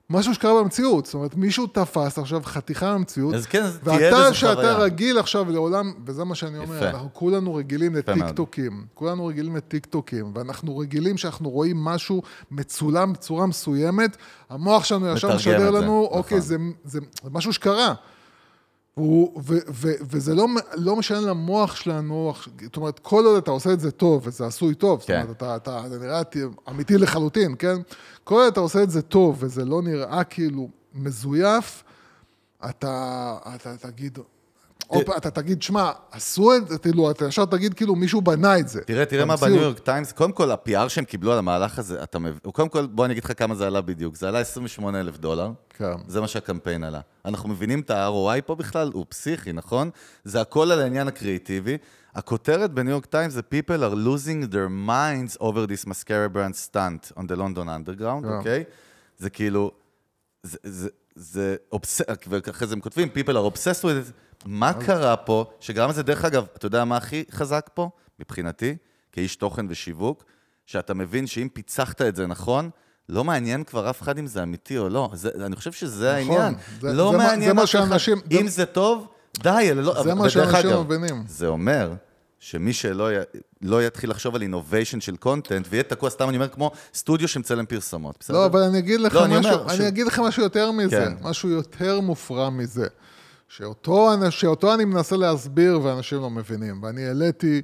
משהו 0.10 0.34
שקרה 0.34 0.64
במציאות. 0.64 1.06
זאת 1.06 1.14
אומרת, 1.14 1.36
מישהו 1.36 1.68
תפס 1.68 2.18
עכשיו 2.18 2.42
חתיכה 2.46 2.92
מהמציאות, 2.92 3.34
אז 3.34 3.46
כן, 3.46 3.66
תהיה 3.84 4.12
בזה 4.12 4.24
ואתה, 4.24 4.34
שאתה 4.34 4.54
חוויה. 4.56 4.78
רגיל 4.78 5.20
עכשיו 5.20 5.52
לעולם, 5.52 5.94
וזה 6.06 6.24
מה 6.24 6.36
שאני 6.36 6.58
אומר, 6.58 6.76
יפה. 6.76 6.90
אנחנו 6.90 7.10
כולנו 7.14 7.56
רגילים. 7.56 7.96
לטיקטוקים. 7.96 8.86
כולנו 8.94 9.26
רגילים 9.26 9.56
לטיקטוקים, 9.56 10.32
ואנחנו 10.36 10.78
רגילים 10.78 11.18
שאנחנו 11.18 11.50
רואים 11.50 11.78
משהו 11.78 12.22
מצולם 12.52 13.14
בצורה 13.14 13.46
מסוימת, 13.46 14.18
המוח 14.50 14.84
שלנו 14.84 15.08
ישר 15.08 15.36
משדר 15.36 15.72
לנו, 15.72 16.06
נכון. 16.06 16.18
אוקיי, 16.18 16.42
זה, 16.42 16.58
זה, 16.84 17.00
זה 17.24 17.30
משהו 17.32 17.54
שקרה. 17.54 17.94
הוא, 19.00 19.42
ו, 19.46 19.58
ו, 19.70 19.92
וזה 20.02 20.36
לא, 20.36 20.48
לא 20.76 20.96
משנה 20.96 21.20
למוח 21.22 21.76
שלנו, 21.76 22.34
זאת 22.64 22.78
אומרת, 22.78 23.00
כל 23.00 23.26
עוד 23.26 23.38
אתה 23.38 23.52
עושה 23.52 23.74
את 23.74 23.80
זה 23.80 23.92
טוב, 23.92 24.28
וזה 24.28 24.46
עשוי 24.46 24.76
טוב, 24.76 25.04
כן. 25.08 25.26
זאת 25.28 25.42
אומרת, 25.42 25.62
אתה, 25.62 25.80
אתה, 25.80 25.90
זה 25.90 26.00
נראה 26.00 26.22
אמיתי 26.70 26.98
לחלוטין, 26.98 27.56
כן? 27.60 27.76
כל 28.24 28.36
עוד 28.36 28.52
אתה 28.52 28.60
עושה 28.60 28.84
את 28.84 28.90
זה 28.90 29.02
טוב, 29.02 29.38
וזה 29.40 29.66
לא 29.66 29.82
נראה 29.82 30.24
כאילו 30.24 30.70
מזויף, 30.94 31.84
אתה, 32.70 33.38
אתה 33.56 33.78
תגיד, 33.78 34.18
אופ, 34.90 35.10
אתה 35.18 35.32
תגיד, 35.32 35.62
שמע, 35.62 35.92
עשו 36.12 36.56
את 36.56 36.68
זה, 36.68 36.78
כאילו, 36.78 37.12
אתה 37.12 37.26
ישר 37.26 37.46
תגיד, 37.46 37.74
כאילו, 37.74 37.96
מישהו 37.96 38.22
בנה 38.22 38.60
את 38.60 38.68
זה. 38.68 38.82
תראה, 38.82 39.06
תראה 39.06 39.26
מה. 39.26 39.36
בניו 39.36 39.62
יורק 39.62 39.80
טיימס, 39.80 40.12
קודם 40.12 40.32
כל, 40.32 40.52
ה-PR 40.52 40.90
שהם 40.90 41.06
קיבלו 41.06 41.32
על 41.32 41.38
המהלך 41.38 41.80
הזה, 41.80 42.04
אתה 42.04 42.20
מבין, 42.20 42.40
קודם 42.52 42.70
כל, 42.70 42.86
בוא 42.86 43.06
אני 43.06 43.12
אגיד 43.12 43.24
לך 43.24 43.32
כמה 43.38 43.56
זה 43.56 43.68
עלה 43.68 43.82
בדיוק. 43.82 44.16
זה 44.16 44.28
עלה 44.28 44.40
28 44.40 45.00
אלף 45.00 45.18
דולר, 45.18 45.52
כן. 45.80 45.94
זה 46.08 46.22
מה 46.22 46.28
שהקמפיין 46.28 46.84
עלה. 46.84 47.02
אנחנו 47.26 47.50
מבינים 47.50 47.80
את 47.80 47.90
ה-ROI 47.90 48.42
פה 48.46 48.56
בכלל, 48.56 48.92
הוא 48.94 49.06
פסיכי, 49.10 49.54
נכון? 49.54 49.90
זה 50.24 50.42
הכל 50.42 50.72
על 50.72 50.82
העניין 50.82 51.08
הקריאיטיבי. 51.08 51.78
הכותרת 52.16 52.72
בניו 52.72 52.92
יורק 52.92 53.06
טיימס 53.06 53.34
זה 53.34 53.42
People 53.42 53.82
are 53.82 53.96
losing 53.96 54.52
their 54.52 54.88
minds 54.88 55.42
over 55.42 55.72
this 55.72 55.90
mascara 55.90 56.30
brand 56.34 56.56
stunt 56.70 57.18
on 57.18 57.22
the 57.22 57.36
London 57.36 57.68
Underground. 57.68 58.28
אוקיי? 58.28 58.64
זה 59.18 59.30
כאילו, 59.30 59.72
זה, 60.44 60.58
זה, 60.64 60.90
זה 61.16 61.56
אובס... 61.72 62.02
ואחרי 62.28 62.68
זה 62.68 62.74
הם 62.74 62.82
כותבים, 62.82 63.10
people 63.16 63.34
are 63.34 63.56
obsessed 63.56 63.84
with 63.84 64.10
it. 64.10 64.12
מה 64.46 64.74
קרה 64.74 65.18
פה, 65.18 65.52
שגרם 65.60 65.90
לזה, 65.90 66.04
דרך 66.04 66.26
אגב, 66.26 66.48
אתה 66.56 66.66
יודע 66.66 66.86
מה 66.86 66.98
הכי 66.98 67.24
חזק 67.32 67.70
פה, 67.74 67.90
מבחינתי, 68.20 68.76
כאיש 69.12 69.36
תוכן 69.36 69.66
ושיווק, 69.70 70.24
שאתה 70.66 70.94
מבין 70.94 71.28
שאם 71.28 71.48
פיצחת 71.54 72.02
את 72.02 72.16
זה 72.16 72.28
נכון, 72.28 72.70
לא 73.10 73.24
מעניין 73.24 73.64
כבר 73.64 73.90
אף 73.90 74.02
אחד 74.02 74.18
אם 74.20 74.28
זה 74.28 74.44
אמיתי 74.44 74.78
או 74.78 74.90
לא. 74.90 75.10
זה, 75.14 75.30
אני 75.46 75.56
חושב 75.56 75.72
שזה 75.72 76.14
העניין. 76.16 76.54
זה- 76.82 76.94
לא 76.94 77.12
זה 77.12 77.18
מה- 77.18 77.24
מעניין 77.28 77.50
זה 77.50 77.54
מה 77.54 77.64
אף 77.64 77.70
אחד. 77.76 77.98
אם 78.32 78.48
זה 78.48 78.66
טוב, 78.66 79.08
די, 79.44 79.72
לא... 79.76 80.04
זה 80.04 80.14
מה 80.14 80.30
שאנשים 80.30 80.80
מבינים. 80.80 81.24
זה 81.28 81.48
אומר 81.48 81.94
שמי 82.40 82.74
שלא 82.74 83.12
י... 83.14 83.16
לא 83.62 83.84
יתחיל 83.88 84.10
לחשוב 84.10 84.36
על 84.36 84.42
אינוביישן 84.42 85.02
של 85.02 85.16
קונטנט, 85.18 85.68
ויהיה 85.70 85.84
תקוע, 85.84 86.10
סתם 86.10 86.30
אני 86.30 86.38
אומר, 86.38 86.48
כמו 86.48 86.72
סטודיו 86.94 87.28
שמצלם 87.28 87.66
פרסומות, 87.66 88.16
בסדר? 88.20 88.38
לא, 88.38 88.46
אבל 88.46 88.60
אני 88.62 88.80
אגיד 88.80 89.00
לך 89.02 89.16
לא, 89.16 89.26
אני 89.26 89.40
משהו, 89.40 89.60
אני 89.70 89.78
ש- 89.78 89.82
אגיד 89.82 90.08
לך 90.08 90.20
משהו 90.20 90.44
יותר 90.44 90.72
מזה, 90.72 90.90
כן. 91.06 91.14
משהו 91.22 91.50
יותר 91.50 92.00
מופרע 92.02 92.50
מזה. 92.50 92.88
שאותו, 93.48 94.10
שאותו 94.30 94.74
אני 94.74 94.86
מנסה 94.86 95.18
להסביר 95.18 95.80
ואנשים 95.84 96.22
לא 96.22 96.30
מבינים. 96.30 96.84
ואני 96.84 97.06
העליתי, 97.06 97.62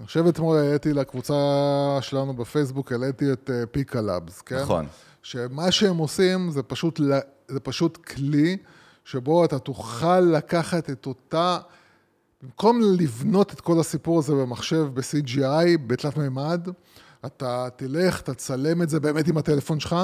אני 0.00 0.06
חושב 0.06 0.26
אתמול 0.26 0.58
העליתי 0.58 0.92
לקבוצה 0.92 1.34
שלנו 2.00 2.34
בפייסבוק, 2.34 2.92
העליתי 2.92 3.32
את 3.32 3.50
uh, 3.50 3.66
פיקה 3.66 4.00
לאבס, 4.00 4.40
כן? 4.40 4.62
נכון. 4.62 4.86
שמה 5.22 5.70
שהם 5.70 5.96
עושים 5.96 6.50
זה 6.50 6.62
פשוט, 6.62 7.00
זה 7.48 7.60
פשוט 7.60 7.96
כלי 7.96 8.56
שבו 9.04 9.44
אתה 9.44 9.58
תוכל 9.58 10.20
לקחת 10.20 10.90
את 10.90 11.06
אותה... 11.06 11.58
במקום 12.42 12.80
לבנות 12.82 13.52
את 13.52 13.60
כל 13.60 13.80
הסיפור 13.80 14.18
הזה 14.18 14.34
במחשב 14.34 14.88
ב-CGI, 14.94 15.78
בתלת 15.86 16.16
מימד, 16.16 16.68
אתה 17.26 17.68
תלך, 17.76 18.20
תצלם 18.20 18.82
את 18.82 18.88
זה 18.88 19.00
באמת 19.00 19.28
עם 19.28 19.38
הטלפון 19.38 19.80
שלך, 19.80 19.96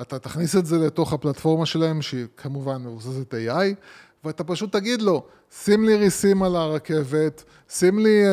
אתה 0.00 0.18
תכניס 0.18 0.56
את 0.56 0.66
זה 0.66 0.78
לתוך 0.78 1.12
הפלטפורמה 1.12 1.66
שלהם, 1.66 2.02
שהיא 2.02 2.26
כמובן 2.36 2.82
מבוססת 2.82 3.34
AI, 3.34 3.74
ואתה 4.24 4.44
פשוט 4.44 4.72
תגיד 4.72 5.02
לו, 5.02 5.24
שים 5.62 5.84
לי 5.84 5.96
ריסים 5.96 6.42
על 6.42 6.56
הרכבת, 6.56 7.44
שים 7.68 7.98
לי 7.98 8.26
אה, 8.26 8.30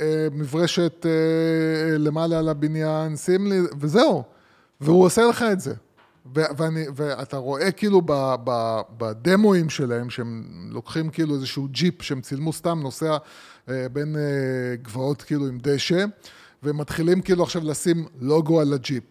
אה, 0.00 0.28
מברשת 0.32 1.06
אה, 1.06 1.98
למעלה 1.98 2.38
על 2.38 2.48
הבניין, 2.48 3.16
שים 3.16 3.46
לי... 3.46 3.60
וזהו. 3.80 4.22
והוא 4.80 5.04
עושה 5.04 5.26
לך 5.26 5.44
את 5.52 5.60
זה. 5.60 5.74
ו- 6.36 6.56
ואני, 6.56 6.84
ואתה 6.96 7.36
רואה 7.36 7.70
כאילו 7.70 8.02
ב- 8.04 8.34
ב- 8.44 8.80
בדמואים 8.98 9.70
שלהם, 9.70 10.10
שהם 10.10 10.44
לוקחים 10.70 11.10
כאילו 11.10 11.34
איזשהו 11.34 11.68
ג'יפ 11.70 12.02
שהם 12.02 12.20
צילמו 12.20 12.52
סתם 12.52 12.80
נוסע 12.82 13.16
אה, 13.68 13.86
בין 13.92 14.16
אה, 14.16 14.76
גבעות 14.82 15.22
כאילו 15.22 15.46
עם 15.46 15.58
דשא, 15.62 16.04
ומתחילים 16.62 17.20
כאילו 17.22 17.42
עכשיו 17.42 17.62
לשים 17.64 18.06
לוגו 18.20 18.60
על 18.60 18.72
הג'יפ. 18.72 19.04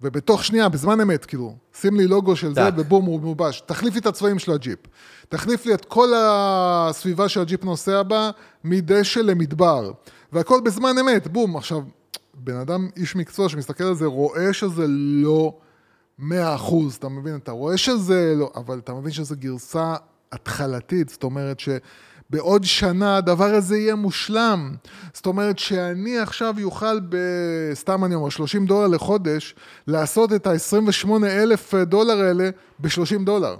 ובתוך 0.00 0.44
שנייה, 0.44 0.68
בזמן 0.68 1.00
אמת, 1.00 1.24
כאילו, 1.24 1.56
שים 1.80 1.96
לי 1.96 2.06
לוגו 2.06 2.36
של 2.36 2.54
זה. 2.54 2.60
ובום, 2.76 3.04
הוא 3.04 3.20
מובש. 3.20 3.62
תחליף 3.66 3.94
לי 3.94 4.00
את 4.00 4.06
הצבעים 4.06 4.38
של 4.38 4.52
הג'יפ. 4.52 4.78
תחליף 5.28 5.66
לי 5.66 5.74
את 5.74 5.84
כל 5.84 6.12
הסביבה 6.16 7.28
שהג'יפ 7.28 7.64
נוסע 7.64 8.02
בה, 8.02 8.30
מדשא 8.64 9.20
למדבר. 9.20 9.92
והכל 10.32 10.60
בזמן 10.64 10.98
אמת, 10.98 11.28
בום. 11.28 11.56
עכשיו, 11.56 11.80
בן 12.34 12.56
אדם, 12.56 12.88
איש 12.96 13.16
מקצוע 13.16 13.48
שמסתכל 13.48 13.84
על 13.84 13.94
זה, 13.94 14.06
רואה 14.06 14.52
שזה 14.52 14.84
לא 14.88 15.58
מאה 16.18 16.54
אחוז, 16.54 16.94
אתה 16.94 17.08
מבין? 17.08 17.36
אתה 17.36 17.52
רואה 17.52 17.76
שזה 17.76 18.34
לא, 18.36 18.52
אבל 18.56 18.78
אתה 18.78 18.94
מבין 18.94 19.12
שזו 19.12 19.34
גרסה 19.38 19.94
התחלתית, 20.32 21.08
זאת 21.08 21.22
אומרת 21.24 21.60
שבעוד 22.30 22.64
שנה 22.64 23.16
הדבר 23.16 23.44
הזה 23.54 23.76
יהיה 23.76 23.94
מושלם. 23.94 24.74
זאת 25.12 25.26
אומרת 25.26 25.58
שאני 25.58 26.18
עכשיו 26.18 26.54
יוכל 26.58 27.00
ב... 27.00 27.16
סתם 27.74 28.04
אני 28.04 28.14
אומר, 28.14 28.28
30 28.28 28.66
דולר 28.66 28.86
לחודש, 28.86 29.54
לעשות 29.86 30.32
את 30.32 30.46
ה-28 30.46 31.08
אלף 31.26 31.74
דולר 31.74 32.20
האלה 32.20 32.50
ב-30 32.78 33.24
דולר. 33.24 33.56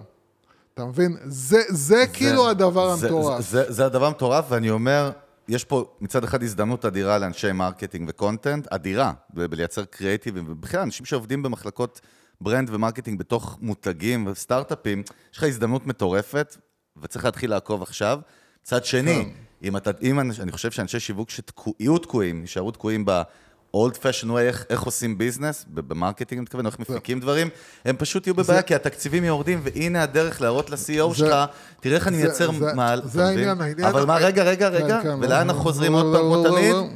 אתה 0.75 0.85
מבין? 0.85 1.17
זה, 1.25 1.61
זה, 1.69 1.75
זה 1.77 2.05
כאילו 2.13 2.49
הדבר 2.51 2.97
זה- 2.97 3.07
המטורף. 3.07 3.41
זה, 3.41 3.65
זה, 3.65 3.73
זה 3.73 3.87
הדבר 3.87 4.07
המטורף, 4.07 4.45
ואני 4.49 4.71
אומר, 4.71 5.11
יש 5.49 5.65
פה 5.65 5.85
מצד 6.01 6.25
אחד 6.25 6.43
הזדמנות 6.43 6.85
אדירה 6.85 7.19
לאנשי 7.19 7.53
marketing 7.53 8.09
ו 8.09 8.15
content, 8.15 8.67
אדירה, 8.71 9.13
בלייצר 9.31 9.85
קריאיטיב, 9.85 10.35
ובכלל, 10.47 10.81
אנשים 10.81 11.07
שעובדים 11.07 11.43
במחלקות 11.43 12.01
brand 12.41 12.71
ו 12.73 12.77
marketing 12.77 13.19
בתוך 13.19 13.59
מותגים 13.61 14.27
וסטארט-אפים, 14.27 15.03
יש 15.33 15.39
לך 15.39 15.45
הזדמנות 15.45 15.87
מטורפת, 15.87 16.57
וצריך 17.03 17.25
להתחיל 17.25 17.51
לעקוב 17.51 17.83
עכשיו. 17.83 18.19
מצד 18.65 18.85
שני, 18.85 19.29
אם 19.63 19.77
אתה, 19.77 19.91
אם 20.03 20.21
אני, 20.21 20.31
אני 20.41 20.53
חושב 20.53 20.71
שאנשי 20.71 21.01
שיווק 21.01 21.31
שיהיו 21.31 21.99
תקועים, 21.99 22.41
יישארו 22.41 22.71
תקועים 22.71 23.05
ב-old 23.05 23.77
fashion 24.03 24.27
way, 24.27 24.39
איך, 24.39 24.65
איך 24.71 24.83
עושים 24.83 25.19
business, 25.19 25.65
ב- 25.75 25.81
ב 25.81 25.86
marketing 25.86 26.39
אני 26.39 26.43
מתכוון, 26.43 26.67
איך 26.67 26.79
מפיקים 26.79 27.21
דברים, 27.21 27.49
הם 27.85 27.97
פשוט 27.97 28.27
יהיו 28.27 28.35
בבעיה, 28.35 28.63
כי 28.63 28.75
התקציבים 28.75 29.25
יורדים, 29.25 29.61
והנה 29.65 30.03
הדרך 30.03 30.41
להראות 30.41 30.71
ל-CEO 30.71 31.15
שלך, 31.15 31.35
תראה 31.81 31.97
איך 31.97 32.09
אני 32.09 32.17
זה- 32.17 32.23
מייצר 32.25 32.53
זה- 32.53 32.73
מעל, 32.75 33.03
זה? 33.05 33.25
העניין, 33.27 33.61
העניין- 33.61 33.89
אבל 33.89 34.05
מה, 34.05 34.17
רגע, 34.17 34.43
רגע, 34.43 34.71
כן, 34.71 34.77
רגע, 34.85 35.01
כן, 35.03 35.09
ולאן 35.09 35.31
לא, 35.31 35.41
אנחנו 35.41 35.63
חוזרים 35.63 35.93
עוד 35.93 36.15
פעם 36.17 36.23
כמו 36.25 36.35
לא, 36.37 36.45
לא, 36.45 36.49
תמיד? 36.51 36.73
לא. 36.73 36.87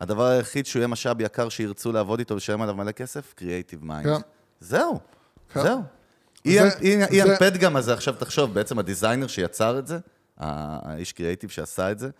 הדבר 0.00 0.24
היחיד 0.26 0.66
שהוא 0.66 0.80
יהיה 0.80 0.86
משאב 0.88 1.20
יקר 1.20 1.48
שירצו 1.48 1.92
לעבוד 1.92 2.18
איתו 2.18 2.34
ולשלם 2.34 2.62
עליו 2.62 2.74
מלא 2.74 2.92
כסף, 2.92 3.34
Creative 3.38 3.84
Minds. 3.86 4.04
כן. 4.04 4.20
זהו, 4.60 5.00
כן. 5.54 5.62
זהו. 5.62 5.82
איאן- 6.46 6.68
זה- 7.26 7.36
פטגם 7.38 7.76
הזה, 7.76 7.92
עכשיו 7.92 8.14
תחשוב, 8.18 8.54
בעצם 8.54 8.78
הדיזיינר 8.78 9.26
שיצר 9.26 9.78
את 9.78 9.86
זה, 9.86 9.98
האיש 10.38 11.12
קריאיטיב 11.12 11.50
שעשה 11.50 11.90
את 11.90 11.98
זה, 11.98 12.10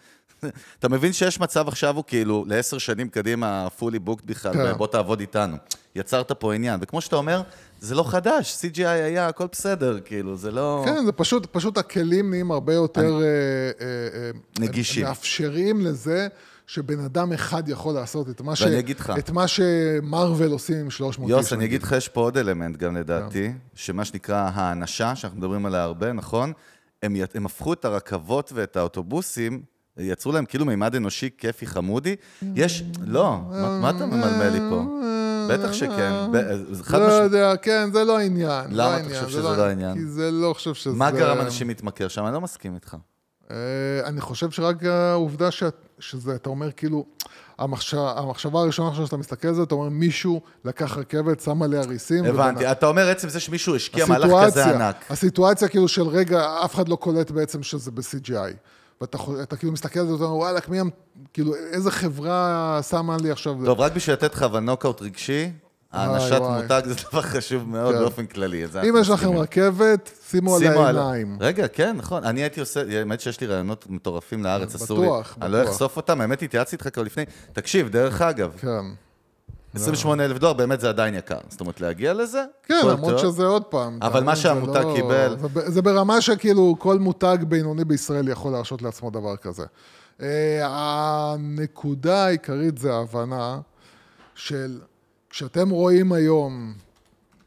אתה 0.79 0.89
מבין 0.89 1.13
שיש 1.13 1.41
מצב 1.41 1.69
עכשיו 1.69 1.97
הוא 1.97 2.05
כאילו 2.07 2.45
לעשר 2.49 2.79
שנים 2.79 3.09
קדימה, 3.09 3.69
fully 3.79 4.09
booked 4.09 4.25
בכלל, 4.25 4.53
כן. 4.53 4.73
בוא 4.73 4.87
תעבוד 4.87 5.21
איתנו. 5.21 5.57
יצרת 5.95 6.33
פה 6.33 6.55
עניין, 6.55 6.81
וכמו 6.83 7.01
שאתה 7.01 7.17
אומר, 7.17 7.43
זה 7.81 7.95
לא 7.95 8.03
חדש, 8.03 8.57
CGI 8.57 8.87
היה, 8.87 9.29
הכל 9.29 9.47
בסדר, 9.53 10.01
כאילו, 10.05 10.37
זה 10.37 10.51
לא... 10.51 10.83
כן, 10.85 11.05
זה 11.05 11.13
פשוט, 11.13 11.47
פשוט 11.47 11.79
הכלים 11.79 12.31
נהיים 12.31 12.51
הרבה 12.51 12.75
יותר... 12.75 13.21
אה, 13.23 13.27
אה, 13.81 13.87
אה, 14.15 14.31
נגישים. 14.59 15.05
מאפשרים 15.05 15.81
לזה 15.81 16.29
שבן 16.67 17.01
אדם 17.01 17.33
אחד 17.33 17.69
יכול 17.69 17.95
לעשות 17.95 18.29
את 18.29 18.41
מה, 18.41 18.57
ש... 18.57 18.63
ואני 18.63 18.79
אגיד 18.79 19.01
לך. 19.01 19.13
את 19.19 19.31
מה 19.31 19.49
שמרוויל 19.49 20.53
עושים 20.53 20.77
עם 20.77 20.91
300 20.91 21.31
איש. 21.31 21.37
יוס, 21.37 21.53
אני. 21.53 21.65
אגיד 21.65 21.83
לך, 21.83 21.93
יש 21.93 22.09
פה 22.09 22.21
עוד 22.21 22.39
אלמנט 22.39 22.77
גם 22.77 22.97
לדעתי, 22.97 23.53
שמה 23.75 24.05
שנקרא 24.05 24.51
האנשה, 24.55 25.17
שאנחנו 25.17 25.39
מדברים 25.39 25.67
עליה 25.67 25.83
הרבה, 25.83 26.13
נכון? 26.13 26.53
הם, 27.03 27.17
הם 27.35 27.47
הפכו 27.47 27.73
את 27.73 27.85
הרכבות 27.85 28.53
ואת 28.55 28.77
האוטובוסים, 28.77 29.63
יצרו 29.97 30.33
להם 30.33 30.45
כאילו 30.45 30.65
מימד 30.65 30.95
אנושי, 30.95 31.31
כיפי, 31.39 31.67
חמודי. 31.67 32.17
יש, 32.55 32.85
לא, 33.07 33.39
מה, 33.51 33.79
מה 33.81 33.91
אתה 33.91 34.07
ממלמל 34.07 34.49
לי 34.49 34.61
פה? 34.71 34.83
בטח 35.49 35.73
שכן, 35.73 36.13
חד 36.83 36.99
לא. 36.99 37.05
יודע, 37.05 37.57
כן, 37.57 37.91
זה 37.93 38.05
לא 38.05 38.19
העניין. 38.19 38.65
למה 38.71 38.99
לא 38.99 39.01
אתה 39.01 39.09
חושב 39.09 39.25
זה 39.25 39.31
שזה 39.31 39.43
לא 39.43 39.63
העניין? 39.63 39.95
כי 39.95 40.07
זה 40.07 40.31
לא 40.31 40.53
חושב 40.55 40.75
שזה... 40.75 40.97
מה 40.97 41.11
גרם 41.11 41.41
אנשים 41.41 41.69
להתמכר 41.69 42.09
שם? 42.09 42.27
אני 42.27 42.35
לא 42.35 42.41
מסכים 42.41 42.75
איתך. 42.75 42.97
אה, 43.51 43.57
אני 44.05 44.21
חושב 44.21 44.51
שרק 44.51 44.85
העובדה 44.85 45.51
שאת, 45.51 45.89
שזה, 45.99 46.35
אתה 46.35 46.51
אומר 46.51 46.73
כאילו, 46.73 47.05
המחשבה, 47.63 48.13
המחשבה 48.17 48.61
הראשונה 48.61 48.95
שלך 48.95 49.07
שאתה 49.07 49.17
מסתכל 49.17 49.49
על 49.49 49.55
זה, 49.55 49.63
אתה 49.63 49.75
אומר 49.75 49.89
מישהו 49.89 50.41
לקח 50.65 50.97
רכבת, 50.99 51.41
שם 51.41 51.63
עליה 51.63 51.81
ריסים. 51.81 52.25
הבנתי, 52.25 52.57
ובנה- 52.59 52.73
אתה 52.73 52.87
אומר 52.87 53.09
עצם 53.09 53.29
זה 53.29 53.41
שמישהו 53.41 53.77
השקיע 53.77 54.07
מהלך 54.07 54.31
כזה 54.47 54.65
ענק. 54.65 54.97
הסיטואציה 55.11 55.69
כאילו 55.69 55.89
של 55.89 56.03
רגע, 56.09 56.47
אף 56.65 56.75
אחד 56.75 56.89
לא 56.89 56.97
קולט 56.97 57.31
בעצם 57.31 57.63
שזה 57.63 57.91
ב-CGI. 57.91 58.55
ואתה 59.01 59.19
אתה 59.43 59.57
כאילו 59.57 59.73
מסתכל 59.73 60.01
על 60.01 60.07
זה, 60.07 60.13
ואתה 60.13 60.25
אומר, 60.25 60.37
וואלה, 60.37 60.61
מי, 60.69 60.79
כאילו, 61.33 61.55
איזה 61.55 61.91
חברה 61.91 62.81
שמה 62.91 63.17
לי 63.17 63.31
עכשיו... 63.31 63.55
טוב, 63.65 63.81
רק 63.81 63.93
בשביל 63.93 64.17
לתת 64.17 64.35
לך 64.35 64.43
אבל 64.43 64.61
נוקאוט 64.61 65.03
רגשי, 65.03 65.51
האנשת. 65.93 66.41
מותג 66.41 66.83
זה 66.85 66.95
דבר 67.11 67.23
חשוב 67.23 67.69
מאוד 67.69 67.95
כן. 67.95 68.01
באופן 68.01 68.27
כללי. 68.27 68.65
אם 68.89 68.95
יש 69.01 69.09
לכם. 69.09 69.37
רכבת, 69.37 70.11
שימו 70.31 70.57
עליה 70.57 70.73
על- 70.89 70.99
עיניים. 70.99 71.37
רגע, 71.41 71.69
כן, 71.69 71.97
נכון. 71.97 72.25
אני 72.25 72.41
הייתי 72.41 72.61
עושה, 72.61 72.83
האמת 72.99 73.21
שיש 73.21 73.41
לי 73.41 73.47
רעיונות 73.47 73.87
מטורפים 73.89 74.45
לארץ, 74.45 74.75
אסור 74.75 74.99
לי. 74.99 75.07
בטוח, 75.07 75.37
אני 75.43 75.53
לא 75.53 75.61
בטוח. 75.61 75.73
אחשוף 75.73 75.97
אותם, 75.97 76.21
האמת 76.21 76.43
התייעצתי 76.43 76.77
איתך 76.77 76.89
כבר 76.95 77.03
לפני. 77.03 77.25
תקשיב, 77.53 77.89
דרך 77.89 78.23
אגב, 78.23 78.53
כן. 78.61 78.69
28 79.75 80.25
אלף 80.25 80.39
דולר, 80.39 80.53
באמת 80.53 80.81
זה 80.81 80.89
עדיין 80.89 81.15
יקר. 81.15 81.39
זאת 81.49 81.61
אומרת, 81.61 81.81
להגיע 81.81 82.13
לזה, 82.13 82.45
כן, 82.63 82.75
למרות. 82.89 83.19
שזה 83.19 83.45
עוד 83.45 83.63
פעם. 83.65 83.99
אבל 84.03 84.23
מה 84.25 84.37
שהמותג 84.37 84.81
לא- 84.85 84.93
קיבל- 84.97 85.37
זה 85.67 85.83
ברמה 85.83 86.21
שכאילו 86.21 86.77
כל 86.79 86.99
מותג 86.99 87.37
בינוני 87.49 87.85
בישראל 87.85 88.29
יכול 88.29 88.53
להרשות 88.53 88.83
לעצמו 88.83 89.11
דבר 89.11 89.37
כזה. 89.37 89.65
אה, 90.23 90.61
הנקודה 90.65 92.25
העיקרית 92.27 92.79
זה 92.79 92.93
ההבנה 92.95 93.59
של 94.35 94.79
כשאתם 95.33 95.71
רואים 95.71 96.13
היום 96.13 96.75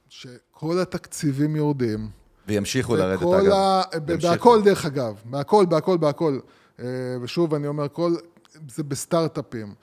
שכל 0.10 0.80
התקציבים 0.80 1.56
יורדים, 1.56 2.10
וימשיכו 2.48 2.96
לרדת, 2.96 3.22
אגב. 3.22 3.52
ה... 3.52 3.82
ימשיכו. 4.10 4.28
בהכל 4.28 4.62
דרך 4.64 4.86
אגב, 4.86 5.16
בהכל, 5.26 5.66
בהכל, 5.66 5.98
בהכל. 5.98 6.40
אה, 6.80 6.86
ושוב, 7.22 7.54
אני 7.54 7.68
אומר, 7.68 7.88
כל... 7.92 8.16
זה 8.70 8.84
בסטארט-אפים. 8.84 9.74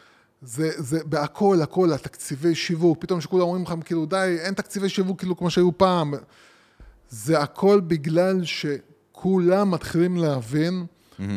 זה, 0.42 0.70
זה 0.76 1.04
בהכל, 1.04 1.58
הכל, 1.62 1.92
התקציבי 1.92 2.54
שיווק, 2.54 2.98
פתאום 3.00 3.20
שכולם 3.20 3.42
אומרים 3.42 3.62
לך, 3.62 3.74
כאילו, 3.84 4.06
די, 4.06 4.36
אין 4.40 4.54
תקציבי 4.54 4.88
שיווק 4.88 5.18
כאילו 5.18 5.36
כמו 5.36 5.50
שהיו 5.50 5.78
פעם. 5.78 6.14
זה 7.08 7.40
הכל 7.40 7.80
בגלל 7.80 8.40
שכולם 8.44 9.70
מתחילים 9.70 10.16
להבין 10.16 10.86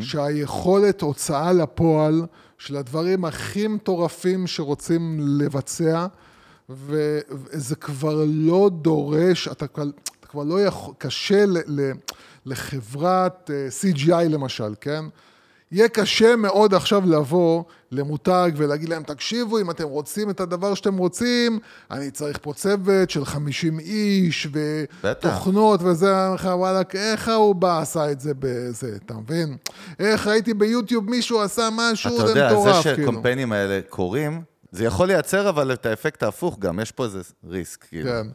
שהיכולת 0.01 1.01
הוצאה 1.01 1.53
לפועל 1.53 2.25
של 2.57 2.77
הדברים 2.77 3.25
הכי 3.25 3.67
מטורפים 3.67 4.47
שרוצים 4.47 5.19
לבצע, 5.19 6.07
וזה 6.69 7.75
כבר 7.75 8.23
לא 8.27 8.69
דורש, 8.73 9.47
אתה 9.47 9.67
כבר, 9.67 9.83
אתה 10.19 10.27
כבר 10.27 10.43
לא 10.43 10.61
יכול, 10.61 10.93
קשה 10.97 11.45
ל, 11.45 11.57
ל, 11.67 11.91
לחברת 12.45 13.51
אה, 13.53 13.67
CGI 13.81 14.29
למשל, 14.29 14.73
כן? 14.81 15.05
יהיה 15.71 15.89
קשה 15.89 16.35
מאוד 16.35 16.73
עכשיו 16.73 17.03
לבוא 17.05 17.63
למותג 17.91 18.51
ולהגיד 18.55 18.89
להם, 18.89 19.03
תקשיבו, 19.03 19.59
אם 19.59 19.71
אתם 19.71 19.83
רוצים 19.83 20.29
את 20.29 20.39
הדבר 20.39 20.73
שאתם 20.73 20.97
רוצים, 20.97 21.59
אני 21.91 22.11
צריך 22.11 22.39
פה 22.41 22.53
צוות 22.53 23.09
של 23.09 23.25
50 23.25 23.79
איש, 23.79 24.47
ותוכנות 25.03 25.79
וזה, 25.83 26.11
אני 26.11 26.25
אומר 26.25 26.35
לך, 26.35 26.49
וואלכ, 26.53 26.95
איך 26.95 27.27
ההוא 27.27 27.55
בא, 27.55 27.79
עשה 27.79 28.11
את 28.11 28.19
זה 28.19 28.31
בזה, 28.39 28.97
אתה 29.05 29.13
מבין? 29.13 29.57
איך 29.99 30.27
ראיתי 30.27 30.53
ביוטיוב 30.53 31.09
מישהו 31.09 31.41
עשה 31.41 31.69
משהו, 31.71 32.15
אתה 32.15 32.25
זה 32.25 32.31
יודע, 32.31 32.49
זה 32.49 32.55
מטורף, 32.55 32.83
כאילו. 32.95 33.11
האלה 33.51 33.79
קורים, 33.89 34.41
זה 34.75 34.85
יכול 34.85 35.07
לייצר 35.07 35.49
אבל 35.49 35.73
את 35.73 35.85
האפקט 35.85 36.23
ההפוך 36.23 36.59
גם, 36.59 36.79
יש 36.79 36.91
פה 36.91 37.03
איזה 37.03 37.19
ריסק, 37.49 37.83
כאילו. 37.89 38.09
כן. 38.09 38.27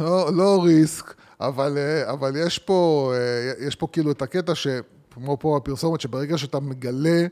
לא, 0.00 0.32
לא 0.36 0.62
ריסק, 0.64 1.14
אבל, 1.40 1.78
אה, 1.78 2.10
אבל 2.12 2.36
יש, 2.36 2.58
פה, 2.58 3.12
אה, 3.16 3.66
יש 3.66 3.74
פה 3.76 3.86
כאילו 3.92 4.10
את 4.10 4.22
הקטע 4.22 4.52
שכמו 4.54 5.36
פה 5.40 5.56
הפרסומת, 5.56 6.00
שברגע 6.00 6.38
שאתה 6.38 6.60
מגלה 6.60 7.26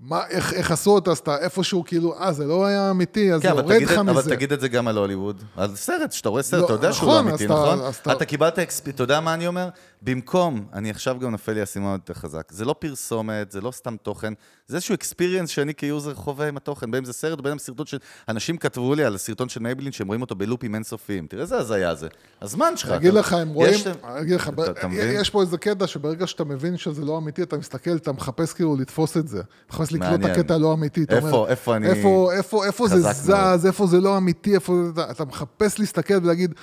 מה, 0.00 0.20
איך, 0.30 0.52
איך 0.52 0.70
עשו 0.70 0.90
אותה, 0.90 1.10
אז 1.10 1.18
אתה 1.18 1.38
איפשהו 1.38 1.84
כאילו, 1.86 2.14
אה, 2.20 2.32
זה 2.32 2.44
לא 2.44 2.66
היה 2.66 2.90
אמיתי, 2.90 3.32
אז 3.32 3.42
כן, 3.42 3.48
זה 3.54 3.60
יורד 3.60 3.82
לך 3.82 3.92
את, 3.92 3.98
אבל 3.98 4.12
מזה. 4.12 4.30
תגיד 4.30 4.52
את 4.52 4.60
זה 4.60 4.68
גם 4.68 4.88
על 4.88 4.98
הוליווד. 4.98 5.42
על 5.56 5.76
סרט, 5.76 6.10
כשאתה 6.10 6.28
רואה 6.28 6.42
סרט, 6.42 6.60
לא, 6.60 6.64
אתה 6.64 6.72
יודע 6.72 6.92
שהוא 6.92 7.08
לא 7.08 7.14
נכון, 7.14 7.28
אמיתי, 7.28 7.44
אתה- 7.46 7.52
נכון? 7.54 7.78
אתה- 8.02 8.12
אתה 8.12 8.24
קיבלת, 8.24 8.58
exp- 8.58 8.88
אתה 8.88 9.02
יודע 9.02 9.20
מה 9.20 9.34
אני 9.34 9.46
אומר? 9.46 9.68
במקום, 10.04 10.66
אני 10.72 10.90
עכשיו 10.90 11.18
גם 11.18 11.30
נופל 11.30 11.52
לי 11.52 11.60
האסימון 11.60 11.92
יותר 11.92 12.14
חזק. 12.14 12.52
זה 12.52 12.64
לא 12.64 12.74
פרסומת, 12.78 13.50
זה 13.52 13.60
לא 13.60 13.70
סתם 13.70 13.96
תוכן, 14.02 14.32
זה 14.68 14.76
איזשהו 14.76 14.94
experience 14.94 15.50
שאני 15.50 15.74
כ 15.74 15.87
user 15.87 16.14
חווה 16.14 16.48
עם 16.48 16.56
התוכן, 16.56 16.90
בין 16.90 16.98
אם 16.98 17.04
זה 17.04 17.12
סרט 17.12 17.38
ובין 17.40 17.52
אם 17.52 17.58
סרטון 17.58 17.86
של... 17.86 17.98
אנשים 18.28 18.56
כתבו 18.56 18.94
לי 18.94 19.04
על 19.04 19.14
הסרטון 19.14 19.48
של 19.48 19.60
מייבלין 19.60 19.92
שהם 19.92 20.06
רואים 20.06 20.20
אותו 20.20 20.34
בלופים 20.34 20.74
אינסופיים. 20.74 21.26
תראה 21.26 21.42
איזה 21.42 21.58
הזיה 21.58 21.94
זה. 21.94 22.08
הזמן 22.42 22.76
שלך. 22.76 22.90
אגיד 22.90 23.14
לך, 23.14 23.32
הם 23.32 23.48
רואים, 23.48 23.74
אגיד 24.02 24.34
לך? 24.34 24.50
יש 24.98 25.30
פה 25.30 25.40
איזה 25.42 25.58
קטע 25.58 25.86
שברגע 25.86 26.26
שאתה 26.26 26.44
מבין 26.44 26.76
שזה 26.76 27.04
לא 27.04 27.18
אמיתי, 27.18 27.42
אתה 27.42 27.56
מסתכל, 27.56 27.96
אתה 27.96 28.12
מחפש 28.12 28.52
כאילו 28.52 28.76
לתפוס 28.76 29.16
את 29.16 29.28
זה. 29.28 29.42
מחפש 29.70 29.92
לקלוט 29.92 30.20
את. 30.20 30.24
הקטע 30.24 30.54
הלא 30.54 30.72
אמיתי. 30.72 31.04
איפה- 31.08 31.48
איפה 31.48 31.76
אני 31.76 31.88
איפה, 31.90 32.88
זה. 32.88 33.12
זז, 33.56 33.66
איפה 33.66 33.86
זה 33.86 34.00
לא 34.00 34.16
אמיתי, 34.16 34.54
איפה 34.54 34.82
אתה 35.10 35.24
מחפש 35.24 35.78
להסתכל 35.78 36.14
ולהגיד, 36.22 36.54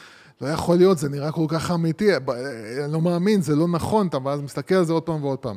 לא 0.42 0.48
יכול 0.48 0.78
להיות, 0.78 0.98
זה 0.98 1.10
נראה 1.10 1.32
כל 1.32 1.46
כך 1.48 1.72
אמיתי, 1.72 2.08
ב- 2.26 2.30
אני 2.86 2.94
לא 2.94 3.02
מאמין, 3.02 3.42
זה 3.42 3.56
לא 3.56 3.68
נכון, 3.68 4.08
אתה 4.08 4.18
ואז 4.26 4.42
מסתכל 4.42 4.76
על 4.76 4.86
זה 4.86 4.94
עוד 4.94 5.04
פעם 5.04 5.24
ועוד 5.24 5.40
פעם. 5.40 5.56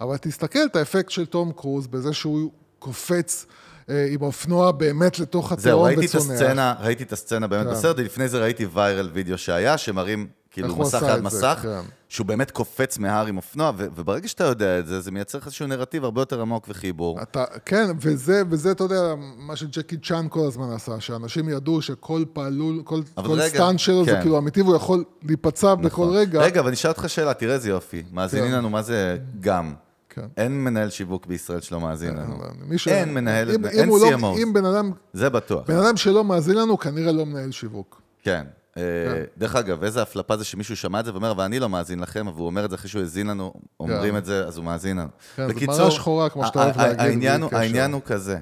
אבל 0.00 0.16
תסתכל 0.16 0.58
את 0.64 0.76
האפקט 0.76 1.10
של 1.10 1.26
תום 1.26 1.52
קרוז 1.56 1.86
בזה 1.86 2.12
שהוא 2.12 2.50
קופץ 2.78 3.46
אה, 3.90 4.06
עם 4.10 4.22
האופנוע 4.22 4.70
באמת 4.70 5.18
לתוך 5.18 5.52
זהו, 5.56 5.72
התהום 5.72 5.84
ראיתי 5.84 6.06
את 6.06 6.22
וצונח. 6.22 6.30
הסצנה, 6.30 6.74
ראיתי 6.80 7.02
את 7.02 7.12
הסצנה 7.12 7.46
באמת 7.46 7.66
כן. 7.66 7.72
בסרט, 7.72 7.96
ולפני 7.98 8.28
זה 8.28 8.38
ראיתי 8.38 8.66
ויירל 8.72 9.10
וידאו 9.12 9.38
שהיה, 9.38 9.78
שמראים 9.78 10.26
כאילו 10.52 10.76
מסך 10.76 10.98
זה, 11.14 11.22
מסך, 11.22 11.58
כן. 11.62 11.80
שהוא 12.08 12.26
באמת 12.26 12.50
קופץ 12.50 12.98
מההר 12.98 13.26
עם 13.26 13.36
אופנוע, 13.36 13.72
ו- 13.76 13.86
וברגע 13.94 14.28
שאתה 14.28 14.44
יודע 14.44 14.78
את 14.78 14.86
זה, 14.86 15.00
זה 15.00 15.10
מייצר 15.10 15.38
לך 15.38 15.46
איזשהו 15.46 15.66
נרטיב 15.66 16.04
הרבה 16.04 16.20
יותר 16.20 16.40
עמוק 16.40 16.66
וחיבור. 16.68 17.22
אתה, 17.22 17.44
כן, 17.66 17.90
וזה, 18.00 18.42
וזה, 18.50 18.70
אתה 18.70 18.84
יודע, 18.84 19.14
מה 19.38 19.56
שג'קי 19.56 19.96
צ'אן 19.96 20.26
כל 20.30 20.46
הזמן 20.46 20.70
עשה, 20.72 21.00
שאנשים 21.00 21.48
ידעו 21.48 21.82
שכל 21.82 22.24
פעלול, 22.32 22.80
כל, 22.84 23.00
כל 23.14 23.22
רגע, 23.32 23.48
סטאנט 23.48 23.78
שלו 23.78 24.04
זה 24.04 24.10
כן. 24.10 24.20
כאילו 24.20 24.38
אמיתי, 24.38 24.62
והוא 24.62 24.76
יכול 24.76 25.04
להיפצע 25.22 25.74
בכל 25.74 25.86
נכון. 25.86 26.16
רגע. 26.16 26.40
רגע, 26.40 26.60
אבל 26.60 26.68
אני 26.68 26.74
אשאל 26.74 26.90
אותך 26.90 27.04
שאלה, 27.08 27.34
תראה 27.34 27.54
איזה 27.54 27.68
יופי. 27.68 28.02
מאזינים 28.12 28.50
כן. 28.50 28.54
לנו, 28.56 28.70
מה 28.70 28.82
זה 28.82 29.18
גם? 29.40 29.74
כן. 30.08 30.26
אין 30.36 30.64
מנהל 30.64 30.90
שיווק 30.90 31.26
בישראל 31.26 31.60
שלא 31.60 31.80
מאזין 31.80 32.14
לנו. 32.16 32.38
ש- 32.76 32.88
אין 32.88 33.14
מנהל, 33.14 33.50
אם, 33.50 33.66
אין 33.66 33.82
אם 33.84 33.88
הוא 33.88 33.98
לא, 33.98 34.16
CMO. 34.18 34.42
אם 34.42 34.52
בן 34.52 34.64
אדם, 34.64 34.92
זה 35.12 35.30
בטוח. 35.30 35.66
בן 35.70 35.76
אדם 35.76 35.96
שלא 35.96 36.24
מאזין 36.24 36.56
לנו, 36.56 36.78
כנראה 36.78 37.12
לא 37.12 37.26
מנהל 37.26 37.50
שיווק. 37.52 38.02
כן. 38.22 38.44
אה, 38.76 38.82
כן. 38.82 39.22
דרך 39.38 39.56
אגב, 39.56 39.84
איזה 39.84 40.02
הפלפה 40.02 40.36
זה 40.36 40.44
שמישהו 40.44 40.76
שמע 40.76 41.00
את 41.00 41.04
זה 41.04 41.12
ואומר, 41.12 41.34
ואני 41.36 41.58
לא 41.58 41.68
מאזין 41.68 42.00
לכם, 42.00 42.28
אבל 42.28 42.38
הוא 42.38 42.46
אומר 42.46 42.64
את 42.64 42.70
זה 42.70 42.76
אחרי 42.76 42.88
שהוא 42.88 43.00
האזין 43.00 43.26
לנו, 43.26 43.52
אומרים 43.80 44.10
כן. 44.12 44.16
את 44.16 44.24
זה, 44.24 44.46
אז 44.46 44.56
הוא 44.56 44.64
מאזין 44.64 44.96
לנו. 44.96 45.08
כן, 45.36 45.48
בקיצור, 45.48 45.78
מראה 45.78 45.90
שחורה, 45.90 46.28
כמו 46.30 46.46
שאתה 46.46 46.64
אוהב 46.64 46.76
להגיד, 46.76 46.98
העניין 47.52 47.92
הוא- 47.92 48.02
כזה, 48.04 48.38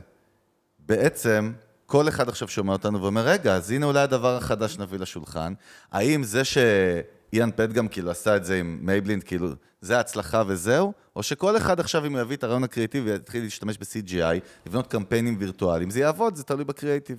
בעצם, 0.86 1.52
כל 1.86 2.08
אחד 2.08 2.28
עכשיו 2.28 2.48
שומע 2.48 2.72
אותנו 2.72 3.02
ואומר, 3.02 3.20
רגע, 3.26 3.54
אז 3.54 3.70
הנה 3.70 3.86
אולי 3.86 4.00
הדבר 4.00 4.36
החדש 4.36 4.74
שנביא 4.74 4.98
לשולחן. 4.98 5.52
האם 5.92 6.22
זה 6.24 6.42
שאיאן 6.44 7.50
פדג'ם 7.56 7.88
כאילו 7.88 8.10
עשה 8.10 8.36
את 8.36 8.44
זה 8.44 8.58
עם 8.58 8.78
מייבלין, 8.82 9.22
כאילו, 9.22 9.48
זה 9.80 10.00
הצלחה 10.00 10.42
וזהו? 10.46 10.92
או 11.16 11.22
שכל 11.22 11.56
אחד 11.56 11.80
עכשיו, 11.80 12.06
אם 12.06 12.12
הוא 12.12 12.20
יביא 12.20 12.36
את 12.36 12.44
הרעיון 12.44 12.64
הקריאטיבי 12.64 13.10
ויתחיל 13.10 13.42
להשתמש 13.42 13.78
ב-CGI, 13.78 14.40
לבנות 14.66 14.86
קמפיינים 14.86 15.36
וירטואליים, 15.38 15.90
זה 15.90 16.00
יעבוד, 16.00 16.36
זה 16.36 16.42
תלוי 16.42 16.64
בקריאטיב. 16.64 17.18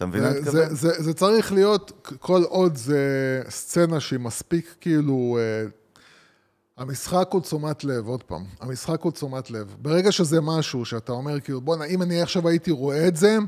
אתה 0.00 0.08
מבין 0.08 0.22
מה 0.22 0.28
אני 0.28 0.34
זה, 0.34 0.40
מתכוון? 0.40 0.68
זה, 0.68 0.74
זה, 0.74 1.02
זה 1.02 1.14
צריך 1.14 1.52
להיות, 1.52 2.08
כל 2.20 2.42
עוד 2.42 2.76
זה 2.76 3.42
סצנה 3.48 4.00
שהיא 4.00 4.20
מספיק 4.20 4.74
כאילו... 4.80 5.38
אה, 5.40 5.68
המשחק 6.76 7.28
הוא 7.32 7.40
תשומת 7.40 7.84
לב, 7.84 8.08
עוד 8.08 8.22
פעם. 8.22 8.44
המשחק 8.60 9.00
הוא 9.00 9.12
תשומת 9.12 9.50
לב. 9.50 9.76
ברגע 9.78 10.12
שזה 10.12 10.40
משהו 10.40 10.84
שאתה 10.84 11.12
אומר, 11.12 11.40
כאילו, 11.40 11.60
בואנה, 11.60 11.84
אם 11.84 12.02
אני 12.02 12.22
עכשיו 12.22 12.48
הייתי 12.48 12.70
רואה 12.70 13.08
את 13.08 13.16
זה, 13.16 13.38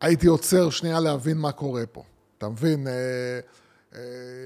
הייתי 0.00 0.26
עוצר 0.26 0.70
שנייה 0.70 1.00
להבין 1.00 1.38
מה 1.38 1.52
קורה 1.52 1.86
פה. 1.86 2.02
אתה 2.38 2.48
מבין? 2.48 2.86
אה, 2.86 2.92
אה, 3.94 4.00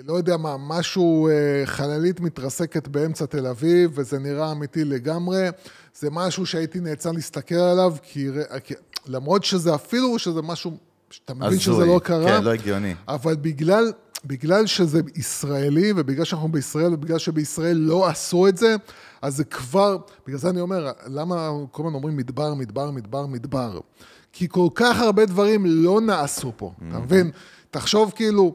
לא 0.05 0.13
יודע 0.13 0.37
מה, 0.37 0.57
משהו, 0.59 1.29
אה, 1.29 1.67
חללית 1.67 2.21
מתרסקת 2.21 2.89
באמצע 2.89 3.27
תל 3.27 3.47
אביב, 3.47 3.91
וזה 3.95 4.19
נראה 4.19 4.53
אמיתי 4.53 4.85
לגמרי. 4.85 5.49
זה 5.95 6.11
משהו 6.11 6.47
שהייתי 6.47 6.81
נעצר 6.81 7.13
להסתכל 7.13 7.55
עליו, 7.55 7.95
כי, 8.03 8.29
כי 8.65 8.75
למרות 9.07 9.45
שזה 9.45 9.75
אפילו 9.75 10.19
שזה 10.19 10.43
משהו, 10.43 10.77
שאתה 11.11 11.35
מבין 11.35 11.59
שזה 11.59 11.73
הזוי. 11.73 11.89
לא 11.89 11.99
קרה. 12.05 12.29
כן, 12.29 12.45
לא 12.45 12.51
הגיוני. 12.53 12.95
אבל 13.09 13.37
בגלל, 13.37 13.93
בגלל 14.25 14.67
שזה 14.67 15.01
ישראלי, 15.15 15.93
ובגלל 15.97 16.25
שאנחנו 16.25 16.49
בישראל, 16.49 16.95
ובגלל 16.95 17.19
שבישראל 17.19 17.77
לא 17.77 18.09
עשו 18.09 18.49
את 18.49 18.57
זה, 18.57 18.77
אז 19.23 19.37
זה 19.37 19.45
כבר, 19.45 19.97
בגלל 20.27 20.39
זה 20.39 20.51
אני 20.51 20.61
אומר, 20.61 20.93
למה 21.07 21.51
כל 21.71 21.83
הזמן 21.83 21.95
אומרים 21.95 22.17
מדבר, 22.17 22.55
מדבר, 22.55 22.91
מדבר, 22.91 23.27
מדבר? 23.27 23.81
כי 24.33 24.49
כל 24.49 24.69
כך 24.75 25.01
הרבה 25.01 25.27
דברים 25.27 25.67
לא 25.67 26.01
נעשו 26.01 26.53
פה, 26.57 26.73
אתה 26.89 26.99
מבין? 26.99 27.31
תחשוב 27.71 28.13
כאילו, 28.17 28.55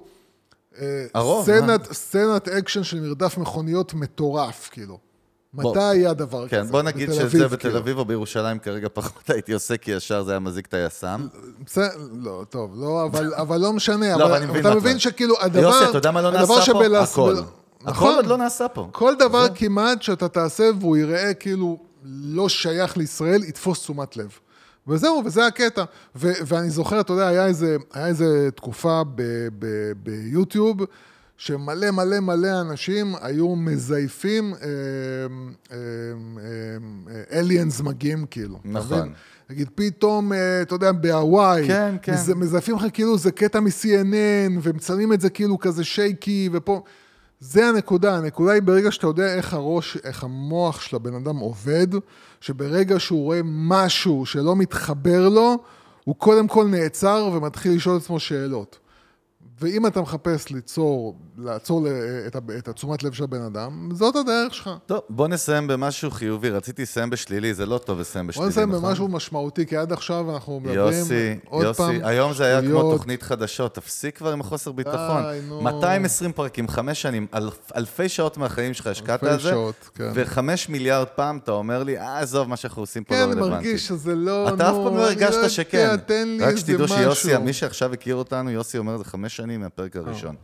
אה, 0.79 1.05
הרוב, 1.13 1.45
סצנת, 1.45 1.93
סצנת 1.93 2.47
אקשן 2.47 2.83
של 2.83 2.99
מרדף 2.99 3.37
מכוניות 3.37 3.93
מטורף, 3.93 4.69
כאילו. 4.71 5.10
בוא. 5.53 5.71
מתי 5.71 5.83
היה 5.83 6.13
דבר 6.13 6.47
כן, 6.47 6.61
כזה? 6.61 6.71
בוא 6.71 6.81
נגיד 6.81 7.09
בתל 7.09 7.13
שזה 7.19 7.23
אביב, 7.27 7.43
בתל 7.43 7.57
כאילו. 7.57 7.77
אביב 7.77 7.97
או 7.97 8.05
בירושלים 8.05 8.59
כרגע 8.59 8.87
פחות 8.93 9.29
הייתי 9.29 9.53
עושה, 9.53 9.77
כי 9.77 9.91
ישר 9.91 10.23
זה 10.23 10.31
היה 10.31 10.39
מזיק 10.39 10.65
את 10.65 10.73
היס"מ. 10.73 11.27
בסדר, 11.65 11.87
לא, 12.13 12.45
טוב, 12.49 12.71
לא, 12.77 13.05
אבל, 13.05 13.33
אבל 13.33 13.57
לא 13.61 13.73
משנה, 13.73 14.17
לא, 14.17 14.25
אבל 14.25 14.33
אני 14.33 14.45
מבין 14.45 14.61
אתה 14.61 14.69
מה 14.69 14.75
מבין 14.75 14.91
אתה- 14.91 14.99
שכאילו 14.99 15.35
הדבר... 15.41 15.61
יוסי, 15.61 15.85
אתה 15.89 15.97
יודע 15.97 16.11
מה 16.11 16.21
לא 16.21 16.31
נעשה 16.31 16.47
פה? 16.73 16.85
הכל. 16.97 17.35
הכל 17.35 17.43
נכון. 17.83 18.15
עוד 18.15 18.25
לא 18.25 18.37
נעשה 18.37 18.67
פה. 18.67 18.87
כל 18.91 19.13
דבר 19.19 19.45
כמעט 19.55 20.01
שאתה 20.01 20.27
תעשה 20.27 20.69
והוא 20.79 20.97
יראה 20.97 21.33
כאילו 21.33 21.77
לא 22.05 22.49
שייך 22.49 22.97
לישראל, 22.97 23.43
יתפוס 23.43 23.79
תשומת 23.81 24.17
לב. 24.17 24.29
וזהו, 24.87 25.21
וזה 25.25 25.45
הקטע. 25.45 25.83
ו- 26.15 26.31
ואני 26.45 26.69
זוכר, 26.69 26.99
אתה 26.99 27.13
יודע, 27.13 27.27
היה 27.27 27.45
איזה, 27.45 27.77
היה 27.93 28.07
איזה 28.07 28.49
תקופה 28.55 29.01
ב- 29.15 29.21
ב- 29.59 29.91
ביוטיוב, 30.03 30.77
שמלא 31.45 31.91
מלא 31.91 32.19
מלא 32.19 32.61
אנשים 32.61 33.13
היו 33.21 33.55
מזייפים 33.55 34.53
אליאנס 37.31 37.81
מגיעים 37.81 38.25
כאילו. 38.25 38.59
נכון. 38.65 39.13
נגיד 39.49 39.69
פתאום, 39.75 40.33
אה, 40.33 40.61
אתה 40.61 40.75
יודע, 40.75 40.91
בהוואי, 40.91 41.67
כן, 41.67 41.95
כן. 42.01 42.13
מז- 42.13 42.33
מזייפים 42.35 42.75
לך 42.75 42.85
כאילו 42.93 43.17
זה 43.17 43.31
קטע 43.31 43.59
מ-CNN, 43.59 44.59
ומצלמים 44.61 45.13
את 45.13 45.21
זה 45.21 45.29
כאילו 45.29 45.59
כזה 45.59 45.83
שייקי, 45.83 46.49
ופה... 46.53 46.81
זה 47.39 47.67
הנקודה, 47.67 48.15
הנקודה 48.17 48.51
היא 48.51 48.61
ברגע 48.61 48.91
שאתה 48.91 49.07
יודע 49.07 49.35
איך 49.35 49.53
הראש, 49.53 49.97
איך 50.03 50.23
המוח 50.23 50.81
של 50.81 50.95
הבן 50.95 51.15
אדם 51.15 51.37
עובד, 51.37 51.87
שברגע 52.41 52.99
שהוא 52.99 53.23
רואה 53.23 53.39
משהו 53.45 54.25
שלא 54.25 54.55
מתחבר 54.55 55.29
לו, 55.29 55.57
הוא 56.03 56.15
קודם 56.15 56.47
כל 56.47 56.67
נעצר 56.67 57.29
ומתחיל 57.33 57.75
לשאול 57.75 57.97
את 57.97 58.01
עצמו 58.01 58.19
שאלות. 58.19 58.79
ואם 59.61 59.87
אתה 59.87 60.01
מחפש 60.01 60.49
ליצור, 60.49 61.15
לעצור 61.37 61.87
את, 62.57 62.67
התשומת 62.67 63.03
לב 63.03 63.13
של 63.13 63.23
הבן 63.23 63.41
אדם, 63.41 63.89
זאת 63.93 64.15
הדרך 64.15 64.53
שלך. 64.53 64.69
טוב, 64.85 65.01
בוא 65.09 65.27
נסיים 65.27 65.67
במשהו 65.67 66.11
חיובי. 66.11 66.49
רציתי 66.49 66.81
לסיים 66.81 67.09
בשלילי, 67.09 67.53
זה 67.53 67.65
לא 67.65 67.77
טוב 67.77 67.99
לסיים 67.99 68.25
בוא 68.25 68.31
בשלילי, 68.31 68.49
נסיים 68.49 68.69
נכון? 68.71 68.89
במשהו 68.89 69.07
משמעותי, 69.07 69.65
כי 69.65 69.77
עד 69.77 69.93
עכשיו 69.93 70.31
אנחנו 70.33 70.59
מדברים 70.59 70.77
יוסי, 70.77 71.35
עוד 71.45 71.63
יוסי, 71.63 71.77
פעם 71.77 71.95
היום 72.03 72.33
זה 72.33 72.45
היה 72.45 72.61
כמו. 72.61 72.91
תוכנית 72.91 73.23
חדשות, 73.23 73.75
תפסיק 73.75 74.17
כבר 74.17 74.31
עם 74.33 74.41
החוסר 74.41 74.71
ביטחון. 74.71 75.23
די, 75.23 75.39
נו. 75.47 75.61
220 75.61 76.31
פרקים, 76.31 76.67
חמש 76.67 77.01
שנים, 77.01 77.27
אלף, 77.33 77.71
אלפי 77.75 78.09
שעות 78.09 78.37
מהחיים 78.37 78.73
שלך 78.73 78.87
השקעת 78.87 79.23
אלפי 79.23 79.33
על 79.33 79.39
זה, 79.39 79.49
שעות, 79.49 79.89
כן. 79.95 80.11
וחמש 80.13 80.69
מיליארד 80.69 81.07
פעם 81.07 81.37
אתה 81.43 81.51
אומר 81.51 81.83
לי, 81.83 81.99
אה, 81.99 82.19
עזוב, 82.19 82.49
מה 82.49 82.57
שאנחנו 82.57 82.81
עושים 82.81 83.03
פה 83.03 83.13
כן, 83.13 83.19
לא 83.19 83.23
אני 83.23 83.31
רלוונטי. 83.41 83.55
מרגיש 83.55 83.87
שזה 83.87 84.15
לא... 84.15 84.49
אתה 84.49 84.69
אף 84.69 84.75
פעם 84.75 84.85
לא 84.85 84.89
אני 84.91 85.03
הרגשת 85.03 85.35
יודע, 85.35 85.49
שכן. 85.49 85.97
תן 85.97 86.27
לי 86.27 86.39
רק 86.43 86.47
איזה 86.47 86.59
שתדעו 86.59 86.87
שיוסי, 86.87 87.27
משהו. 87.27 87.41
מי 87.41 87.53
שעכשיו 87.53 87.93
הכיר 87.93 88.15
אותנו, 88.15 88.49
יוסי 88.49 88.77
אומר 88.77 88.97
זה 88.97 89.03
חמש 89.03 89.35
שנים 89.35 89.50
מהפרק 89.57 89.95
הראשון. 89.95 90.35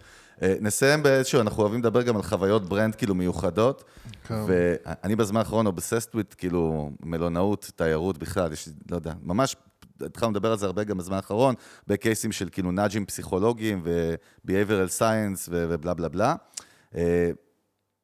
אה, 0.42 0.56
נסיים 0.62 1.04
באיזשהו, 1.04 1.42
אנחנו 1.42 1.64
אוהבים 1.64 1.80
לדבר 1.80 2.02
גם 2.02 2.16
על 2.16 2.22
חוויות 2.22 2.70
brand 2.70 2.96
כאילו 2.96 3.16
מיוחדות, 3.16 3.84
כן. 4.28 4.36
ואני 4.48 5.16
בזמן 5.16 5.40
האחרון 5.40 5.66
obsessed 5.66 6.16
with, 6.16 6.36
כאילו 6.38 6.92
מלונאות, 7.04 7.72
תיירות 7.76 8.18
בכלל, 8.18 8.54
יש, 8.54 8.68
לי, 8.68 8.74
לא 8.92 8.96
יודע, 8.96 9.14
ממש, 9.24 9.56
התחלנו 10.02 10.32
לדבר 10.32 10.52
על 10.52 10.58
זה 10.58 10.66
הרבה 10.66 10.84
גם 10.84 10.98
בזמן 10.98 11.16
האחרון, 11.16 11.56
ב 11.88 11.93
cases 11.93 12.21
ים 12.21 12.32
של 12.32 12.50
כאילו 12.52 12.72
nudge 12.72 12.96
ים 12.96 13.06
פסיכולוגיים 13.06 13.82
ו-behavioral 13.84 15.00
science 15.00 15.50
ובלה 15.50 15.94
בלה 15.94 16.10
בלה. 16.10 16.36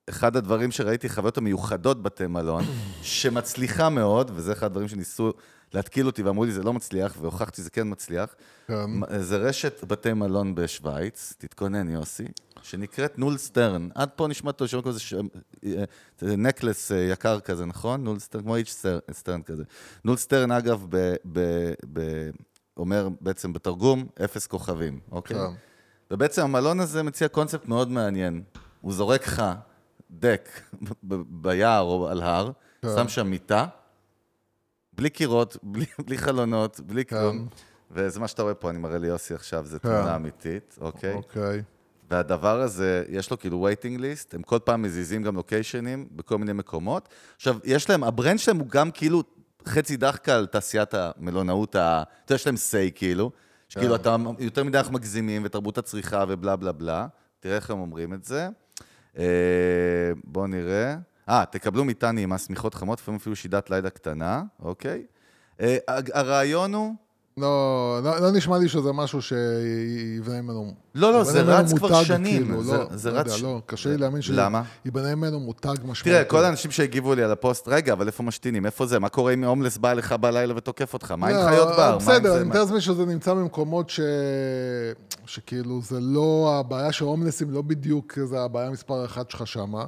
אה, 0.10 0.14
אחד 0.14 0.36
הדברים 0.36 0.72
שראיתי, 0.72 1.10
חוויות 1.10 1.38
המיוחדות 1.38 2.04
בתי 2.04 2.28
מלון, 2.28 2.64
שמצליחה 3.02 3.90
מאוד, 3.90 4.32
וזה 4.36 4.52
אחד 4.52 4.66
הדברים 4.66 4.88
שניסו 4.88 5.34
להתקיל 5.74 6.06
אותי 6.06 6.24
ואמרו 6.24 6.46
לי, 6.46 6.52
זה 6.52 6.64
לא 6.64 6.74
מצליח, 6.74 7.18
והוכחתי 7.22 7.62
שזה 7.62 7.70
כן 7.70 7.88
מצליח. 7.92 8.36
כן. 8.68 9.20
זה 9.20 9.38
רשת 9.38 9.84
בתי 9.84 10.14
מלון 10.14 10.56
בשוויץ, 10.56 11.34
תתכונן 11.38 11.90
יוסי, 11.90 12.26
שנקראת 12.64 13.20
נול 13.20 13.38
סטרן. 13.38 13.90
עד 13.96 14.10
פה 14.10 14.28
נשמע 14.28 14.52
טוב, 14.52 14.68
שמע 14.68 14.82
כזה 14.82 15.00
שם, 15.00 15.28
אה, 15.66 15.84
זה 16.20 16.38
נקלס 16.38 16.92
אה, 16.92 16.98
יקר 16.98 17.40
כזה, 17.40 17.66
נכון? 17.66 18.04
נול 18.04 18.20
סטרן, 18.20 18.42
כמו 18.42 18.56
אייץ' 18.56 18.86
שטרן 19.12 19.42
כזה. 19.42 19.64
נול 20.06 20.18
סטרן, 20.18 20.52
אגב, 20.52 20.86
ב, 20.90 21.16
ב, 21.32 21.40
ב, 21.94 22.30
אומר 22.78 23.10
בעצם 23.22 23.54
בתרגום, 23.54 24.08
אפס 24.26 24.48
כוכבים, 24.48 25.00
אוקיי? 25.12 25.38
כן. 25.38 25.44
ובעצם 26.12 26.42
המלון 26.42 26.80
הזה 26.80 27.04
מציע 27.04 27.28
קונספט 27.28 27.68
מאוד 27.68 27.92
מעניין. 27.92 28.44
הוא 28.82 28.94
זורק 28.94 29.28
לך 29.28 29.44
דק 30.20 30.50
ביער 31.30 31.82
או 31.82 32.08
על 32.08 32.22
הר, 32.22 32.52
כן. 32.82 32.88
שם 32.96 33.08
שם 33.08 33.28
מיטה, 33.28 33.66
בלי 34.94 35.10
קירות, 35.10 35.58
בלי, 35.64 35.86
בלי 36.06 36.18
חלונות, 36.18 36.80
בלי 36.80 37.06
כלום. 37.06 37.48
וזה 37.92 38.20
מה 38.20 38.28
שאתה 38.28 38.44
רואה 38.44 38.54
פה, 38.54 38.70
אני 38.70 38.78
מראה 38.78 38.98
ליוסי 38.98 39.34
עכשיו, 39.34 39.66
זו 39.66 39.80
תמונה 39.80 40.16
אמיתית, 40.16 40.78
אוקיי? 40.82 41.14
אוקיי. 41.14 41.64
והדבר 42.10 42.62
הזה, 42.62 43.04
יש 43.10 43.32
לו 43.32 43.40
כאילו 43.40 43.68
waiting 43.70 44.00
list, 44.00 44.30
הם 44.34 44.42
כל 44.42 44.60
פעם 44.64 44.82
מזיזים 44.82 45.24
גם 45.24 45.36
לוקיישנים 45.36 46.08
בכל 46.12 46.38
מיני 46.38 46.54
מקומות. 46.54 47.10
עכשיו, 47.36 47.58
יש 47.64 47.90
להם, 47.90 48.04
הברנד 48.04 48.40
שלהם 48.40 48.58
הוא 48.58 48.68
גם 48.68 48.92
כאילו 48.92 49.24
חצי 49.66 49.98
דחקה 49.98 50.36
על 50.36 50.46
תעשיית 50.46 50.94
המלונאות, 50.94 51.76
ה... 51.76 52.04
אתה 52.26 52.32
יודע, 52.32 52.36
יש 52.36 52.48
להם 52.48 52.56
say 52.56 52.92
כאילו, 52.96 53.32
שכאילו 53.70 53.96
אתה 53.96 54.16
יותר 54.40 54.64
מדי 54.64 54.78
אנחנו 54.78 54.94
מגזימים, 54.94 55.42
ותרבות 55.46 55.78
הצריכה 55.78 56.26
ובלה 56.28 56.56
בלה 56.56 56.72
בלה. 56.72 57.08
תראה 57.40 57.56
איך 57.56 57.70
הם 57.70 57.80
אומרים 57.80 58.14
את 58.14 58.24
זה. 58.24 58.50
אה, 59.18 59.24
בואו 60.24 60.48
נראה. 60.48 60.96
אה, 61.30 61.44
תקבלו 61.52 61.86
מיטה 61.86 62.12
נעימה, 62.12 62.38
שמיכות 62.38 62.74
חמות, 62.74 63.00
לפעמים 63.00 63.20
אפילו 63.20 63.36
שידת 63.36 63.70
לילה 63.70 63.90
קטנה, 63.90 64.44
אוקיי? 64.60 65.04
אה, 65.62 65.78
הרעיון 66.14 66.74
הוא... 66.74 66.96
לא, 67.38 68.00
לא, 68.04 68.20
לא 68.20 68.32
נשמע 68.32 68.58
לי 68.58 68.70
שזה 68.70 68.92
משהו 68.92 69.20
שיבנה 69.22 70.42
ממנו... 70.42 70.74
לא, 70.96 71.14
לא, 71.14 71.24
זה 71.24 71.42
רץ 71.42 71.74
כבר 71.74 72.04
שנים. 72.04 72.44
כאילו, 72.46 72.64
זה- 72.64 72.78
לא, 72.78 72.86
זה 72.92 73.12
לא 73.12 73.18
רץ 73.20 73.26
יודע, 73.26 73.38
ש- 73.38 73.44
לא, 73.44 73.62
קשה 73.66 73.90
לי 73.90 73.98
להאמין? 73.98 74.22
שיבנה 74.22 75.16
ממנו 75.16 75.40
מותג 75.40 75.70
משמעותי. 75.70 76.04
תראה, 76.04 76.24
כל 76.24 76.46
האנשים 76.46 76.72
שהגיבו 76.72 77.16
לי 77.16 77.24
על 77.24 77.32
הפוסט, 77.32 77.68
רגע, 77.68 77.94
אבל 77.94 78.08
איפה 78.08 78.24
משתינים? 78.24 78.66
איפה 78.66 78.86
זה? 78.86 79.00
מה 79.00 79.10
קורה 79.10 79.34
אם 79.34 79.44
הומלס 79.44 79.78
בא 79.78 79.92
אליך 79.92 80.12
בלילה 80.12 80.54
ותוקף 80.58 80.94
אותך? 80.94 81.12
מה 81.12 81.28
עם 81.28 81.36
לא, 81.36 81.50
חיות 81.50 81.68
בר? 81.68 81.98
בסדר? 81.98 82.38
אני 82.38 82.44
מתאר 82.50 82.62
לעצמי 82.62 82.82
שזה 82.82 83.06
נמצא 83.06 83.34
במקומות 83.34 83.90
ש... 83.90 84.00
שכאילו 85.26 85.82
זה 85.82 86.00
לא 86.02 86.56
הבעיה 86.60 86.92
של 86.92 87.06
הומלסים, 87.06 87.52
לא 87.52 87.62
בדיוק 87.62 88.18
זה 88.26 88.42
הבעיה 88.42 88.70
מספר 88.70 89.06
אחת 89.06 89.32
שלך 89.32 89.48
שמה. 89.48 89.86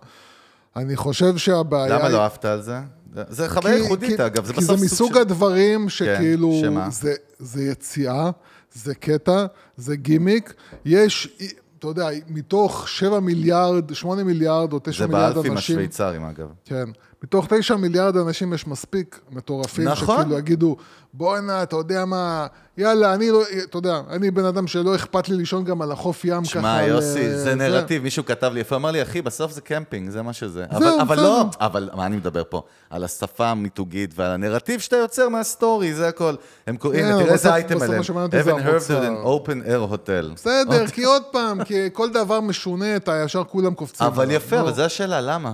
אני 0.76 0.96
חושב 0.96 1.38
שהבעיה... 1.38 1.88
למה 1.96 2.04
היא- 2.08 2.14
לא 2.14 2.22
אהבת 2.22 2.46
על 2.46 2.62
זה? 2.62 2.80
זה- 3.16 3.24
זה 3.30 3.50
חוויה 3.50 3.76
כי- 3.76 3.82
ייחודית, 3.82 4.18
כי- 4.18 4.26
אגב, 4.26 4.46
זה 4.46 4.54
כי 4.54 4.60
בסוף 4.60 4.80
זה 4.80 4.88
סוג 4.88 4.94
מסוג 5.08 5.14
של... 5.14 5.22
הדברים 5.22 5.90
שכאילו, 5.90 6.60
שמה? 6.62 6.90
זה, 6.90 7.14
זה 7.40 7.64
יציאה, 7.64 8.30
זה 8.74 8.96
קטע, 8.96 9.46
זה 9.78 9.96
גימיק. 9.96 10.54
יש, 10.86 11.38
אתה 11.80 11.88
יודע, 11.88 12.08
מתוך 12.28 12.90
7 12.90 13.20
מיליארד, 13.20 13.94
8 13.94 14.24
מיליארד 14.24 14.74
או 14.74 14.80
9 14.80 14.92
זה 15.04 15.08
מיליארד 15.08 15.34
באלפים 15.34 15.52
אנשים, 15.52 15.76
השוויצרים, 15.76 16.24
אגב. 16.26 16.48
כן, 16.66 16.86
מתוך 17.26 17.46
תשע 17.50 17.76
מיליארד 17.76 18.18
אנשים 18.18 18.54
יש 18.54 18.68
מספיק 18.68 19.20
מטורפים, 19.32 19.88
נכון. 19.88 20.18
שכאילו 20.22 20.38
יגידו, 20.40 20.76
בואנה, 21.14 21.64
אתה 21.64 21.76
יודע 21.76 22.06
מה, 22.06 22.48
יאללה, 22.78 23.14
אני 23.14 23.32
לא, 23.32 23.42
אתה 23.64 23.78
יודע, 23.78 24.02
אני 24.10 24.32
בן 24.32 24.46
אדם 24.46 24.68
שלא 24.68 24.96
אכפת 24.96 25.30
לי 25.30 25.36
לישון 25.36 25.64
גם 25.64 25.82
על 25.82 25.92
החוף 25.92 26.26
ים 26.26 26.42
ככה. 26.44 26.52
שמע, 26.52 26.82
יוסי, 26.84 27.26
אה, 27.26 27.38
זה 27.38 27.56
נרטיב, 27.56 28.04
מישהו 28.04 28.26
כתב 28.26 28.52
לי 28.54 28.60
יפה, 28.60 28.76
אמר 28.76 28.92
לי, 28.92 29.02
אחי, 29.02 29.22
בסוף 29.22 29.52
זה 29.52 29.62
קמפינג, 29.62 30.10
זה 30.10 30.22
מה 30.22 30.34
שזה. 30.34 30.66
אבל- 30.72 30.80
זהו, 30.86 31.02
אבל 31.02 31.16
בסדר. 31.16 31.26
לא, 31.28 31.46
אבל 31.60 31.90
מה 31.96 32.06
אני 32.06 32.16
מדבר 32.16 32.44
פה? 32.50 32.62
על 32.90 33.04
השפה 33.04 33.48
המיתוגית 33.48 34.12
ועל 34.16 34.32
הנרטיב 34.32 34.80
שאתה 34.80 34.96
יוצר 34.96 35.30
מה־story, 35.30 35.94
זה 35.94 36.08
הכל. 36.08 36.36
הם 36.68 36.78
קוראים, 36.78 37.00
כן, 37.00 37.06
הנה, 37.06 37.16
אבל 37.16 37.24
תראה 37.24 37.34
איזה 37.34 37.54
אייטם 37.54 37.82
עליהם. 37.82 37.98
מה 37.98 38.04
שמעניין 38.04 38.26
אותי 38.26 38.44
זה 38.44 38.52
Haven't 38.52 38.60
heard 38.60 38.90
of 38.90 38.94
המוצר. 38.94 39.04
an 39.04 39.48
open 39.48 39.68
air 39.68 39.94
hotel. 39.94 40.34
בסדר, 40.36 40.88
כי 40.88 41.04
עוד 41.04 41.24
פעם, 41.32 41.64
כי 41.64 41.76
כל 41.94 42.10
דבר 42.10 42.42
משונה, 42.42 42.96
אתה 42.96 43.22
ישר 43.26 43.44
כולם 43.44 43.74
קופצים. 43.74 44.08
אבל. 44.08 44.32
יפה, 44.32 44.56
לא. 44.56 44.62
אבל 44.62 44.74
זו 44.74 44.82
השאלה, 44.82 45.22
למה? 45.22 45.54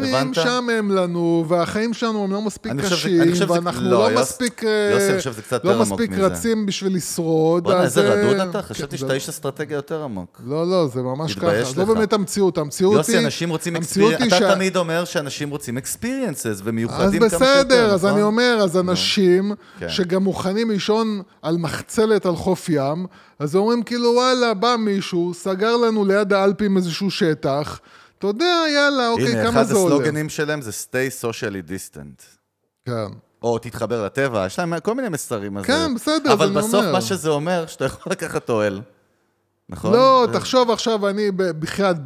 כי 0.00 0.08
הם 0.08 0.14
הבנת? 0.14 0.30
משעמם 0.38 0.90
לנו, 0.90 1.44
והחיים 1.48 1.94
שלנו 1.94 2.24
הם 2.24 2.32
לא 2.32 2.42
מספיק 2.42 2.72
ש- 2.84 2.92
קשים, 2.92 3.34
שזה- 3.34 3.52
ואנחנו 3.52 3.84
לא, 3.84 3.90
לא 3.90 4.10
יוס- 4.10 4.20
מספיק... 4.20 4.64
אה, 4.64 4.90
יוסי, 4.94 5.16
חושב 5.16 5.40
קצת 5.40 5.64
לא 5.64 5.78
מספיק. 5.82 6.10
רצים 6.18 6.66
בשביל 6.66 6.96
לשרוד. 6.96 7.64
בוא'נה, 7.64 7.80
אז, 7.80 7.98
איזה 7.98 8.08
אה, 8.12 8.14
רדוד 8.14 8.36
אתה, 8.48 8.62
כן, 8.62 8.68
חשבתי 8.68 8.98
שאתה 8.98 9.12
איש 9.12 9.28
אסטרטגיה 9.28 9.74
יותר 9.74 10.02
עמוק. 10.02 10.40
לא, 10.46 10.70
לא, 10.70 10.86
זה 10.88 11.02
ממש 11.02 11.34
ככה. 11.34 11.64
זו 11.64 11.82
לך. 11.82 11.88
באמת 11.88 12.12
המציאות. 12.12 12.58
המציאות 12.58 12.92
היא... 12.92 12.98
יוסי, 12.98 13.24
אנשים 13.24 13.50
רוצים 13.50 13.76
היא 14.22 14.28
אתה 14.38 14.54
תמיד 14.54 14.76
אומר 14.76 15.04
שאנשים 15.04 15.50
רוצים 15.50 15.78
אז 16.50 16.62
ומיוחדים 16.64 17.20
כמה 17.20 17.28
שיותר, 17.28 17.44
בסדר, 17.44 17.94
אז 17.94 18.04
נכון? 18.04 18.14
אני 18.16 18.22
אומר, 18.22 18.58
אז 18.62 18.76
אנשים 18.78 19.52
כן. 19.78 19.88
שגם 19.88 20.22
מוכנים 20.22 20.70
לישון 20.70 21.22
על 21.42 21.56
מחצלת 21.56 22.26
על 22.26 22.36
חוף 22.36 22.68
ים, 22.68 23.06
אז 23.38 23.56
אומרים 23.56 23.82
כאילו, 23.82 24.08
וואלה, 24.14 24.54
בא 24.54 24.76
מישהו, 24.78 25.34
סגר 25.34 25.76
לנו 25.76 26.04
ליד 26.04 26.32
האלפים 26.32 26.76
איזשהו 26.76 27.10
שטח, 27.10 27.80
אתה 28.22 28.30
יודע, 28.30 28.62
יאללה, 28.74 29.08
אוקיי, 29.08 29.26
הנה, 29.32 29.42
כמה 29.50 29.60
אחד 29.60 29.62
זה 29.62 29.74
עולה? 29.74 29.94
הסלוגנים 29.94 30.28
שלהם 30.28 30.62
זה 30.62 30.70
stay 30.70 31.24
socially 31.24 31.68
distant. 31.70 32.22
כן. 32.84 33.06
או 33.42 33.58
תתחבר 33.58 34.04
לטבע, 34.04 34.46
יש 34.46 34.58
להם 34.58 34.80
כל 34.80 34.94
מיני 34.94 35.08
מסרים. 35.08 35.62
כן, 35.62 35.88
זה- 35.88 35.94
בסדר, 35.94 36.30
אז 36.32 36.38
אבל 36.38 36.50
בסוף 36.52 36.74
אומר. 36.74 36.92
מה 36.92 37.00
שזה 37.00 37.28
אומר, 37.30 37.66
שאתה 37.66 37.84
יכול 37.84 38.12
לקחת 38.12 38.50
אוהל. 38.50 38.80
נכון? 39.68 39.92
לא, 39.92 40.26
זה- 40.26 40.38
תחשוב 40.38 40.70
עכשיו, 40.70 41.08
אני 41.08 41.30
בחייאת, 41.36 41.96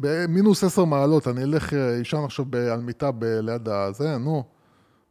במינוס 0.00 0.64
עשר 0.64 0.84
מעלות, 0.84 1.28
אני 1.28 1.42
אלך 1.42 1.72
אה, 1.72 1.96
אישן 1.98 2.24
עכשיו 2.24 2.44
על 2.72 2.80
מיטה 2.80 3.10
ליד 3.22 3.68
הזה, 3.68 4.18
נו. 4.18 4.44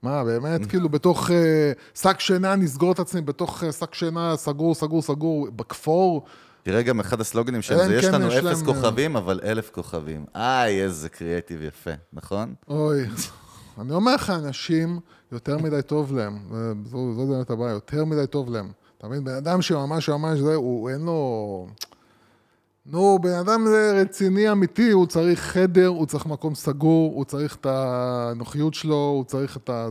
מה, 0.04 0.24
באמת? 0.24 0.66
כאילו, 0.66 0.90
בתוך 0.90 1.32
אה, 1.32 1.72
שק 1.96 2.20
שינה, 2.20 2.56
נסגור 2.56 2.92
את 2.92 3.00
עצמי 3.00 3.22
בתוך 3.22 3.64
אה, 3.64 3.72
שק 3.72 3.94
שינה, 3.94 4.38
סגור, 4.38 4.76
סגור, 4.76 5.02
סגור, 5.02 5.48
בכפור. 5.56 6.24
תראה 6.64 6.82
גם 6.82 6.99
אחד 6.99 7.22
הסלוגנים 7.22 7.62
שלהם, 7.62 7.88
זה 7.88 7.95
יש 7.95 8.05
כן 8.05 8.14
לנו 8.14 8.28
יש 8.28 8.34
אפס 8.34 8.62
להם, 8.62 8.66
כוכבים, 8.66 9.16
אבל 9.16 9.39
אלף 9.43 9.70
כוכבים. 9.70 10.26
איי, 10.36 10.84
איזה 10.84 11.09
קריאטיב 11.09 11.62
יפה, 11.62 11.91
נכון? 12.14 12.53
אוי, 12.68 13.05
אני 13.82 13.93
אומר 13.93 14.16
לך, 14.16 14.30
אנשים, 14.30 14.99
יותר 15.32 15.57
מדי 15.57 15.82
טוב 15.82 16.16
להם. 16.16 16.39
זו, 16.86 17.14
זו 17.14 17.28
באמת 17.28 17.49
הבעיה, 17.49 17.72
יותר 17.72 18.05
מדי 18.05 18.28
טוב 18.28 18.49
להם. 18.49 18.72
אתה 18.97 19.07
מבין? 19.07 19.24
בן 19.24 19.36
אדם 19.36 19.62
שממש 19.62 20.09
ממש 20.09 20.39
זה, 20.39 20.55
הוא 20.55 20.89
אין 20.89 21.01
לו... 21.01 21.68
נו, 22.86 23.20
בן 23.22 23.34
אדם 23.34 23.66
רציני 23.93 24.51
אמיתי, 24.51 24.91
הוא 24.91 25.07
צריך 25.07 25.39
חדר, 25.39 25.88
הוא 25.88 26.05
צריך 26.05 26.26
מקום 26.26 26.55
סגור, 26.55 27.14
הוא 27.16 27.26
צריך 27.26 27.55
את 27.55 27.66
הנוחיות 27.70 28.74
שלו, 28.74 28.95
הוא 28.95 29.24
צריך 29.24 29.57
את 29.57 29.70
ה... 29.70 29.88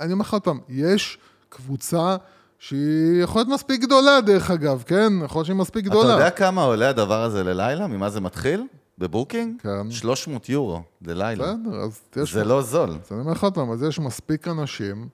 אני 0.00 0.12
אומר 0.12 0.22
לך 0.22 0.32
עוד 0.32 0.42
פעם, 0.42 0.58
יש 0.68 1.18
קבוצה 1.48 2.16
שהיא 2.58 3.22
יכול 3.22 3.40
להיות 3.40 3.48
מספיק 3.48 3.80
גדולה, 3.80 4.20
דרך 4.20 4.50
אגב, 4.50 4.82
כן? 4.86 5.12
יכול 5.24 5.38
להיות 5.38 5.46
שהיא 5.46 5.56
מספיק 5.56 5.86
אתה 5.86 5.90
גדולה. 5.94 6.12
יודע 6.12 6.30
כמה 6.30 6.62
עולה 6.62 6.88
הדבר 6.88 7.22
הזה 7.22 7.44
ללילה? 7.44 7.86
ממה 7.86 8.10
זה 8.10 8.20
מתחיל? 8.20 8.62
בבוקינג? 8.98 9.60
כן. 9.62 9.90
300 9.90 10.48
יורו 10.48 10.80
ללילה. 11.06 11.44
בסדר, 11.44 11.76
אז 11.80 11.98
יש... 12.16 12.32
זה 12.32 12.44
לא 12.44 12.62
זול. 12.62 12.90
אז 12.90 13.12
אני 13.12 13.20
אומר 13.20 13.32
לך 13.32 13.44
עוד 13.44 13.54
פעם, 13.54 13.70
אז 13.72 13.82
יש 13.82 13.98
מספיק 13.98 14.48
אנשים 14.48 15.08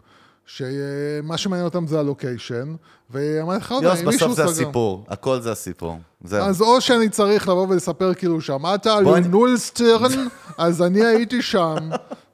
שמה 0.46 1.36
שמעניין 1.36 1.64
אותם 1.64 1.86
זה 1.86 1.98
ה 2.00 2.08
location, 2.08 2.74
ואמרתי 3.10 3.60
לך 3.64 3.72
עוד 3.72 3.82
יוס, 3.82 4.00
אם 4.00 4.06
מישהו 4.06 4.28
בסוף 4.28 4.36
זה 4.36 4.42
סגר... 4.42 4.50
הסיפור. 4.52 5.04
הכל 5.08 5.40
זה 5.40 5.52
הסיפור. 5.52 5.98
זהו. 6.24 6.44
אז 6.44 6.60
או 6.62 6.80
שאני 6.80 7.08
צריך 7.08 7.48
לבוא 7.48 7.66
ולספר 7.68 8.14
כאילו, 8.14 8.40
שמעת 8.40 8.86
על 8.86 9.08
אני- 9.08 9.28
Null 9.28 9.61
Stern? 9.61 10.10
אז 10.58 10.82
אני 10.82 11.04
הייתי 11.04 11.42
שם, 11.42 11.76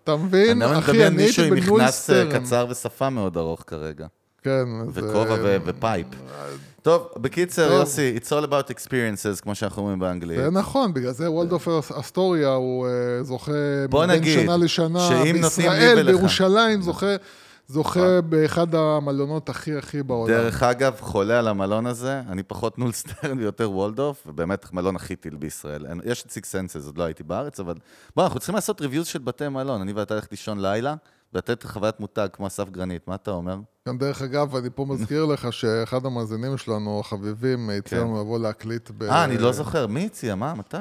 אתה 0.05 0.17
מבין? 0.17 0.63
אני 0.63 0.79
אחי, 0.79 0.91
מדמיין 0.93 1.07
אני 1.15 1.25
מישהו 1.25 1.43
הייתי 1.43 1.57
עם 1.69 1.75
מכנס 1.77 2.11
אה, 2.11 2.17
ב 2.25 2.26
Null 2.26 2.34
Stern. 2.34 2.45
קצר 2.45 2.67
ושפה 2.71 3.11
מאוד 3.11 3.37
ארוך 3.37 3.65
כרגע. 3.67 4.07
כן. 4.49 4.91
וכובע 4.93 5.35
אה, 5.35 5.39
ו- 5.43 5.57
ו 5.65 5.72
pipe. 5.72 6.07
טוב, 6.83 7.09
בקיצר. 7.17 7.73
יוסי, 7.73 8.19
it's 8.19 8.29
all 8.29 8.51
about 8.51 8.71
experiences, 8.71 9.43
כמו 9.43 9.55
שאנחנו 9.55 9.83
אומרים 9.83 9.99
באנגלית. 9.99 10.39
זה 10.39 10.51
נכון, 10.51 10.95
בגלל 10.95 11.13
זה 11.13 11.31
וולדורף 11.31 11.93
אסטוריה 11.93 12.49
הוא 12.49 12.87
אה, 12.87 13.23
זוכה 13.23 13.53
בין 13.91 14.25
שנה 14.25 14.57
לשנה, 14.57 15.09
שאם 15.09 15.33
בישראל. 15.33 16.03
בירושלים, 16.07 16.83
זוכה, 16.83 17.17
זוכה 17.69 18.21
באחד 18.21 18.75
המלונות 18.75 19.49
הכי 19.49 19.77
הכי 19.77 20.03
בעולם. 20.03 20.35
דרך 20.35 20.63
אגב, 20.63 20.97
חולה 21.01 21.39
על 21.39 21.49
המלון 21.49 21.87
הזה, 21.87 22.21
אני 22.29 22.43
פחות 22.43 22.79
Null 22.79 23.05
Stern 23.05 23.39
ויותר 23.39 23.71
וולדורף, 23.71 24.23
ובאמת 24.27 24.67
המלון 24.73 24.97
הכי 24.97 25.17
טיל 25.17 25.37
בישראל. 25.37 25.87
יש 26.05 26.23
את 26.23 26.31
סיקס 26.31 26.53
סנסס, 26.53 26.87
עוד 26.87 26.99
לא 26.99 27.05
הייתי 27.05 27.23
בארץ, 27.23 27.61
אבל... 27.61 27.75
בוא, 28.17 28.25
אנחנו 28.25 28.39
צריכים 28.39 28.55
לעשות 28.55 28.81
reviews 28.81 29.07
של 29.07 29.19
בתי 29.19 29.49
מלון. 29.49 29.81
אני 29.81 29.93
ואתה 29.93 30.15
הולך 30.15 30.27
לישון 30.31 30.61
לילה, 30.61 30.95
ולתת 31.33 31.63
חוויית 31.63 32.01
מותג 32.01 32.29
כמו 32.33 32.47
אסף 32.47 32.71
גרנית, 32.71 33.09
מה 33.09 33.15
אתה 33.15 33.31
אומר? 33.31 33.57
גם 33.89 33.99
דרך 33.99 34.23
אגב, 34.23 34.57
אני 34.57 34.71
פה 34.75 34.85
מזכיר 34.85 35.25
לך 35.25 35.53
שאחד 35.53 36.07
המאזינים 36.07 36.57
שלנו, 36.57 37.01
החביבים, 37.01 37.71
הציע 37.71 37.99
כן. 37.99 38.05
לנו 38.05 38.21
לבוא 38.21 38.39
להקליט 38.39 38.91
ב... 38.91 39.03
אה, 39.03 39.25
אני 39.25 39.39
לא 39.39 39.53
זוכר, 39.53 39.87
מי 39.87 40.07
הציע? 40.07 40.35
מה? 40.35 40.55
מתי? 40.55 40.77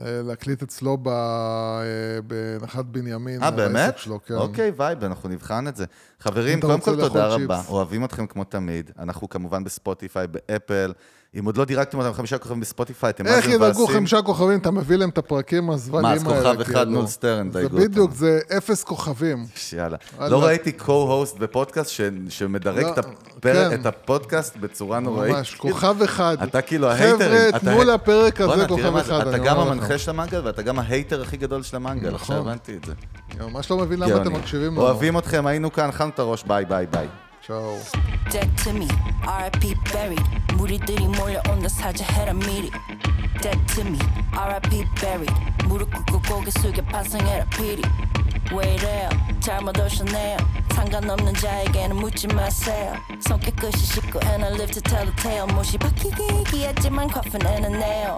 אה, 0.00 0.20
להקליט 0.24 0.62
אצלו. 0.62 0.98
אה, 1.06 1.82
בנחלת 2.26 2.84
בנימין. 2.84 3.42
אה, 3.42 3.50
באמת? 3.50 3.98
שלו, 3.98 4.20
כן. 4.26 4.34
אוקיי, 4.34 4.72
וייב, 4.76 5.04
אנחנו 5.04 5.28
נבחן 5.28 5.68
את 5.68 5.76
זה. 5.76 5.84
חברים, 6.20 6.60
קודם 6.60 6.80
כל 6.80 6.96
תודה 6.96 7.26
רבה. 7.26 7.62
אוהבים 7.68 8.04
אתכם 8.04 8.26
כמו 8.26 8.44
תמיד. 8.44 8.90
אנחנו 8.98 9.28
כמובן 9.28 9.64
בספוטיפיי, 9.64 10.26
באפל. 10.26 10.92
אם 11.38 11.44
עוד 11.44 11.56
לא 11.56 11.64
דירגתם 11.64 11.98
אותם 11.98 12.12
חמישה 12.12 12.38
כוכבים 12.38 12.60
בספוטיפיי, 12.60 13.10
אתם 13.10 13.24
מה 13.24 13.30
איך 13.30 13.46
זה 13.46 13.52
ידרגו 13.52 13.78
מבאסים. 13.82 13.96
חמישה 13.96 14.22
כוכבים? 14.22 14.58
אתה 14.58 14.70
מביא 14.70 14.96
להם 14.96 15.08
את 15.08 15.18
הפרקים 15.18 15.66
מה, 15.66 15.74
האלה. 15.94 16.12
אז 16.12 16.22
כוכב 16.22 16.60
אחד 16.60 16.64
כאילו. 16.64 16.84
Null 16.84 17.06
Stern, 17.06 17.50
זה 17.50 17.58
דייגו 17.58 17.76
בדיוק, 17.76 18.10
אותם. 18.10 18.14
זה 18.14 18.40
אפס 18.56 18.84
כוכבים. 18.84 19.46
יאללה. 19.72 19.96
לא 20.20 20.44
ראיתי 20.44 20.72
co-host 20.78 21.38
בפודקאסט 21.38 21.90
שמדרג 22.28 22.84
לא, 22.84 22.92
את 22.92 23.06
כן. 23.42 23.80
את 23.80 23.86
הפודקאסט 23.86 24.56
בצורה 24.56 25.00
נוראית. 25.00 25.34
ממש, 25.36 25.54
כוכב 25.54 26.02
אחד. 26.02 26.36
אתה 26.42 26.62
כאילו 26.62 26.88
ה 26.88 26.95
haterים. 26.95 27.52
חבר'ה, 27.52 27.60
תנו 27.60 27.84
לפרק 27.84 28.40
הזה 28.40 28.68
כוכב 28.68 28.90
מה 28.90 29.02
זה, 29.02 29.16
אחד, 29.16 29.28
אתה 29.28 29.38
גם 29.38 29.58
המנחה 29.58 29.85
לך. 29.85 29.99
של 29.99 30.09
המנגל 30.09 30.41
ואתה 30.45 30.61
גם 30.61 30.79
ההייטר 30.79 31.21
הכי 31.21 31.37
גדול 31.37 31.63
של 31.63 31.75
המנגל, 31.75 32.15
עכשיו 32.15 32.37
נכון. 32.37 32.49
הבנתי 32.49 32.75
את 32.75 32.83
זה. 32.85 32.93
אני 33.39 33.51
ממש 33.51 33.71
לא 33.71 33.77
מבין 33.77 33.99
למה 33.99 34.15
אתם 34.15 34.23
גאוני. 34.23 34.39
מקשיבים 34.39 34.71
לנו. 34.71 34.81
אוהבים 34.81 35.17
אתכם, 35.17 35.47
היינו 35.47 35.71
כאן, 35.73 35.89
אכלנו 35.89 36.09
את 36.09 36.19
הראש, 36.19 36.43
ביי 36.43 36.65
ביי 36.65 36.85
ביי. 36.91 37.07
צ'או. 37.47 37.77
Dead 38.27 38.63
to 38.63 38.69
me, 38.79 38.87
RIP 39.23 39.63
buried. 39.93 40.53
무리들이 40.55 41.07
몰려온다 41.07 41.67
사자해라 41.69 42.33
미리. 42.33 42.69
Dead 43.41 43.59
to 43.75 43.81
me, 43.81 43.99
RIP 44.33 44.85
buried. 45.01 45.33
무릎 45.67 45.89
꿇고 45.91 46.21
고개 46.27 46.51
숙여 46.51 46.81
반성해라 46.83 47.45
피리. 47.45 47.81
왜 48.53 48.73
이래요? 48.75 49.09
잘못 49.39 49.79
오셨네요. 49.79 50.37
상관없는 50.73 51.33
자에게는 51.35 51.95
묻지 51.95 52.27
마세요. 52.27 52.93
손끝 53.27 53.55
끝이 53.55 53.71
씻고 53.71 54.19
and 54.23 54.43
I 54.43 54.51
live 54.53 54.71
to 54.71 54.81
tell 54.81 55.05
the 55.05 55.15
tale. 55.15 55.45
못이 55.53 55.77
박히기 55.77 56.65
했지만 56.65 57.09
coffin 57.09 57.45
and 57.47 57.67
a 57.67 57.73
nail. 57.73 58.17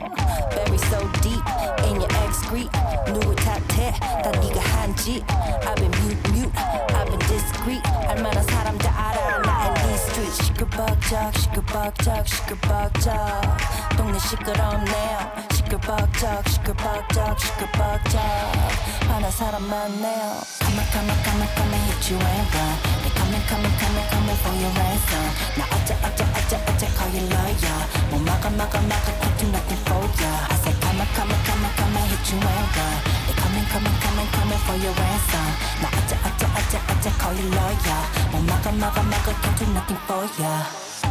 Buried 0.52 0.82
so 0.86 1.00
deep 1.22 1.44
in 1.86 1.96
your 2.02 2.12
excrete. 2.26 2.70
누구 3.08 3.36
탓해? 3.36 3.92
다 4.00 4.32
네가 4.32 4.60
한 4.60 4.96
짓. 4.96 5.24
I've 5.28 5.76
been 5.76 5.92
mute 6.02 6.32
mute. 6.32 6.54
I've 6.94 7.06
been 7.06 7.20
discreet. 7.28 7.84
알만한 8.08 8.44
사람 8.44 8.78
다 8.78 9.10
알아. 9.10 9.40
나 9.40 9.68
in 9.68 9.74
these 9.76 10.04
streets. 10.10 10.46
시끌벅적 10.46 11.38
시끌벅적 11.38 12.28
시끌벅적. 12.28 13.14
동네 13.98 14.20
시끄럽네요. 14.20 15.20
시끌벅적 15.68 16.48
시끌벅적 16.50 17.40
시끌벅적. 17.40 18.22
많은 19.08 19.32
사람 19.32 19.64
많네요. 19.70 20.42
Come 20.64 20.80
on 20.80 20.86
come 20.92 21.10
on 21.10 21.18
come 21.24 21.42
on 21.42 21.50
come 21.56 21.74
and 21.74 21.84
hit 21.92 22.12
you 22.12 22.18
and 22.18 22.48
run. 22.54 22.76
They 23.04 23.12
coming 23.14 23.44
coming 23.50 23.76
coming 23.78 24.08
coming 24.10 24.40
for 24.42 24.54
your 24.58 24.74
ransom. 24.74 25.26
나 25.58 25.66
어째 25.76 25.94
어째 26.02 26.24
어째 26.24 26.52
어째 26.68 26.84
call 26.98 27.12
you 27.14 27.26
lawyer. 27.30 27.80
뭐 28.10 28.20
막아 28.20 28.50
막아 28.50 28.80
막아 28.82 29.08
quick 29.20 29.38
do 29.38 29.46
nothing 29.54 29.82
for 29.86 30.04
ya. 30.22 30.32
I 30.50 30.56
said 30.64 30.78
come 30.82 31.02
on 31.02 31.08
come 31.14 31.34
on 31.34 31.40
come 31.46 31.66
on 31.66 31.72
come 31.78 31.98
and 31.98 32.08
hit 32.10 32.26
you 32.32 32.40
and 32.40 32.70
run. 32.74 32.96
They 33.28 33.36
coming 33.38 33.68
coming 33.70 33.98
coming 34.02 34.30
coming 34.34 34.62
for 34.66 34.78
your 34.80 34.96
ransom. 34.96 35.48
나 35.82 35.86
어째 35.94 36.12
어째 36.24 36.42
어째 36.48 36.74
어째 36.90 37.06
call 37.20 37.36
you 37.38 37.50
lawyer. 37.54 38.02
뭐 38.32 38.42
막아 38.48 38.72
막아 38.72 39.04
막아 39.04 39.30
quick 39.42 39.56
do 39.60 39.66
nothing 39.74 40.00
for 40.08 40.24
ya. 40.42 40.87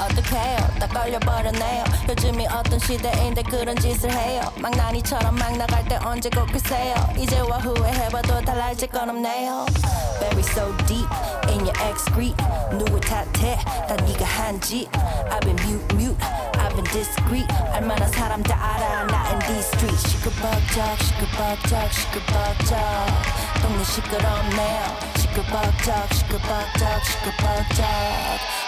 어떡해요? 0.00 0.56
다 0.78 0.86
걸려버렸네요. 0.88 1.84
요즘이 2.08 2.46
어떤 2.48 2.78
시대인데 2.78 3.42
그런 3.42 3.76
짓을 3.76 4.10
해요. 4.10 4.42
망나니처럼 4.60 5.34
막 5.36 5.56
나갈 5.56 5.84
때 5.86 5.98
언제 6.04 6.28
꼭 6.30 6.46
글쎄요. 6.46 6.94
이제와 7.16 7.58
후회해봐도 7.58 8.40
달라질 8.42 8.88
건 8.88 9.10
없네요. 9.10 9.66
Very 10.20 10.40
so 10.40 10.74
deep 10.86 11.08
in 11.48 11.60
your 11.60 11.76
excrete 11.82 12.36
누굴 12.72 13.00
탓해? 13.00 13.56
다 13.88 13.94
네가 13.96 14.24
한짓. 14.24 14.88
I've 15.30 15.40
been 15.40 15.56
mute 15.66 15.94
mute. 15.96 16.18
I've 16.58 16.74
been 16.74 16.84
discreet. 16.92 17.46
알만한 17.72 18.08
사람 18.12 18.42
다 18.42 18.54
알아. 18.54 19.04
나 19.06 19.30
in 19.30 19.38
these 19.40 19.66
streets. 19.74 20.08
시끌벅적 20.10 20.98
시끌벅적 21.02 21.92
시끌벅적. 21.92 22.78
동네 23.62 23.84
시끄럽네요 23.84 25.13
시끌벅적 25.33 26.13
시끌벅적 26.13 27.05
시끌벅적 27.05 27.85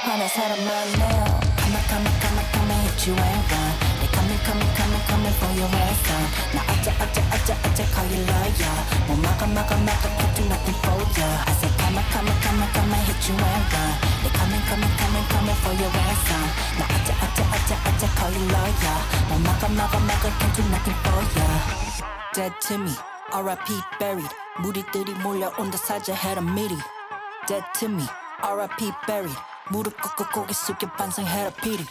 화난 0.04 0.28
사람 0.30 0.58
많네요 0.64 1.40
Come 1.62 1.76
on 1.76 1.84
come 1.88 2.08
on 2.08 2.16
come 2.22 2.38
on 2.40 2.46
come 2.52 2.72
on 2.72 2.80
hit 2.82 3.08
you 3.08 3.16
and 3.16 3.46
run 3.52 3.72
They 4.02 4.10
coming 4.12 4.42
coming 4.44 4.72
coming 4.76 5.04
coming 5.08 5.36
for 5.40 5.52
your 5.56 5.70
ransom 5.72 6.24
나 6.56 6.62
어째 6.68 6.92
어째 7.00 7.18
어째 7.32 7.50
어째 7.54 7.80
call 7.94 8.08
you 8.12 8.22
lawyer 8.28 8.78
뭐 9.08 9.16
막아 9.18 9.46
막아 9.48 9.76
막아 9.78 10.06
can't 10.18 10.34
do 10.36 10.44
nothing 10.52 10.78
for 10.84 11.00
ya 11.16 11.28
I 11.48 11.54
say 11.60 11.72
come 11.80 11.98
on 12.00 12.06
come 12.12 12.30
on 12.32 12.38
come 12.44 12.62
on 12.64 12.70
come 12.74 12.94
on 12.94 13.00
hit 13.06 13.22
you 13.30 13.36
and 13.38 13.66
run 13.72 13.92
They 14.22 14.32
coming 14.36 14.64
coming 14.68 14.94
coming 15.00 15.28
coming 15.32 15.60
for 15.62 15.74
your 15.80 15.92
ransom 15.96 16.46
나 16.80 16.84
어째 16.92 17.10
어째 17.24 17.40
어째 17.56 17.72
어째 17.88 18.04
call 18.18 18.34
you 18.36 18.46
lawyer 18.52 18.98
뭐 19.30 19.40
막아 19.40 19.68
막아 19.70 20.00
막아 20.00 20.26
can't 20.40 20.54
do 20.56 20.62
nothing 20.74 20.98
for 21.06 21.22
ya 21.38 21.48
Dead 22.34 22.54
to 22.68 22.78
me 22.78 22.96
R.I.P. 23.32 23.80
buried 24.00 24.32
무리들이 24.61 25.13
몰려온다 25.15 25.77
사자해라 25.77 26.41
미리 26.43 26.77
Dead 27.47 27.65
to 27.79 27.89
me 27.89 28.05
R.I.P. 28.43 28.93
buried 29.07 29.37
무릎 29.71 30.01
꿇고 30.01 30.25
고개 30.33 30.53
숙여 30.53 30.89
반성해라 30.93 31.51
피리 31.51 31.85